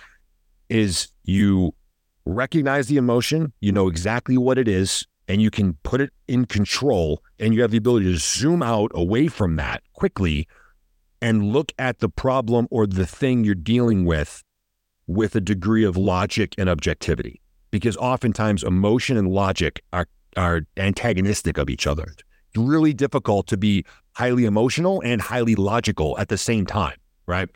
Is 0.69 1.09
you 1.23 1.73
recognize 2.25 2.87
the 2.87 2.97
emotion, 2.97 3.53
you 3.59 3.71
know 3.71 3.87
exactly 3.87 4.37
what 4.37 4.57
it 4.57 4.67
is, 4.67 5.05
and 5.29 5.41
you 5.41 5.51
can 5.51 5.73
put 5.83 6.01
it 6.01 6.11
in 6.27 6.45
control, 6.45 7.23
and 7.39 7.53
you 7.53 7.61
have 7.61 7.71
the 7.71 7.77
ability 7.77 8.11
to 8.11 8.17
zoom 8.17 8.63
out 8.63 8.91
away 8.95 9.27
from 9.27 9.55
that 9.55 9.83
quickly 9.93 10.47
and 11.21 11.53
look 11.53 11.71
at 11.77 11.99
the 11.99 12.09
problem 12.09 12.67
or 12.71 12.87
the 12.87 13.05
thing 13.05 13.43
you're 13.43 13.55
dealing 13.55 14.05
with 14.05 14.43
with 15.05 15.35
a 15.35 15.41
degree 15.41 15.85
of 15.85 15.95
logic 15.95 16.55
and 16.57 16.67
objectivity. 16.67 17.41
Because 17.71 17.95
oftentimes 17.97 18.63
emotion 18.63 19.15
and 19.15 19.29
logic 19.29 19.81
are 19.93 20.07
are 20.35 20.61
antagonistic 20.77 21.57
of 21.57 21.69
each 21.69 21.85
other. 21.87 22.03
It's 22.03 22.23
really 22.57 22.93
difficult 22.93 23.47
to 23.47 23.57
be 23.57 23.85
highly 24.13 24.45
emotional 24.45 25.01
and 25.03 25.21
highly 25.21 25.55
logical 25.55 26.17
at 26.17 26.29
the 26.29 26.37
same 26.37 26.65
time, 26.65 26.97
right? 27.27 27.49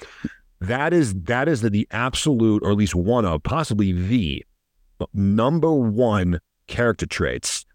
That 0.62 0.94
is 0.94 1.14
that 1.24 1.48
is 1.48 1.62
the, 1.62 1.70
the 1.70 1.88
absolute, 1.92 2.62
or 2.64 2.72
at 2.72 2.78
least 2.78 2.96
one 2.96 3.26
of, 3.26 3.42
possibly 3.44 3.92
the 3.92 4.44
number 5.14 5.74
one 5.74 6.40
character 6.68 7.06
traits 7.06 7.66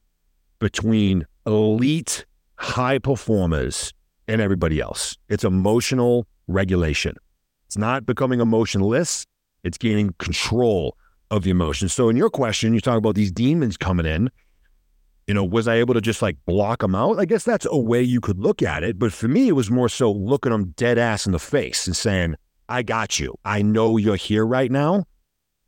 between 0.59 1.27
elite 1.47 2.25
high 2.57 2.99
performers 2.99 3.93
and 4.27 4.41
everybody 4.41 4.81
else. 4.81 5.17
It's 5.29 5.45
emotional 5.45 6.27
regulation. 6.47 7.17
It's 7.67 7.79
not 7.79 8.07
becoming 8.07 8.41
emotionless, 8.41 9.27
it's 9.65 9.79
gaining 9.79 10.15
control 10.19 10.97
of 11.31 11.43
the 11.43 11.51
emotions. 11.51 11.93
So, 11.93 12.09
in 12.09 12.17
your 12.17 12.31
question, 12.31 12.73
you 12.73 12.81
talk 12.81 12.97
about 12.97 13.15
these 13.15 13.31
demons 13.31 13.77
coming 13.77 14.07
in. 14.07 14.31
You 15.27 15.35
know, 15.35 15.45
was 15.45 15.69
I 15.69 15.75
able 15.75 15.93
to 15.93 16.01
just 16.01 16.23
like 16.23 16.39
block 16.47 16.81
them 16.81 16.95
out? 16.95 17.19
I 17.19 17.27
guess 17.27 17.45
that's 17.45 17.67
a 17.71 17.77
way 17.77 18.03
you 18.03 18.21
could 18.21 18.41
look 18.41 18.63
at 18.63 18.83
it. 18.83 18.99
But 18.99 19.13
for 19.13 19.29
me, 19.29 19.49
it 19.49 19.53
was 19.53 19.71
more 19.71 19.91
so 19.91 20.11
looking 20.11 20.53
them 20.53 20.73
dead 20.77 20.97
ass 20.97 21.27
in 21.27 21.33
the 21.33 21.39
face 21.39 21.87
and 21.87 21.95
saying, 21.95 22.37
I 22.71 22.83
got 22.83 23.21
you. 23.21 23.35
I 23.45 23.61
know 23.61 23.99
you're 23.99 24.17
here 24.17 24.47
right 24.47 24.71
now, 24.71 25.05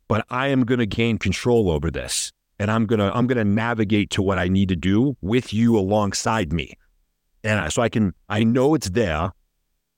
but 0.07 0.25
I 0.31 0.47
am 0.47 0.65
going 0.65 0.79
to 0.79 0.87
gain 0.87 1.19
control 1.19 1.69
over 1.69 1.91
this. 1.91 2.31
And 2.61 2.69
I'm 2.69 2.85
going 2.85 2.99
to, 2.99 3.11
I'm 3.17 3.25
going 3.25 3.39
to 3.39 3.43
navigate 3.43 4.11
to 4.11 4.21
what 4.21 4.37
I 4.37 4.47
need 4.47 4.69
to 4.69 4.75
do 4.75 5.17
with 5.21 5.51
you 5.51 5.75
alongside 5.75 6.53
me. 6.53 6.77
And 7.43 7.59
I, 7.59 7.69
so 7.69 7.81
I 7.81 7.89
can, 7.89 8.13
I 8.29 8.43
know 8.43 8.75
it's 8.75 8.89
there, 8.91 9.31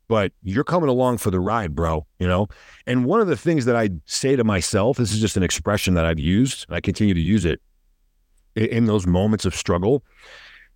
but 0.08 0.32
you're 0.44 0.64
coming 0.64 0.88
along 0.88 1.18
for 1.18 1.30
the 1.30 1.42
ride, 1.42 1.76
bro, 1.76 2.08
you 2.20 2.28
know? 2.28 2.48
And 2.88 3.04
one 3.04 3.20
of 3.20 3.28
the 3.28 3.36
things 3.36 3.66
that 3.66 3.76
I 3.76 3.90
say 4.06 4.38
to 4.38 4.46
myself, 4.46 4.96
this 4.96 5.12
is 5.12 5.20
just 5.20 5.36
an 5.36 5.44
expression 5.44 5.96
that 5.96 6.06
I've 6.06 6.22
used, 6.22 6.66
and 6.70 6.78
I 6.78 6.80
continue 6.80 7.14
to 7.14 7.20
use 7.20 7.44
it 7.44 7.60
in 8.56 8.86
those 8.86 9.06
moments 9.06 9.44
of 9.44 9.54
struggle, 9.54 10.06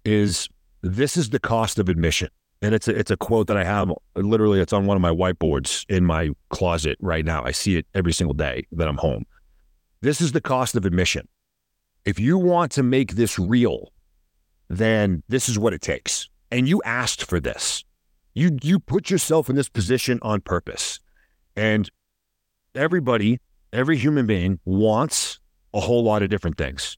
is 0.03 0.49
this 0.81 1.15
is 1.15 1.29
the 1.29 1.39
cost 1.39 1.79
of 1.79 1.88
admission. 1.88 2.27
And 2.61 2.75
it's 2.75 2.89
a, 2.89 2.99
it's 2.99 3.11
a 3.11 3.17
quote 3.17 3.47
that 3.47 3.55
I 3.55 3.63
have 3.63 3.93
literally, 4.13 4.59
it's 4.59 4.73
on 4.73 4.88
one 4.88 4.97
of 4.97 5.01
my 5.01 5.11
whiteboards 5.11 5.85
in 5.88 6.03
my 6.03 6.31
closet 6.49 6.97
right 6.99 7.23
now. 7.23 7.45
I 7.45 7.51
see 7.51 7.77
it 7.77 7.88
every 7.93 8.11
single 8.11 8.33
day 8.33 8.67
that 8.73 8.89
I'm 8.89 8.97
home. 8.97 9.23
This 10.01 10.19
is 10.19 10.33
the 10.33 10.41
cost 10.41 10.75
of 10.75 10.85
admission. 10.85 11.29
If 12.08 12.20
you 12.20 12.38
want 12.38 12.72
to 12.72 12.84
make 12.84 13.16
this 13.16 13.38
real, 13.38 13.91
then 14.70 15.22
this 15.28 15.47
is 15.47 15.60
what 15.60 15.74
it 15.74 15.82
takes 15.82 16.30
and 16.51 16.68
you 16.68 16.82
asked 16.84 17.24
for 17.26 17.39
this. 17.39 17.84
You 18.34 18.58
you 18.62 18.80
put 18.80 19.10
yourself 19.10 19.49
in 19.49 19.55
this 19.55 19.70
position 19.70 20.20
on 20.22 20.41
purpose. 20.41 20.99
And 21.55 21.89
everybody, 22.76 23.39
every 23.74 23.97
human 23.97 24.26
being 24.26 24.60
wants 24.64 25.39
a 25.74 25.80
whole 25.80 26.03
lot 26.03 26.22
of 26.22 26.30
different 26.30 26.58
things. 26.58 26.97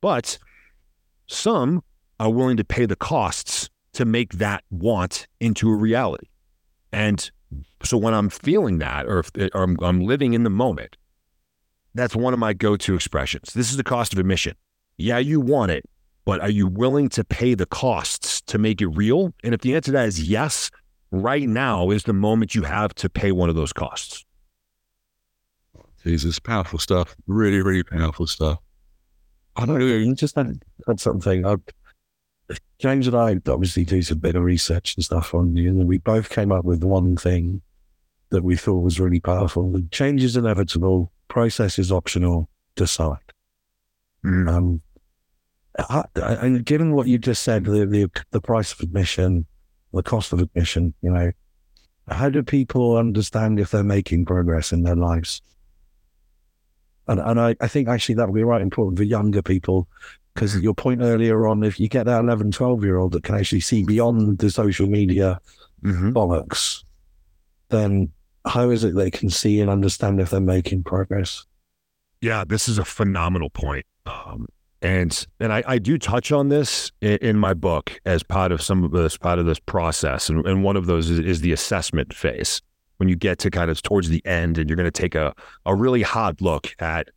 But 0.00 0.38
some 1.26 1.82
are 2.18 2.30
willing 2.30 2.56
to 2.56 2.64
pay 2.64 2.86
the 2.86 2.96
costs 2.96 3.68
to 3.92 4.04
make 4.04 4.34
that 4.34 4.64
want 4.70 5.26
into 5.40 5.70
a 5.70 5.74
reality. 5.76 6.26
And 6.92 7.30
so 7.82 7.96
when 7.96 8.14
I'm 8.14 8.30
feeling 8.30 8.78
that 8.78 9.06
or, 9.06 9.20
if, 9.20 9.30
or 9.54 9.62
I'm, 9.62 9.76
I'm 9.80 10.00
living 10.00 10.32
in 10.32 10.42
the 10.42 10.50
moment, 10.50 10.96
that's 11.94 12.16
one 12.16 12.32
of 12.32 12.38
my 12.38 12.52
go-to 12.52 12.94
expressions. 12.94 13.52
This 13.52 13.70
is 13.70 13.76
the 13.76 13.84
cost 13.84 14.12
of 14.12 14.18
admission. 14.18 14.54
Yeah, 14.96 15.18
you 15.18 15.40
want 15.40 15.72
it, 15.72 15.84
but 16.24 16.40
are 16.40 16.50
you 16.50 16.66
willing 16.66 17.08
to 17.10 17.24
pay 17.24 17.54
the 17.54 17.66
costs 17.66 18.40
to 18.42 18.58
make 18.58 18.80
it 18.80 18.88
real? 18.88 19.32
And 19.42 19.54
if 19.54 19.60
the 19.60 19.74
answer 19.74 19.86
to 19.86 19.92
that 19.92 20.08
is 20.08 20.28
yes, 20.28 20.70
right 21.10 21.48
now 21.48 21.90
is 21.90 22.04
the 22.04 22.12
moment 22.12 22.54
you 22.54 22.62
have 22.62 22.94
to 22.96 23.08
pay 23.08 23.32
one 23.32 23.48
of 23.48 23.54
those 23.54 23.72
costs. 23.72 24.24
Jesus, 26.02 26.38
powerful 26.38 26.78
stuff. 26.78 27.16
Really, 27.26 27.62
really 27.62 27.82
powerful 27.82 28.26
stuff. 28.26 28.58
I 29.56 29.64
don't 29.64 29.78
know. 29.78 29.86
You 29.86 30.14
just 30.14 30.34
had, 30.34 30.62
had 30.86 31.00
something. 31.00 31.46
I, 31.46 31.56
James 32.78 33.06
and 33.06 33.16
I 33.16 33.40
obviously 33.50 33.84
do 33.84 34.02
some 34.02 34.18
bit 34.18 34.36
of 34.36 34.42
research 34.42 34.96
and 34.96 35.04
stuff 35.04 35.32
on 35.32 35.56
you, 35.56 35.70
and 35.70 35.86
we 35.86 35.98
both 35.98 36.28
came 36.28 36.52
up 36.52 36.64
with 36.64 36.84
one 36.84 37.16
thing 37.16 37.62
that 38.30 38.42
we 38.42 38.56
thought 38.56 38.80
was 38.80 39.00
really 39.00 39.20
powerful. 39.20 39.70
The 39.70 39.86
change 39.90 40.22
is 40.22 40.36
inevitable, 40.36 41.12
process 41.28 41.78
is 41.78 41.92
optional, 41.92 42.48
decide. 42.76 43.18
Mm. 44.24 44.48
Um, 44.48 44.82
and 46.14 46.64
given 46.64 46.92
what 46.92 47.08
you 47.08 47.18
just 47.18 47.42
said, 47.42 47.64
the, 47.64 47.86
the, 47.86 48.10
the 48.30 48.40
price 48.40 48.72
of 48.72 48.80
admission, 48.80 49.46
the 49.92 50.02
cost 50.02 50.32
of 50.32 50.40
admission, 50.40 50.94
you 51.02 51.10
know, 51.10 51.32
how 52.08 52.28
do 52.28 52.42
people 52.42 52.96
understand 52.96 53.58
if 53.58 53.70
they're 53.70 53.82
making 53.82 54.24
progress 54.24 54.72
in 54.72 54.82
their 54.82 54.96
lives? 54.96 55.40
And 57.06 57.20
and 57.20 57.40
I, 57.40 57.56
I 57.60 57.68
think 57.68 57.88
actually 57.88 58.14
that 58.16 58.28
would 58.28 58.34
be 58.34 58.44
right 58.44 58.62
important 58.62 58.98
for 58.98 59.04
younger 59.04 59.42
people 59.42 59.88
because 60.34 60.60
your 60.60 60.74
point 60.74 61.00
earlier 61.00 61.46
on, 61.46 61.62
if 61.62 61.78
you 61.78 61.88
get 61.88 62.06
that 62.06 62.20
11, 62.20 62.50
12 62.52 62.84
year 62.84 62.98
old 62.98 63.12
that 63.12 63.22
can 63.22 63.36
actually 63.36 63.60
see 63.60 63.84
beyond 63.84 64.38
the 64.38 64.50
social 64.50 64.86
media 64.86 65.40
mm-hmm. 65.82 66.10
bollocks, 66.12 66.83
then 67.74 68.12
how 68.46 68.70
is 68.70 68.84
it 68.84 68.94
they 68.94 69.10
can 69.10 69.30
see 69.30 69.60
and 69.60 69.70
understand 69.70 70.20
if 70.20 70.30
they're 70.30 70.40
making 70.40 70.84
progress? 70.84 71.44
Yeah, 72.20 72.44
this 72.46 72.68
is 72.68 72.78
a 72.78 72.84
phenomenal 72.84 73.50
point. 73.50 73.86
Um, 74.06 74.46
and 74.82 75.26
and 75.40 75.52
I, 75.52 75.62
I 75.66 75.78
do 75.78 75.96
touch 75.98 76.30
on 76.30 76.50
this 76.50 76.92
in, 77.00 77.16
in, 77.18 77.38
my 77.38 77.54
book 77.54 77.98
as 78.04 78.22
part 78.22 78.52
of 78.52 78.60
some 78.60 78.84
of 78.84 78.90
this 78.90 79.16
part 79.16 79.38
of 79.38 79.46
this 79.46 79.58
process. 79.58 80.28
And, 80.28 80.46
and 80.46 80.62
one 80.62 80.76
of 80.76 80.86
those 80.86 81.08
is, 81.08 81.18
is 81.20 81.40
the 81.40 81.52
assessment 81.52 82.14
phase. 82.14 82.60
When 82.98 83.08
you 83.08 83.16
get 83.16 83.38
to 83.40 83.50
kind 83.50 83.70
of 83.70 83.82
towards 83.82 84.08
the 84.08 84.24
end 84.24 84.56
and 84.56 84.68
you're 84.68 84.76
going 84.76 84.84
to 84.84 84.90
take 84.90 85.14
a, 85.14 85.34
a 85.66 85.74
really 85.74 86.02
hard 86.02 86.40
look 86.40 86.74
at 86.78 87.08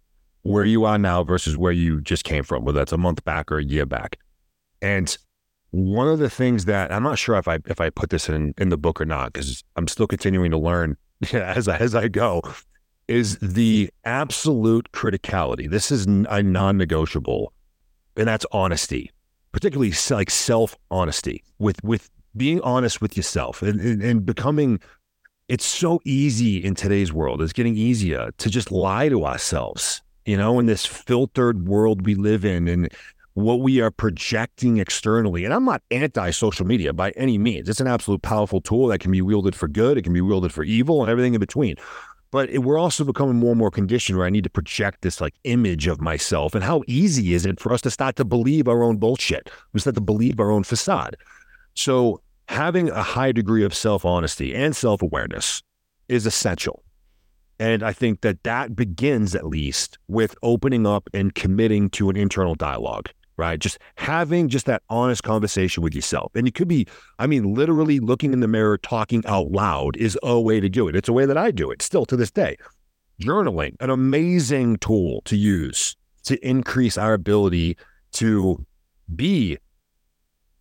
where 0.41 0.65
you 0.65 0.85
are 0.85 0.97
now 0.97 1.23
versus 1.23 1.55
where 1.57 1.71
you 1.71 2.01
just 2.01 2.23
came 2.23 2.43
from, 2.43 2.63
whether 2.63 2.79
that's 2.79 2.93
a 2.93 2.97
month 2.97 3.23
back 3.25 3.51
or 3.51 3.59
a 3.59 3.63
year 3.63 3.85
back. 3.85 4.17
And 4.81 5.15
one 5.71 6.07
of 6.07 6.19
the 6.19 6.29
things 6.29 6.65
that 6.65 6.91
I'm 6.91 7.03
not 7.03 7.19
sure 7.19 7.35
if 7.37 7.47
I 7.47 7.59
if 7.65 7.81
I 7.81 7.89
put 7.89 8.09
this 8.09 8.29
in 8.29 8.53
in 8.57 8.69
the 8.69 8.77
book 8.77 9.01
or 9.01 9.05
not 9.05 9.33
because 9.33 9.63
I'm 9.75 9.87
still 9.87 10.07
continuing 10.07 10.51
to 10.51 10.57
learn 10.57 10.97
as 11.33 11.67
I, 11.67 11.77
as 11.77 11.95
I 11.95 12.07
go 12.07 12.41
is 13.07 13.37
the 13.39 13.89
absolute 14.03 14.91
criticality. 14.91 15.69
This 15.69 15.91
is 15.91 16.05
a 16.05 16.43
non-negotiable 16.43 17.53
and 18.17 18.27
that's 18.27 18.45
honesty, 18.51 19.11
particularly 19.51 19.93
like 20.09 20.29
self 20.29 20.75
honesty 20.91 21.43
with 21.59 21.83
with 21.83 22.09
being 22.35 22.61
honest 22.61 23.01
with 23.01 23.17
yourself 23.17 23.61
and, 23.61 23.79
and, 23.79 24.01
and 24.01 24.25
becoming. 24.25 24.79
It's 25.47 25.65
so 25.65 26.01
easy 26.03 26.57
in 26.57 26.75
today's 26.75 27.13
world. 27.13 27.41
It's 27.41 27.53
getting 27.53 27.77
easier 27.77 28.31
to 28.37 28.49
just 28.49 28.69
lie 28.69 29.07
to 29.07 29.25
ourselves, 29.25 30.01
you 30.25 30.35
know, 30.35 30.59
in 30.59 30.65
this 30.65 30.85
filtered 30.85 31.69
world 31.69 32.05
we 32.05 32.15
live 32.15 32.43
in 32.43 32.67
and 32.67 32.89
what 33.37 33.59
we 33.59 33.79
are 33.79 33.91
projecting 33.91 34.77
externally. 34.77 35.45
And 35.45 35.53
I'm 35.53 35.63
not 35.63 35.83
anti 35.91 36.31
social 36.31 36.65
media 36.65 36.91
by 36.91 37.11
any 37.11 37.37
means. 37.37 37.69
It's 37.69 37.79
an 37.79 37.85
absolute 37.85 38.23
powerful 38.23 38.61
tool 38.61 38.87
that 38.87 38.97
can 38.97 39.11
be 39.11 39.21
wielded 39.21 39.53
for 39.53 39.67
good, 39.67 39.95
it 39.95 40.01
can 40.01 40.13
be 40.13 40.21
wielded 40.21 40.51
for 40.51 40.63
evil, 40.63 41.03
and 41.03 41.11
everything 41.11 41.35
in 41.35 41.39
between. 41.39 41.75
But 42.31 42.49
it, 42.49 42.63
we're 42.63 42.79
also 42.79 43.03
becoming 43.03 43.35
more 43.35 43.51
and 43.51 43.59
more 43.59 43.69
conditioned 43.69 44.17
where 44.17 44.25
I 44.25 44.31
need 44.31 44.43
to 44.45 44.49
project 44.49 45.03
this 45.03 45.21
like 45.21 45.35
image 45.43 45.85
of 45.85 46.01
myself. 46.01 46.55
And 46.55 46.63
how 46.63 46.81
easy 46.87 47.35
is 47.35 47.45
it 47.45 47.59
for 47.59 47.71
us 47.71 47.81
to 47.81 47.91
start 47.91 48.15
to 48.15 48.25
believe 48.25 48.67
our 48.67 48.81
own 48.81 48.97
bullshit? 48.97 49.51
We 49.71 49.81
start 49.81 49.95
to 49.95 50.01
believe 50.01 50.39
our 50.39 50.49
own 50.49 50.63
facade. 50.63 51.15
So 51.75 52.21
having 52.49 52.89
a 52.89 53.03
high 53.03 53.33
degree 53.33 53.63
of 53.63 53.75
self 53.75 54.03
honesty 54.03 54.55
and 54.55 54.75
self 54.75 55.03
awareness 55.03 55.61
is 56.09 56.25
essential. 56.25 56.83
And 57.59 57.83
I 57.83 57.93
think 57.93 58.21
that 58.21 58.41
that 58.43 58.75
begins 58.75 59.35
at 59.35 59.45
least 59.45 59.99
with 60.07 60.35
opening 60.41 60.87
up 60.87 61.07
and 61.13 61.35
committing 61.35 61.91
to 61.91 62.09
an 62.09 62.17
internal 62.17 62.55
dialogue 62.55 63.09
right? 63.37 63.59
Just 63.59 63.77
having 63.95 64.49
just 64.49 64.65
that 64.65 64.83
honest 64.89 65.23
conversation 65.23 65.83
with 65.83 65.93
yourself. 65.93 66.31
And 66.35 66.47
it 66.47 66.55
could 66.55 66.67
be, 66.67 66.87
I 67.19 67.27
mean, 67.27 67.53
literally 67.53 67.99
looking 67.99 68.33
in 68.33 68.39
the 68.39 68.47
mirror, 68.47 68.77
talking 68.77 69.25
out 69.25 69.51
loud 69.51 69.95
is 69.97 70.17
a 70.23 70.39
way 70.39 70.59
to 70.59 70.69
do 70.69 70.87
it. 70.87 70.95
It's 70.95 71.09
a 71.09 71.13
way 71.13 71.25
that 71.25 71.37
I 71.37 71.51
do 71.51 71.71
it 71.71 71.81
still 71.81 72.05
to 72.07 72.15
this 72.15 72.31
day. 72.31 72.57
Journaling, 73.21 73.75
an 73.79 73.89
amazing 73.89 74.77
tool 74.77 75.21
to 75.25 75.35
use 75.35 75.95
to 76.23 76.47
increase 76.47 76.97
our 76.97 77.13
ability 77.13 77.77
to 78.11 78.65
be 79.15 79.57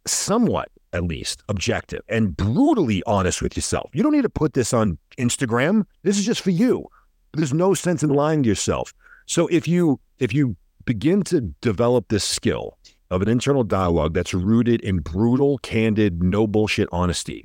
somewhat, 0.06 0.68
at 0.92 1.02
least, 1.02 1.42
objective 1.48 2.02
and 2.08 2.36
brutally 2.36 3.02
honest 3.06 3.42
with 3.42 3.56
yourself. 3.56 3.90
You 3.92 4.02
don't 4.02 4.12
need 4.12 4.22
to 4.22 4.28
put 4.28 4.54
this 4.54 4.72
on 4.72 4.98
Instagram. 5.18 5.84
This 6.02 6.18
is 6.18 6.24
just 6.24 6.40
for 6.40 6.50
you. 6.50 6.86
There's 7.32 7.52
no 7.52 7.74
sense 7.74 8.02
in 8.02 8.10
lying 8.10 8.44
to 8.44 8.48
yourself. 8.48 8.94
So 9.26 9.48
if 9.48 9.66
you 9.66 10.00
if 10.18 10.32
you 10.32 10.56
begin 10.86 11.22
to 11.24 11.40
develop 11.60 12.08
this 12.08 12.24
skill 12.24 12.78
of 13.10 13.22
an 13.22 13.28
internal 13.28 13.64
dialogue 13.64 14.14
that's 14.14 14.34
rooted 14.34 14.80
in 14.80 14.98
brutal, 14.98 15.58
candid, 15.58 16.22
no 16.22 16.46
bullshit 16.46 16.88
honesty. 16.90 17.44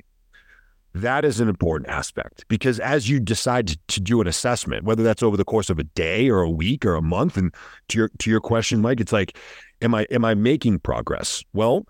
That 0.94 1.24
is 1.24 1.40
an 1.40 1.48
important 1.48 1.88
aspect 1.88 2.44
because 2.48 2.78
as 2.78 3.08
you 3.08 3.18
decide 3.18 3.76
to 3.88 4.00
do 4.00 4.20
an 4.20 4.26
assessment, 4.26 4.84
whether 4.84 5.02
that's 5.02 5.22
over 5.22 5.36
the 5.36 5.44
course 5.44 5.70
of 5.70 5.78
a 5.78 5.84
day 5.84 6.28
or 6.28 6.40
a 6.40 6.50
week 6.50 6.84
or 6.84 6.94
a 6.94 7.02
month, 7.02 7.36
and 7.36 7.54
to 7.88 7.98
your 7.98 8.10
to 8.18 8.30
your 8.30 8.40
question, 8.40 8.82
Mike, 8.82 9.00
it's 9.00 9.12
like, 9.12 9.36
am 9.80 9.94
I 9.94 10.06
am 10.10 10.22
I 10.22 10.34
making 10.34 10.80
progress? 10.80 11.42
Well, 11.54 11.86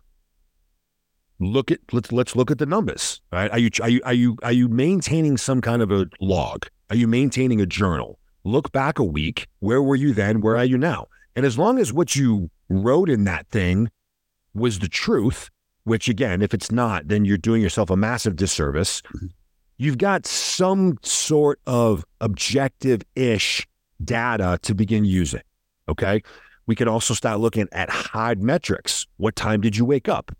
look 1.40 1.72
at 1.72 1.80
let's 1.90 2.12
let's 2.12 2.36
look 2.36 2.52
at 2.52 2.58
the 2.58 2.66
numbers. 2.66 3.20
Right? 3.32 3.50
Are 3.50 3.58
you 3.58 3.70
are 3.80 3.88
you 3.88 4.00
are 4.04 4.12
you 4.12 4.36
are 4.44 4.52
you 4.52 4.68
maintaining 4.68 5.36
some 5.36 5.60
kind 5.60 5.82
of 5.82 5.90
a 5.90 6.06
log? 6.20 6.66
Are 6.88 6.96
you 6.96 7.08
maintaining 7.08 7.60
a 7.60 7.66
journal? 7.66 8.20
Look 8.44 8.70
back 8.70 9.00
a 9.00 9.04
week. 9.04 9.48
Where 9.58 9.82
were 9.82 9.96
you 9.96 10.12
then? 10.12 10.42
Where 10.42 10.56
are 10.56 10.64
you 10.64 10.78
now? 10.78 11.08
And 11.34 11.46
as 11.46 11.58
long 11.58 11.78
as 11.78 11.92
what 11.92 12.14
you 12.16 12.50
wrote 12.68 13.08
in 13.08 13.24
that 13.24 13.48
thing 13.48 13.90
was 14.54 14.78
the 14.78 14.88
truth, 14.88 15.50
which 15.84 16.08
again, 16.08 16.42
if 16.42 16.54
it's 16.54 16.70
not, 16.70 17.08
then 17.08 17.24
you're 17.24 17.38
doing 17.38 17.62
yourself 17.62 17.90
a 17.90 17.96
massive 17.96 18.36
disservice. 18.36 19.00
Mm-hmm. 19.02 19.26
You've 19.78 19.98
got 19.98 20.26
some 20.26 20.98
sort 21.02 21.58
of 21.66 22.04
objective 22.20 23.02
ish 23.16 23.66
data 24.04 24.58
to 24.62 24.74
begin 24.74 25.04
using. 25.04 25.42
Okay. 25.88 26.22
We 26.66 26.76
can 26.76 26.86
also 26.86 27.14
start 27.14 27.40
looking 27.40 27.68
at 27.72 27.90
hard 27.90 28.42
metrics. 28.42 29.06
What 29.16 29.34
time 29.34 29.60
did 29.60 29.76
you 29.76 29.84
wake 29.84 30.08
up? 30.08 30.30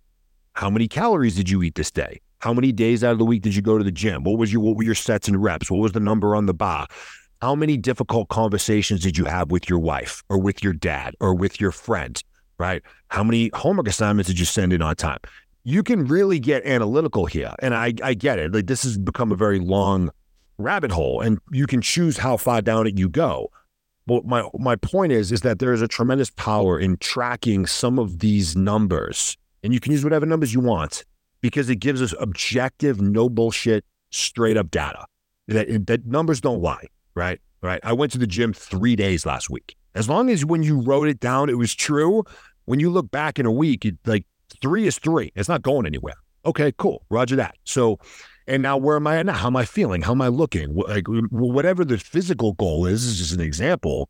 How 0.53 0.71
many 0.71 0.87
calories 0.87 1.35
did 1.35 1.51
you 1.51 1.63
eat 1.63 1.75
this 1.75 1.91
day? 1.91 2.21
How 2.39 2.53
many 2.53 2.73
days 2.73 3.03
out 3.03 3.13
of 3.13 3.19
the 3.19 3.25
week 3.25 3.43
did 3.43 3.55
you 3.55 3.63
go 3.63 3.79
to 3.79 3.85
the 3.85 3.93
gym? 3.93 4.25
What 4.25 4.39
was 4.39 4.53
your 4.53 4.63
what 4.63 4.77
were 4.77 4.83
your 4.83 4.95
sets 4.95 5.29
and 5.29 5.43
reps? 5.43 5.71
What 5.71 5.81
was 5.81 5.93
the 5.93 6.01
number 6.01 6.35
on 6.37 6.47
the 6.47 6.55
bar? 6.55 6.87
How 7.43 7.57
many 7.57 7.77
difficult 7.77 8.29
conversations 8.29 9.01
did 9.01 9.19
you 9.19 9.25
have 9.25 9.51
with 9.51 9.69
your 9.69 9.81
wife 9.81 10.23
or 10.29 10.39
with 10.39 10.63
your 10.63 10.73
dad 10.73 11.17
or 11.19 11.35
with 11.35 11.61
your 11.61 11.73
friend, 11.73 12.23
right? 12.57 12.83
How 13.09 13.25
many 13.25 13.51
homework 13.53 13.89
assignments 13.89 14.29
did 14.29 14.39
you 14.39 14.45
send 14.45 14.73
in 14.73 14.81
on 14.81 14.95
time? 14.95 15.19
You 15.65 15.83
can 15.83 16.07
really 16.07 16.39
get 16.39 16.65
analytical 16.65 17.27
here. 17.27 17.53
And 17.59 17.75
I, 17.75 17.95
I 18.01 18.15
get 18.15 18.39
it. 18.39 18.55
Like 18.55 18.69
this 18.69 18.85
has 18.85 18.97
become 18.97 19.33
a 19.33 19.35
very 19.35 19.59
long 19.59 20.11
rabbit 20.57 20.93
hole 20.93 21.21
and 21.21 21.41
you 21.51 21.67
can 21.67 21.81
choose 21.81 22.17
how 22.17 22.37
far 22.37 22.63
down 22.63 22.87
it 22.87 22.97
you 22.97 23.09
go. 23.09 23.51
But 24.07 24.25
my 24.25 24.49
my 24.61 24.77
point 24.77 25.11
is 25.11 25.33
is 25.33 25.41
that 25.41 25.59
there 25.59 25.73
is 25.73 25.83
a 25.83 25.89
tremendous 25.89 26.31
power 26.31 26.79
in 26.79 26.97
tracking 26.99 27.67
some 27.67 27.99
of 27.99 28.21
these 28.21 28.55
numbers. 28.55 29.37
And 29.65 29.75
you 29.75 29.81
can 29.81 29.91
use 29.91 30.05
whatever 30.05 30.27
numbers 30.27 30.55
you 30.55 30.61
want 30.61 31.05
because 31.41 31.69
it 31.69 31.81
gives 31.81 32.03
us 32.03 32.15
objective, 32.21 33.01
no 33.01 33.29
bullshit, 33.29 33.85
straight 34.11 34.57
up 34.57 34.71
data. 34.71 35.07
That, 35.49 35.89
that 35.89 36.07
numbers 36.07 36.41
don't 36.41 36.63
lie 36.63 36.87
right? 37.15 37.41
Right. 37.63 37.81
I 37.85 37.93
went 37.93 38.13
to 38.13 38.19
the 38.19 38.27
gym 38.27 38.53
three 38.53 38.97
days 38.97 39.25
last 39.25 39.49
week. 39.49 39.77
As 39.95 40.09
long 40.09 40.31
as 40.31 40.45
when 40.45 40.63
you 40.63 40.81
wrote 40.81 41.09
it 41.09 41.21
down, 41.21 41.49
it 41.49 41.59
was 41.59 41.75
true. 41.75 42.25
When 42.65 42.81
you 42.81 42.91
look 42.91 43.11
back 43.11 43.39
in 43.39 43.47
a 43.47 43.53
week, 43.53 43.85
it, 43.85 43.97
like 44.05 44.25
three 44.61 44.87
is 44.87 44.99
three. 44.99 45.33
It's 45.37 45.49
not 45.49 45.63
going 45.63 45.87
anywhere. 45.87 46.15
Okay, 46.45 46.73
cool. 46.77 47.05
Roger 47.09 47.37
that. 47.37 47.57
So, 47.65 47.99
and 48.47 48.63
now 48.63 48.77
where 48.77 48.97
am 48.97 49.07
I 49.07 49.19
at 49.19 49.27
now? 49.27 49.35
How 49.35 49.47
am 49.47 49.57
I 49.57 49.65
feeling? 49.65 50.03
How 50.03 50.13
am 50.13 50.23
I 50.23 50.29
looking? 50.29 50.75
Like 50.75 51.05
whatever 51.07 51.85
the 51.85 51.99
physical 51.99 52.55
goal 52.55 52.87
is, 52.87 53.05
is 53.05 53.19
just 53.19 53.33
an 53.33 53.41
example. 53.41 54.09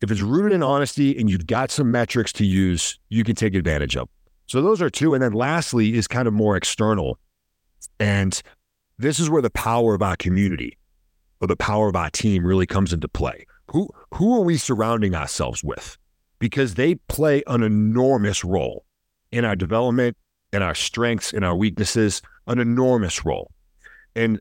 If 0.00 0.10
it's 0.10 0.22
rooted 0.22 0.52
in 0.52 0.62
honesty 0.62 1.18
and 1.18 1.28
you've 1.28 1.46
got 1.46 1.70
some 1.70 1.90
metrics 1.90 2.32
to 2.34 2.46
use, 2.46 2.98
you 3.08 3.24
can 3.24 3.34
take 3.34 3.54
advantage 3.54 3.96
of. 3.96 4.08
So 4.46 4.62
those 4.62 4.80
are 4.80 4.88
two. 4.88 5.12
And 5.12 5.22
then 5.22 5.32
lastly 5.32 5.94
is 5.94 6.06
kind 6.06 6.26
of 6.26 6.32
more 6.32 6.56
external. 6.56 7.18
And 8.00 8.40
this 8.96 9.18
is 9.18 9.28
where 9.28 9.42
the 9.42 9.50
power 9.50 9.94
of 9.94 10.02
our 10.02 10.16
community 10.16 10.77
or 11.40 11.48
the 11.48 11.56
power 11.56 11.88
of 11.88 11.96
our 11.96 12.10
team 12.10 12.44
really 12.44 12.66
comes 12.66 12.92
into 12.92 13.08
play. 13.08 13.46
Who 13.70 13.88
who 14.14 14.36
are 14.36 14.44
we 14.44 14.56
surrounding 14.56 15.14
ourselves 15.14 15.62
with? 15.62 15.96
Because 16.38 16.74
they 16.74 16.94
play 16.94 17.42
an 17.46 17.62
enormous 17.62 18.44
role 18.44 18.84
in 19.30 19.44
our 19.44 19.56
development, 19.56 20.16
in 20.52 20.62
our 20.62 20.74
strengths, 20.74 21.32
in 21.32 21.44
our 21.44 21.54
weaknesses, 21.54 22.22
an 22.46 22.58
enormous 22.58 23.24
role. 23.24 23.50
And 24.14 24.40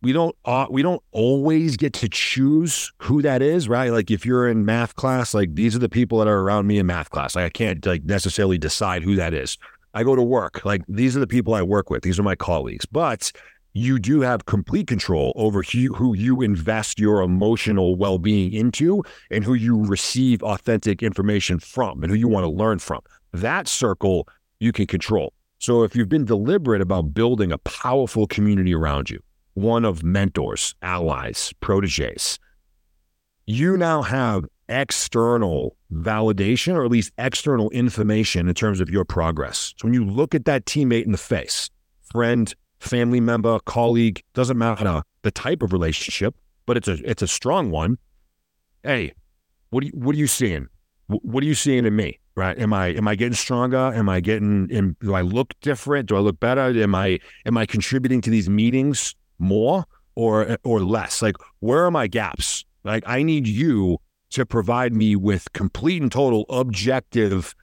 we 0.00 0.12
don't 0.12 0.36
uh, 0.44 0.66
we 0.70 0.82
don't 0.82 1.02
always 1.10 1.76
get 1.76 1.92
to 1.94 2.08
choose 2.08 2.92
who 2.98 3.20
that 3.22 3.42
is, 3.42 3.68
right? 3.68 3.90
Like 3.90 4.10
if 4.10 4.24
you're 4.24 4.48
in 4.48 4.64
math 4.64 4.94
class, 4.94 5.34
like 5.34 5.54
these 5.54 5.74
are 5.74 5.80
the 5.80 5.88
people 5.88 6.18
that 6.18 6.28
are 6.28 6.40
around 6.40 6.66
me 6.66 6.78
in 6.78 6.86
math 6.86 7.10
class. 7.10 7.34
Like 7.34 7.44
I 7.46 7.50
can't 7.50 7.84
like 7.84 8.04
necessarily 8.04 8.58
decide 8.58 9.02
who 9.02 9.16
that 9.16 9.34
is. 9.34 9.58
I 9.94 10.04
go 10.04 10.14
to 10.14 10.22
work, 10.22 10.64
like 10.64 10.82
these 10.86 11.16
are 11.16 11.20
the 11.20 11.26
people 11.26 11.54
I 11.54 11.62
work 11.62 11.90
with. 11.90 12.02
These 12.02 12.18
are 12.20 12.22
my 12.22 12.36
colleagues. 12.36 12.86
But 12.86 13.32
you 13.78 13.98
do 13.98 14.20
have 14.20 14.46
complete 14.46 14.86
control 14.86 15.32
over 15.36 15.62
who, 15.62 16.14
you 16.14 16.42
invest 16.42 16.98
your 16.98 17.22
emotional 17.22 17.94
well 17.94 18.18
being 18.18 18.52
into 18.52 19.02
and 19.30 19.44
who 19.44 19.54
you 19.54 19.84
receive 19.84 20.42
authentic 20.42 21.02
information 21.02 21.58
from 21.58 22.02
and 22.02 22.10
who 22.10 22.18
you 22.18 22.28
want 22.28 22.44
to 22.44 22.50
learn 22.50 22.78
from. 22.78 23.00
That 23.32 23.68
circle 23.68 24.26
you 24.58 24.72
can 24.72 24.86
control. 24.86 25.32
So 25.60 25.82
if 25.82 25.94
you've 25.94 26.08
been 26.08 26.24
deliberate 26.24 26.80
about 26.80 27.14
building 27.14 27.52
a 27.52 27.58
powerful 27.58 28.26
community 28.26 28.74
around 28.74 29.10
you, 29.10 29.20
one 29.54 29.84
of 29.84 30.02
mentors, 30.02 30.74
allies, 30.82 31.52
proteges, 31.60 32.38
you 33.46 33.76
now 33.76 34.02
have 34.02 34.44
external 34.68 35.76
validation 35.92 36.74
or 36.74 36.84
at 36.84 36.90
least 36.90 37.12
external 37.16 37.70
information 37.70 38.48
in 38.48 38.54
terms 38.54 38.80
of 38.80 38.90
your 38.90 39.04
progress. 39.04 39.74
So 39.78 39.86
when 39.86 39.94
you 39.94 40.04
look 40.04 40.34
at 40.34 40.44
that 40.44 40.64
teammate 40.66 41.06
in 41.06 41.12
the 41.12 41.18
face, 41.18 41.70
friend, 42.02 42.54
family 42.78 43.20
member, 43.20 43.58
colleague, 43.60 44.22
doesn't 44.34 44.58
matter 44.58 45.02
the 45.22 45.30
type 45.30 45.62
of 45.62 45.72
relationship, 45.72 46.34
but 46.66 46.76
it's 46.76 46.88
a 46.88 46.98
it's 47.08 47.22
a 47.22 47.28
strong 47.28 47.70
one. 47.70 47.98
Hey, 48.82 49.12
what 49.70 49.82
are 49.84 49.86
you, 49.86 49.92
what 49.94 50.14
are 50.14 50.18
you 50.18 50.26
seeing? 50.26 50.68
What 51.06 51.42
are 51.42 51.46
you 51.46 51.54
seeing 51.54 51.86
in 51.86 51.96
me? 51.96 52.18
Right? 52.34 52.58
Am 52.58 52.72
I 52.72 52.88
am 52.88 53.08
I 53.08 53.14
getting 53.14 53.34
stronger? 53.34 53.92
Am 53.94 54.08
I 54.08 54.20
getting? 54.20 54.70
Am, 54.72 54.96
do 55.00 55.14
I 55.14 55.22
look 55.22 55.54
different? 55.60 56.08
Do 56.08 56.16
I 56.16 56.20
look 56.20 56.38
better? 56.38 56.60
Am 56.60 56.94
I 56.94 57.18
am 57.46 57.56
I 57.56 57.66
contributing 57.66 58.20
to 58.22 58.30
these 58.30 58.48
meetings 58.48 59.14
more 59.38 59.84
or 60.14 60.56
or 60.62 60.80
less? 60.80 61.20
Like 61.20 61.36
where 61.60 61.84
are 61.84 61.90
my 61.90 62.06
gaps? 62.06 62.64
Like 62.84 63.02
I 63.06 63.22
need 63.22 63.48
you 63.48 63.98
to 64.30 64.46
provide 64.46 64.92
me 64.92 65.16
with 65.16 65.52
complete 65.52 66.00
and 66.02 66.12
total 66.12 66.44
objective 66.48 67.54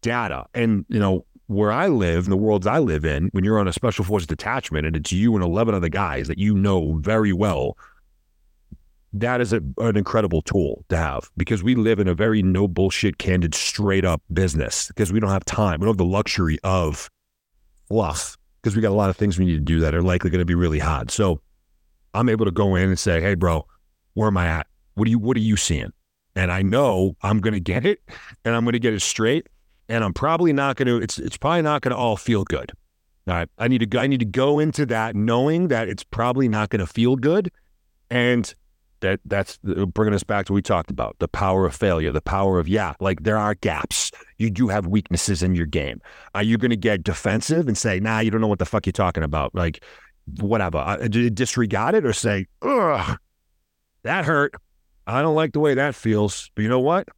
data. 0.00 0.46
And 0.54 0.86
you 0.88 0.98
know, 0.98 1.26
where 1.52 1.72
I 1.72 1.88
live, 1.88 2.24
in 2.24 2.30
the 2.30 2.36
worlds 2.36 2.66
I 2.66 2.78
live 2.78 3.04
in, 3.04 3.28
when 3.32 3.44
you're 3.44 3.58
on 3.58 3.68
a 3.68 3.72
special 3.72 4.04
forces 4.04 4.26
detachment 4.26 4.86
and 4.86 4.96
it's 4.96 5.12
you 5.12 5.34
and 5.34 5.44
11 5.44 5.74
other 5.74 5.88
guys 5.88 6.28
that 6.28 6.38
you 6.38 6.54
know 6.54 6.94
very 6.94 7.32
well, 7.32 7.76
that 9.12 9.40
is 9.40 9.52
a, 9.52 9.60
an 9.78 9.96
incredible 9.96 10.42
tool 10.42 10.84
to 10.88 10.96
have 10.96 11.30
because 11.36 11.62
we 11.62 11.74
live 11.74 11.98
in 11.98 12.08
a 12.08 12.14
very 12.14 12.42
no 12.42 12.66
bullshit, 12.66 13.18
candid, 13.18 13.54
straight 13.54 14.04
up 14.04 14.22
business 14.32 14.88
because 14.88 15.12
we 15.12 15.20
don't 15.20 15.30
have 15.30 15.44
time. 15.44 15.80
We 15.80 15.84
don't 15.84 15.92
have 15.92 15.98
the 15.98 16.04
luxury 16.04 16.58
of 16.64 17.10
fluff 17.88 18.38
because 18.62 18.74
we 18.74 18.82
got 18.82 18.90
a 18.90 18.94
lot 18.94 19.10
of 19.10 19.16
things 19.16 19.38
we 19.38 19.44
need 19.44 19.54
to 19.54 19.60
do 19.60 19.80
that 19.80 19.94
are 19.94 20.02
likely 20.02 20.30
going 20.30 20.38
to 20.38 20.46
be 20.46 20.54
really 20.54 20.78
hard. 20.78 21.10
So 21.10 21.40
I'm 22.14 22.28
able 22.28 22.46
to 22.46 22.50
go 22.50 22.74
in 22.74 22.88
and 22.88 22.98
say, 22.98 23.20
hey, 23.20 23.34
bro, 23.34 23.66
where 24.14 24.28
am 24.28 24.36
I 24.36 24.46
at? 24.46 24.66
What 24.94 25.06
are 25.06 25.10
you, 25.10 25.18
what 25.18 25.36
are 25.36 25.40
you 25.40 25.56
seeing? 25.56 25.92
And 26.34 26.50
I 26.50 26.62
know 26.62 27.16
I'm 27.22 27.40
going 27.40 27.54
to 27.54 27.60
get 27.60 27.84
it 27.84 28.00
and 28.44 28.54
I'm 28.54 28.64
going 28.64 28.72
to 28.72 28.78
get 28.78 28.94
it 28.94 29.02
straight 29.02 29.48
and 29.88 30.04
I'm 30.04 30.12
probably 30.12 30.52
not 30.52 30.76
going 30.76 30.88
to. 30.88 30.96
It's 30.96 31.18
it's 31.18 31.36
probably 31.36 31.62
not 31.62 31.82
going 31.82 31.92
to 31.92 31.96
all 31.96 32.16
feel 32.16 32.44
good. 32.44 32.72
All 33.28 33.34
right, 33.34 33.48
I 33.58 33.68
need 33.68 33.90
to 33.90 33.98
I 33.98 34.06
need 34.06 34.20
to 34.20 34.26
go 34.26 34.58
into 34.58 34.86
that 34.86 35.14
knowing 35.14 35.68
that 35.68 35.88
it's 35.88 36.04
probably 36.04 36.48
not 36.48 36.70
going 36.70 36.80
to 36.80 36.86
feel 36.86 37.16
good, 37.16 37.50
and 38.10 38.52
that 39.02 39.20
that's 39.26 39.58
bringing 39.58 40.14
us 40.14 40.22
back 40.22 40.46
to 40.46 40.52
what 40.52 40.56
we 40.56 40.62
talked 40.62 40.90
about 40.90 41.16
the 41.18 41.28
power 41.28 41.66
of 41.66 41.74
failure, 41.74 42.10
the 42.10 42.22
power 42.22 42.58
of 42.58 42.66
yeah, 42.66 42.94
like 43.00 43.22
there 43.22 43.36
are 43.36 43.54
gaps. 43.54 44.10
You 44.38 44.50
do 44.50 44.68
have 44.68 44.86
weaknesses 44.86 45.42
in 45.42 45.54
your 45.54 45.66
game. 45.66 46.00
Are 46.34 46.42
you 46.42 46.56
going 46.56 46.70
to 46.70 46.76
get 46.76 47.04
defensive 47.04 47.68
and 47.68 47.76
say, 47.76 48.00
nah, 48.00 48.20
you 48.20 48.30
don't 48.30 48.40
know 48.40 48.48
what 48.48 48.58
the 48.58 48.66
fuck 48.66 48.86
you're 48.86 48.92
talking 48.92 49.22
about? 49.22 49.54
Like 49.54 49.84
whatever, 50.38 50.78
uh, 50.78 50.96
disregard 51.08 51.94
it 51.94 52.06
or 52.06 52.12
say, 52.12 52.46
ugh, 52.62 53.18
that 54.04 54.24
hurt. 54.24 54.54
I 55.06 55.20
don't 55.20 55.34
like 55.34 55.52
the 55.52 55.60
way 55.60 55.74
that 55.74 55.94
feels. 55.94 56.50
But 56.54 56.62
you 56.62 56.68
know 56.68 56.80
what? 56.80 57.08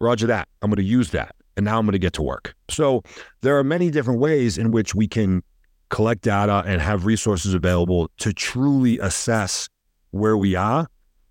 Roger 0.00 0.26
that. 0.28 0.48
I'm 0.60 0.70
going 0.70 0.76
to 0.76 0.82
use 0.82 1.10
that. 1.10 1.34
And 1.56 1.64
now 1.64 1.78
I'm 1.78 1.84
going 1.84 1.92
to 1.92 1.98
get 1.98 2.14
to 2.14 2.22
work. 2.22 2.54
So 2.70 3.02
there 3.42 3.58
are 3.58 3.64
many 3.64 3.90
different 3.90 4.20
ways 4.20 4.56
in 4.58 4.70
which 4.70 4.94
we 4.94 5.06
can 5.06 5.42
collect 5.90 6.22
data 6.22 6.62
and 6.66 6.80
have 6.80 7.04
resources 7.04 7.52
available 7.52 8.10
to 8.18 8.32
truly 8.32 8.98
assess 8.98 9.68
where 10.10 10.36
we 10.36 10.54
are. 10.54 10.86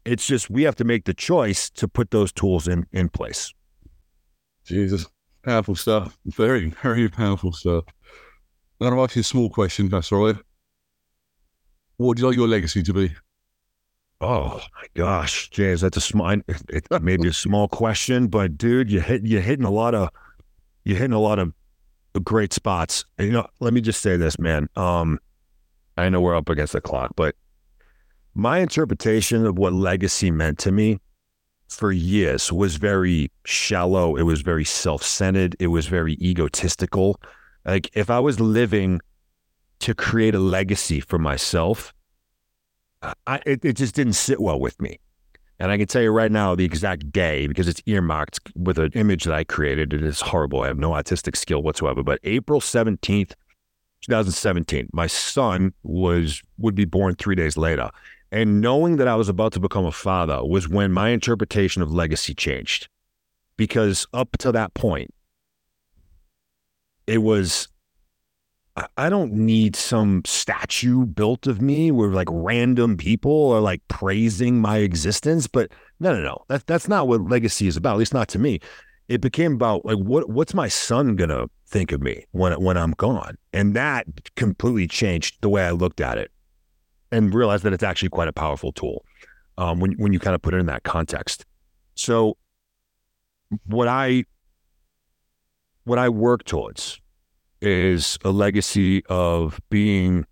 It's 0.06 0.26
just 0.26 0.50
we 0.50 0.64
have 0.64 0.76
to 0.76 0.84
make 0.84 1.06
the 1.06 1.14
choice 1.14 1.70
to 1.72 1.88
put 1.88 2.12
those 2.12 2.32
tools 2.32 2.68
in, 2.68 2.86
in 2.92 3.10
place. 3.10 3.54
Jesus, 4.66 5.08
powerful 5.44 5.76
stuff. 5.76 6.18
Very, 6.26 6.70
very 6.84 7.10
powerful 7.10 7.52
stuff. 7.52 7.86
I'm 8.80 8.90
going 8.90 8.96
to 8.96 9.04
ask 9.04 9.16
you 9.16 9.22
a 9.22 9.24
small 9.24 9.50
question, 9.50 9.90
that's 9.90 10.12
all 10.12 10.26
right. 10.26 10.36
What 11.98 12.08
would 12.08 12.20
you 12.20 12.28
like 12.28 12.36
your 12.36 12.48
legacy 12.48 12.82
to 12.84 12.94
be? 12.94 13.12
Oh 14.22 14.62
my 14.76 14.88
gosh, 14.94 15.50
James, 15.50 15.82
that's 15.82 15.98
a 15.98 16.02
small, 16.02 16.30
it, 16.30 16.88
maybe 17.02 17.28
a 17.28 17.34
small 17.34 17.68
question, 17.68 18.28
but 18.28 18.56
dude, 18.56 18.92
you 18.92 19.02
hit, 19.02 19.26
you're 19.26 19.42
hitting 19.42 19.66
a 19.66 19.72
lot 19.72 19.96
of, 19.96 20.10
you're 20.84 20.98
hitting 20.98 21.14
a 21.14 21.20
lot 21.20 21.40
of 21.40 21.54
great 22.24 22.54
spots. 22.54 23.04
And, 23.18 23.28
you 23.28 23.34
know, 23.34 23.48
let 23.60 23.74
me 23.74 23.82
just 23.82 24.00
say 24.00 24.18
this, 24.18 24.38
man. 24.38 24.70
Um, 24.76 25.18
I 25.98 26.08
know 26.10 26.22
we're 26.22 26.36
up 26.36 26.50
against 26.50 26.74
the 26.74 26.82
clock, 26.82 27.14
but 27.16 27.36
my 28.36 28.60
interpretation 28.60 29.44
of 29.46 29.58
what 29.58 29.74
legacy 29.74 30.30
meant 30.30 30.60
to 30.60 30.72
me 30.72 31.00
for 31.68 31.92
years 31.92 32.52
was 32.52 32.76
very 32.76 33.32
shallow. 33.46 34.16
It 34.16 34.24
was 34.24 34.42
very 34.42 34.66
self 34.66 35.04
centered. 35.04 35.56
It 35.60 35.68
was 35.68 35.88
very 35.88 36.14
egotistical. 36.22 37.20
Like 37.66 37.90
if 37.94 38.12
I 38.12 38.20
was 38.20 38.40
living 38.40 39.02
to 39.80 39.96
create 39.96 40.36
a 40.36 40.40
legacy 40.40 41.00
for 41.00 41.18
myself, 41.18 41.92
I, 43.02 43.42
it, 43.46 43.66
it 43.66 43.74
just 43.74 43.96
didn't 43.96 44.14
sit 44.14 44.40
well 44.40 44.60
with 44.60 44.82
me. 44.82 45.00
And 45.60 45.72
I 45.72 45.78
can 45.78 45.88
tell 45.88 46.02
you 46.02 46.12
right 46.12 46.32
now 46.32 46.56
the 46.56 46.66
exact 46.66 47.12
day 47.12 47.46
because 47.46 47.68
it's 47.68 47.82
earmarked 47.86 48.40
with 48.56 48.80
an 48.80 48.92
image 48.94 49.26
that 49.26 49.34
I 49.34 49.44
created. 49.44 49.94
It 49.94 50.04
is 50.04 50.20
horrible. 50.20 50.62
I 50.62 50.68
have 50.68 50.80
no 50.80 50.96
artistic 50.96 51.36
skill 51.36 51.62
whatsoever. 51.62 52.02
But 52.02 52.20
April 52.24 52.60
17th, 52.60 53.34
2017, 54.02 54.90
my 54.92 55.06
son 55.06 55.74
was 55.84 56.42
would 56.58 56.74
be 56.74 56.86
born 56.86 57.16
three 57.16 57.36
days 57.36 57.58
later. 57.58 57.92
And 58.32 58.60
knowing 58.62 58.98
that 58.98 59.08
I 59.08 59.16
was 59.16 59.30
about 59.30 59.54
to 59.54 59.60
become 59.60 59.86
a 59.86 59.92
father 59.92 60.44
was 60.44 60.68
when 60.68 60.92
my 60.92 61.10
interpretation 61.10 61.84
of 61.84 61.92
legacy 61.92 62.34
changed. 62.34 62.88
Because 63.56 64.08
up 64.14 64.38
to 64.40 64.52
that 64.54 64.74
point, 64.74 65.14
it 67.06 67.20
was 67.20 67.68
I 68.98 69.10
don't 69.10 69.34
need 69.34 69.76
some 69.76 70.22
statue 70.26 71.06
built 71.06 71.46
of 71.46 71.62
me 71.62 71.92
where 71.92 72.10
like 72.10 72.30
random 72.32 72.96
people 72.96 73.52
are 73.52 73.60
like 73.60 73.82
praising 73.90 74.62
my 74.62 74.78
existence. 74.78 75.46
But 75.46 75.72
no, 76.00 76.14
no, 76.16 76.22
no. 76.22 76.46
That, 76.48 76.66
that's 76.68 76.88
not 76.88 77.08
what 77.08 77.22
legacy 77.30 77.68
is 77.68 77.76
about, 77.76 77.94
at 77.94 78.00
least 78.00 78.14
not 78.14 78.30
to 78.30 78.40
me. 78.40 78.60
It 79.10 79.20
became 79.20 79.54
about 79.54 79.84
like 79.84 79.98
what 79.98 80.30
what's 80.30 80.54
my 80.54 80.70
son 80.70 81.18
gonna 81.18 81.48
think 81.68 81.92
of 81.92 82.02
me 82.02 82.26
when 82.32 82.54
when 82.62 82.78
I'm 82.78 82.92
gone? 82.92 83.38
And 83.52 83.76
that 83.76 84.06
completely 84.36 84.88
changed 84.88 85.40
the 85.42 85.50
way 85.50 85.66
I 85.66 85.72
looked 85.72 86.00
at 86.00 86.18
it 86.18 86.32
and 87.12 87.34
realized 87.34 87.64
that 87.64 87.74
it's 87.74 87.84
actually 87.84 88.10
quite 88.10 88.30
a 88.30 88.34
powerful 88.34 88.72
tool 88.72 89.04
um, 89.58 89.82
when 89.82 89.94
when 89.94 90.14
you 90.14 90.20
kind 90.20 90.34
of 90.34 90.42
put 90.42 90.54
it 90.54 90.58
in 90.58 90.68
that 90.68 90.84
context. 90.84 91.46
So 91.96 92.38
what 93.66 93.90
I 93.90 94.24
what 95.84 96.00
I 96.00 96.08
work 96.08 96.46
towards 96.46 97.01
is 97.62 98.18
a 98.24 98.32
legacy 98.32 99.06
of 99.08 99.60
being 99.70 100.26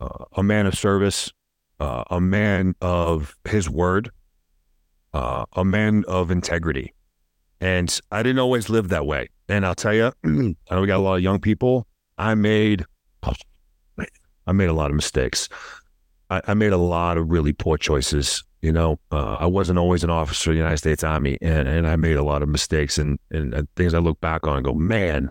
uh, 0.00 0.24
a 0.36 0.42
man 0.42 0.66
of 0.66 0.74
service, 0.74 1.32
uh, 1.80 2.04
a 2.10 2.20
man 2.20 2.74
of 2.80 3.36
his 3.44 3.68
word, 3.68 4.10
uh, 5.12 5.44
a 5.54 5.64
man 5.64 6.04
of 6.08 6.30
integrity. 6.30 6.94
And 7.60 8.00
I 8.10 8.22
didn't 8.22 8.40
always 8.40 8.68
live 8.68 8.88
that 8.88 9.06
way. 9.06 9.28
And 9.48 9.64
I'll 9.64 9.74
tell 9.74 9.94
you, 9.94 10.12
I 10.24 10.74
know 10.74 10.80
we 10.80 10.86
got 10.86 10.96
a 10.96 11.02
lot 11.02 11.16
of 11.16 11.22
young 11.22 11.40
people. 11.40 11.86
I 12.18 12.34
made, 12.34 12.84
I 14.46 14.52
made 14.52 14.68
a 14.68 14.72
lot 14.72 14.90
of 14.90 14.96
mistakes. 14.96 15.48
I, 16.30 16.40
I 16.48 16.54
made 16.54 16.72
a 16.72 16.78
lot 16.78 17.18
of 17.18 17.30
really 17.30 17.52
poor 17.52 17.76
choices. 17.76 18.42
You 18.62 18.72
know, 18.72 18.98
uh, 19.10 19.36
I 19.40 19.46
wasn't 19.46 19.78
always 19.78 20.04
an 20.04 20.10
officer 20.10 20.50
of 20.50 20.54
the 20.54 20.58
United 20.58 20.78
States 20.78 21.02
Army, 21.02 21.36
and, 21.42 21.66
and 21.66 21.86
I 21.86 21.96
made 21.96 22.16
a 22.16 22.22
lot 22.22 22.42
of 22.42 22.48
mistakes 22.48 22.96
and, 22.96 23.18
and 23.30 23.66
things 23.74 23.92
I 23.92 23.98
look 23.98 24.20
back 24.20 24.46
on 24.46 24.56
and 24.56 24.64
go, 24.64 24.72
man, 24.72 25.30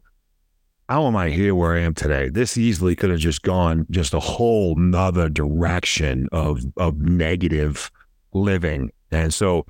how 0.92 1.08
am 1.08 1.16
I 1.16 1.30
here 1.30 1.56
where 1.56 1.78
I 1.78 1.80
am 1.80 1.94
today? 1.94 2.28
This 2.28 2.58
easily 2.58 2.98
could 2.98 3.12
have 3.12 3.20
just 3.20 3.44
gone 3.44 3.88
just 3.92 4.14
a 4.14 4.20
whole 4.20 4.76
nother 4.76 5.30
direction 5.30 6.28
of 6.34 6.66
of 6.76 6.98
negative 6.98 7.90
living. 8.34 8.92
And 9.10 9.34
so 9.34 9.66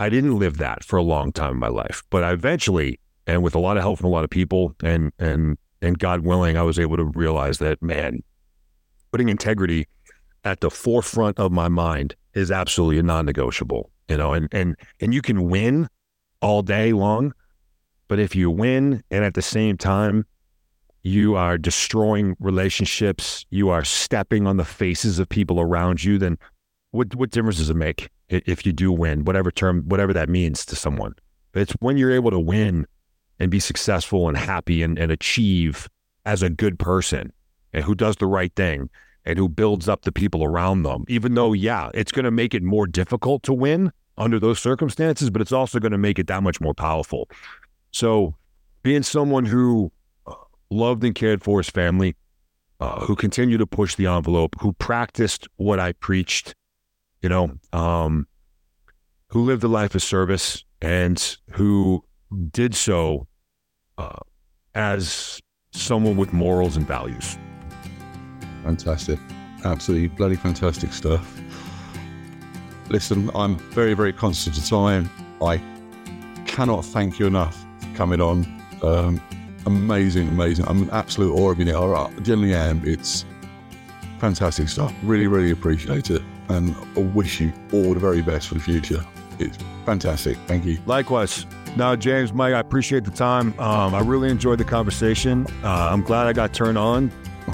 I 0.00 0.08
didn't 0.08 0.36
live 0.40 0.56
that 0.56 0.82
for 0.82 0.96
a 0.96 1.04
long 1.04 1.30
time 1.30 1.52
in 1.52 1.58
my 1.60 1.68
life. 1.68 2.02
But 2.10 2.24
I 2.24 2.32
eventually, 2.32 2.98
and 3.28 3.44
with 3.44 3.54
a 3.54 3.60
lot 3.60 3.76
of 3.76 3.84
help 3.84 4.00
from 4.00 4.08
a 4.08 4.10
lot 4.10 4.24
of 4.24 4.30
people 4.30 4.74
and 4.82 5.12
and 5.20 5.56
and 5.80 6.00
God 6.00 6.22
willing, 6.22 6.56
I 6.56 6.62
was 6.62 6.80
able 6.80 6.96
to 6.96 7.04
realize 7.04 7.58
that, 7.58 7.80
man, 7.80 8.20
putting 9.12 9.28
integrity 9.28 9.86
at 10.42 10.58
the 10.58 10.70
forefront 10.70 11.38
of 11.38 11.52
my 11.52 11.68
mind 11.68 12.16
is 12.32 12.50
absolutely 12.50 13.00
non-negotiable. 13.02 13.88
You 14.08 14.16
know, 14.16 14.32
and 14.32 14.48
and 14.50 14.74
and 15.00 15.14
you 15.14 15.22
can 15.22 15.48
win 15.48 15.86
all 16.42 16.62
day 16.62 16.92
long, 16.92 17.32
but 18.08 18.18
if 18.18 18.34
you 18.34 18.50
win 18.50 19.02
and 19.10 19.24
at 19.24 19.34
the 19.34 19.42
same 19.42 19.76
time, 19.76 20.26
you 21.02 21.36
are 21.36 21.58
destroying 21.58 22.34
relationships, 22.40 23.44
you 23.50 23.68
are 23.68 23.84
stepping 23.84 24.46
on 24.46 24.56
the 24.56 24.64
faces 24.64 25.18
of 25.18 25.28
people 25.28 25.60
around 25.60 26.02
you, 26.02 26.18
then 26.18 26.38
what, 26.92 27.14
what 27.14 27.30
difference 27.30 27.58
does 27.58 27.70
it 27.70 27.76
make 27.76 28.08
if 28.28 28.64
you 28.64 28.72
do 28.72 28.90
win, 28.90 29.24
whatever 29.24 29.50
term, 29.50 29.82
whatever 29.86 30.12
that 30.14 30.28
means 30.28 30.64
to 30.66 30.76
someone? 30.76 31.14
It's 31.52 31.72
when 31.80 31.96
you're 31.96 32.12
able 32.12 32.30
to 32.30 32.40
win 32.40 32.86
and 33.38 33.50
be 33.50 33.60
successful 33.60 34.28
and 34.28 34.36
happy 34.36 34.82
and, 34.82 34.98
and 34.98 35.12
achieve 35.12 35.88
as 36.24 36.42
a 36.42 36.50
good 36.50 36.78
person 36.78 37.32
and 37.72 37.84
who 37.84 37.94
does 37.94 38.16
the 38.16 38.26
right 38.26 38.54
thing 38.54 38.88
and 39.26 39.38
who 39.38 39.48
builds 39.48 39.88
up 39.88 40.02
the 40.02 40.12
people 40.12 40.44
around 40.44 40.82
them, 40.82 41.04
even 41.08 41.34
though, 41.34 41.52
yeah, 41.52 41.90
it's 41.94 42.12
going 42.12 42.24
to 42.24 42.30
make 42.30 42.54
it 42.54 42.62
more 42.62 42.86
difficult 42.86 43.42
to 43.42 43.52
win 43.52 43.92
under 44.16 44.38
those 44.38 44.60
circumstances, 44.60 45.30
but 45.30 45.42
it's 45.42 45.52
also 45.52 45.78
going 45.80 45.92
to 45.92 45.98
make 45.98 46.18
it 46.18 46.28
that 46.28 46.42
much 46.42 46.60
more 46.60 46.74
powerful. 46.74 47.28
So 47.94 48.34
being 48.82 49.04
someone 49.04 49.44
who 49.44 49.92
uh, 50.26 50.34
loved 50.68 51.04
and 51.04 51.14
cared 51.14 51.44
for 51.44 51.60
his 51.60 51.70
family, 51.70 52.16
uh, 52.80 52.98
who 52.98 53.14
continued 53.14 53.58
to 53.58 53.68
push 53.68 53.94
the 53.94 54.06
envelope, 54.06 54.56
who 54.60 54.72
practiced 54.72 55.46
what 55.58 55.78
I 55.78 55.92
preached, 55.92 56.56
you 57.22 57.28
know, 57.28 57.52
um, 57.72 58.26
who 59.28 59.44
lived 59.44 59.62
a 59.62 59.68
life 59.68 59.94
of 59.94 60.02
service 60.02 60.64
and 60.82 61.36
who 61.52 62.04
did 62.50 62.74
so 62.74 63.28
uh, 63.96 64.18
as 64.74 65.40
someone 65.70 66.16
with 66.16 66.32
morals 66.32 66.76
and 66.76 66.88
values. 66.88 67.38
Fantastic. 68.64 69.20
Absolutely 69.64 70.08
bloody 70.08 70.34
fantastic 70.34 70.92
stuff. 70.92 71.40
Listen, 72.90 73.30
I'm 73.36 73.56
very, 73.70 73.94
very 73.94 74.12
conscious 74.12 74.58
of 74.58 74.66
time. 74.66 75.08
I 75.40 75.62
cannot 76.44 76.84
thank 76.84 77.20
you 77.20 77.28
enough 77.28 77.64
coming 77.94 78.20
on. 78.20 78.44
Um, 78.82 79.20
amazing, 79.66 80.28
amazing. 80.28 80.66
I'm 80.68 80.82
an 80.82 80.90
absolute 80.90 81.32
awe 81.32 81.50
of 81.50 81.58
you. 81.58 81.76
I 81.76 82.10
generally 82.20 82.54
am. 82.54 82.82
It's 82.84 83.24
fantastic 84.18 84.68
stuff. 84.68 84.94
Really, 85.02 85.26
really 85.26 85.50
appreciate 85.50 86.10
it. 86.10 86.22
And 86.48 86.74
I 86.96 87.00
wish 87.00 87.40
you 87.40 87.52
all 87.72 87.94
the 87.94 88.00
very 88.00 88.22
best 88.22 88.48
for 88.48 88.54
the 88.54 88.60
future. 88.60 89.04
It's 89.38 89.56
fantastic. 89.84 90.36
Thank 90.46 90.64
you. 90.64 90.78
Likewise. 90.86 91.46
Now, 91.76 91.96
James, 91.96 92.32
Mike, 92.32 92.54
I 92.54 92.60
appreciate 92.60 93.04
the 93.04 93.10
time. 93.10 93.58
Um, 93.58 93.94
I 93.94 94.00
really 94.00 94.30
enjoyed 94.30 94.58
the 94.58 94.64
conversation. 94.64 95.46
Uh, 95.64 95.88
I'm 95.90 96.02
glad 96.02 96.26
I 96.26 96.32
got 96.32 96.52
turned 96.52 96.78
on 96.78 97.10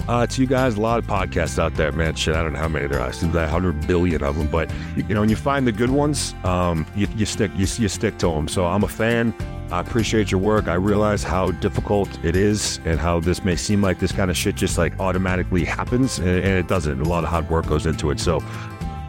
uh, 0.09 0.27
to 0.27 0.41
you 0.41 0.47
guys. 0.47 0.77
A 0.77 0.81
lot 0.81 0.99
of 0.99 1.07
podcasts 1.07 1.59
out 1.59 1.75
there, 1.75 1.93
man. 1.93 2.15
Shit, 2.15 2.35
I 2.35 2.43
don't 2.43 2.53
know 2.53 2.59
how 2.59 2.69
many 2.69 2.87
there 2.87 3.01
are. 3.01 3.11
There's 3.11 3.23
like 3.23 3.35
100 3.35 3.87
billion 3.87 4.23
of 4.23 4.37
them. 4.37 4.47
But, 4.47 4.71
you 4.97 5.15
know, 5.15 5.21
when 5.21 5.29
you 5.29 5.37
find 5.37 5.67
the 5.67 5.73
good 5.73 5.91
ones, 5.91 6.35
um, 6.45 6.87
you, 6.95 7.07
you, 7.17 7.27
stick 7.27 7.51
you, 7.55 7.67
you 7.79 7.89
stick 7.89 8.19
to 8.19 8.29
them. 8.29 8.49
So 8.49 8.67
I'm 8.67 8.85
a 8.85 8.89
fan. 8.89 9.35
I 9.71 9.81
appreciate 9.81 10.33
your 10.33 10.41
work. 10.41 10.67
I 10.67 10.75
realize 10.75 11.23
how 11.23 11.53
difficult 11.53 12.09
it 12.25 12.35
is 12.35 12.81
and 12.85 12.99
how 12.99 13.21
this 13.21 13.45
may 13.45 13.55
seem 13.55 13.81
like 13.83 14.01
this 14.01 14.11
kind 14.11 14.31
of 14.31 14.37
shit 14.37 14.57
just 14.57 14.77
like 14.79 14.99
automatically 14.99 15.65
happens, 15.65 16.19
and, 16.19 16.29
and 16.29 16.59
it 16.59 16.67
doesn't. 16.67 17.01
A 17.01 17.05
lot 17.05 17.23
of 17.23 17.31
hard 17.31 17.49
work 17.49 17.67
goes 17.67 17.87
into 17.87 18.11
it. 18.11 18.19
So 18.19 18.41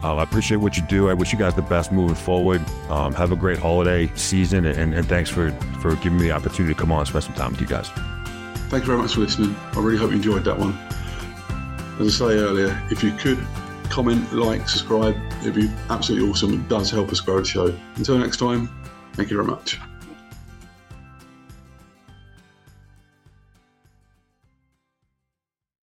uh, 0.04 0.16
I 0.16 0.22
appreciate 0.22 0.58
what 0.58 0.76
you 0.76 0.84
do. 0.84 1.10
I 1.10 1.14
wish 1.14 1.32
you 1.32 1.38
guys 1.38 1.54
the 1.54 1.62
best 1.62 1.90
moving 1.90 2.14
forward. 2.14 2.62
Um, 2.88 3.12
have 3.14 3.32
a 3.32 3.36
great 3.36 3.58
holiday 3.58 4.08
season, 4.14 4.64
and, 4.64 4.94
and 4.94 5.08
thanks 5.08 5.30
for, 5.30 5.50
for 5.80 5.96
giving 5.96 6.18
me 6.18 6.24
the 6.24 6.32
opportunity 6.32 6.74
to 6.74 6.80
come 6.80 6.92
on 6.92 7.00
and 7.00 7.08
spend 7.08 7.24
some 7.24 7.34
time 7.34 7.52
with 7.52 7.60
you 7.60 7.66
guys. 7.66 7.90
Thank 8.72 8.84
you 8.84 8.86
very 8.86 9.02
much 9.02 9.12
for 9.12 9.20
listening. 9.20 9.54
I 9.74 9.80
really 9.80 9.98
hope 9.98 10.12
you 10.12 10.16
enjoyed 10.16 10.44
that 10.44 10.58
one. 10.58 10.72
As 12.00 12.22
I 12.22 12.30
say 12.30 12.38
earlier, 12.38 12.82
if 12.90 13.04
you 13.04 13.12
could 13.12 13.38
comment, 13.90 14.32
like, 14.32 14.66
subscribe, 14.66 15.14
it'd 15.42 15.54
be 15.54 15.70
absolutely 15.90 16.30
awesome. 16.30 16.54
It 16.54 16.66
does 16.70 16.90
help 16.90 17.10
us 17.10 17.20
grow 17.20 17.40
the 17.40 17.44
show. 17.44 17.78
Until 17.96 18.16
next 18.16 18.38
time, 18.38 18.70
thank 19.12 19.28
you 19.28 19.36
very 19.36 19.46
much. 19.46 19.78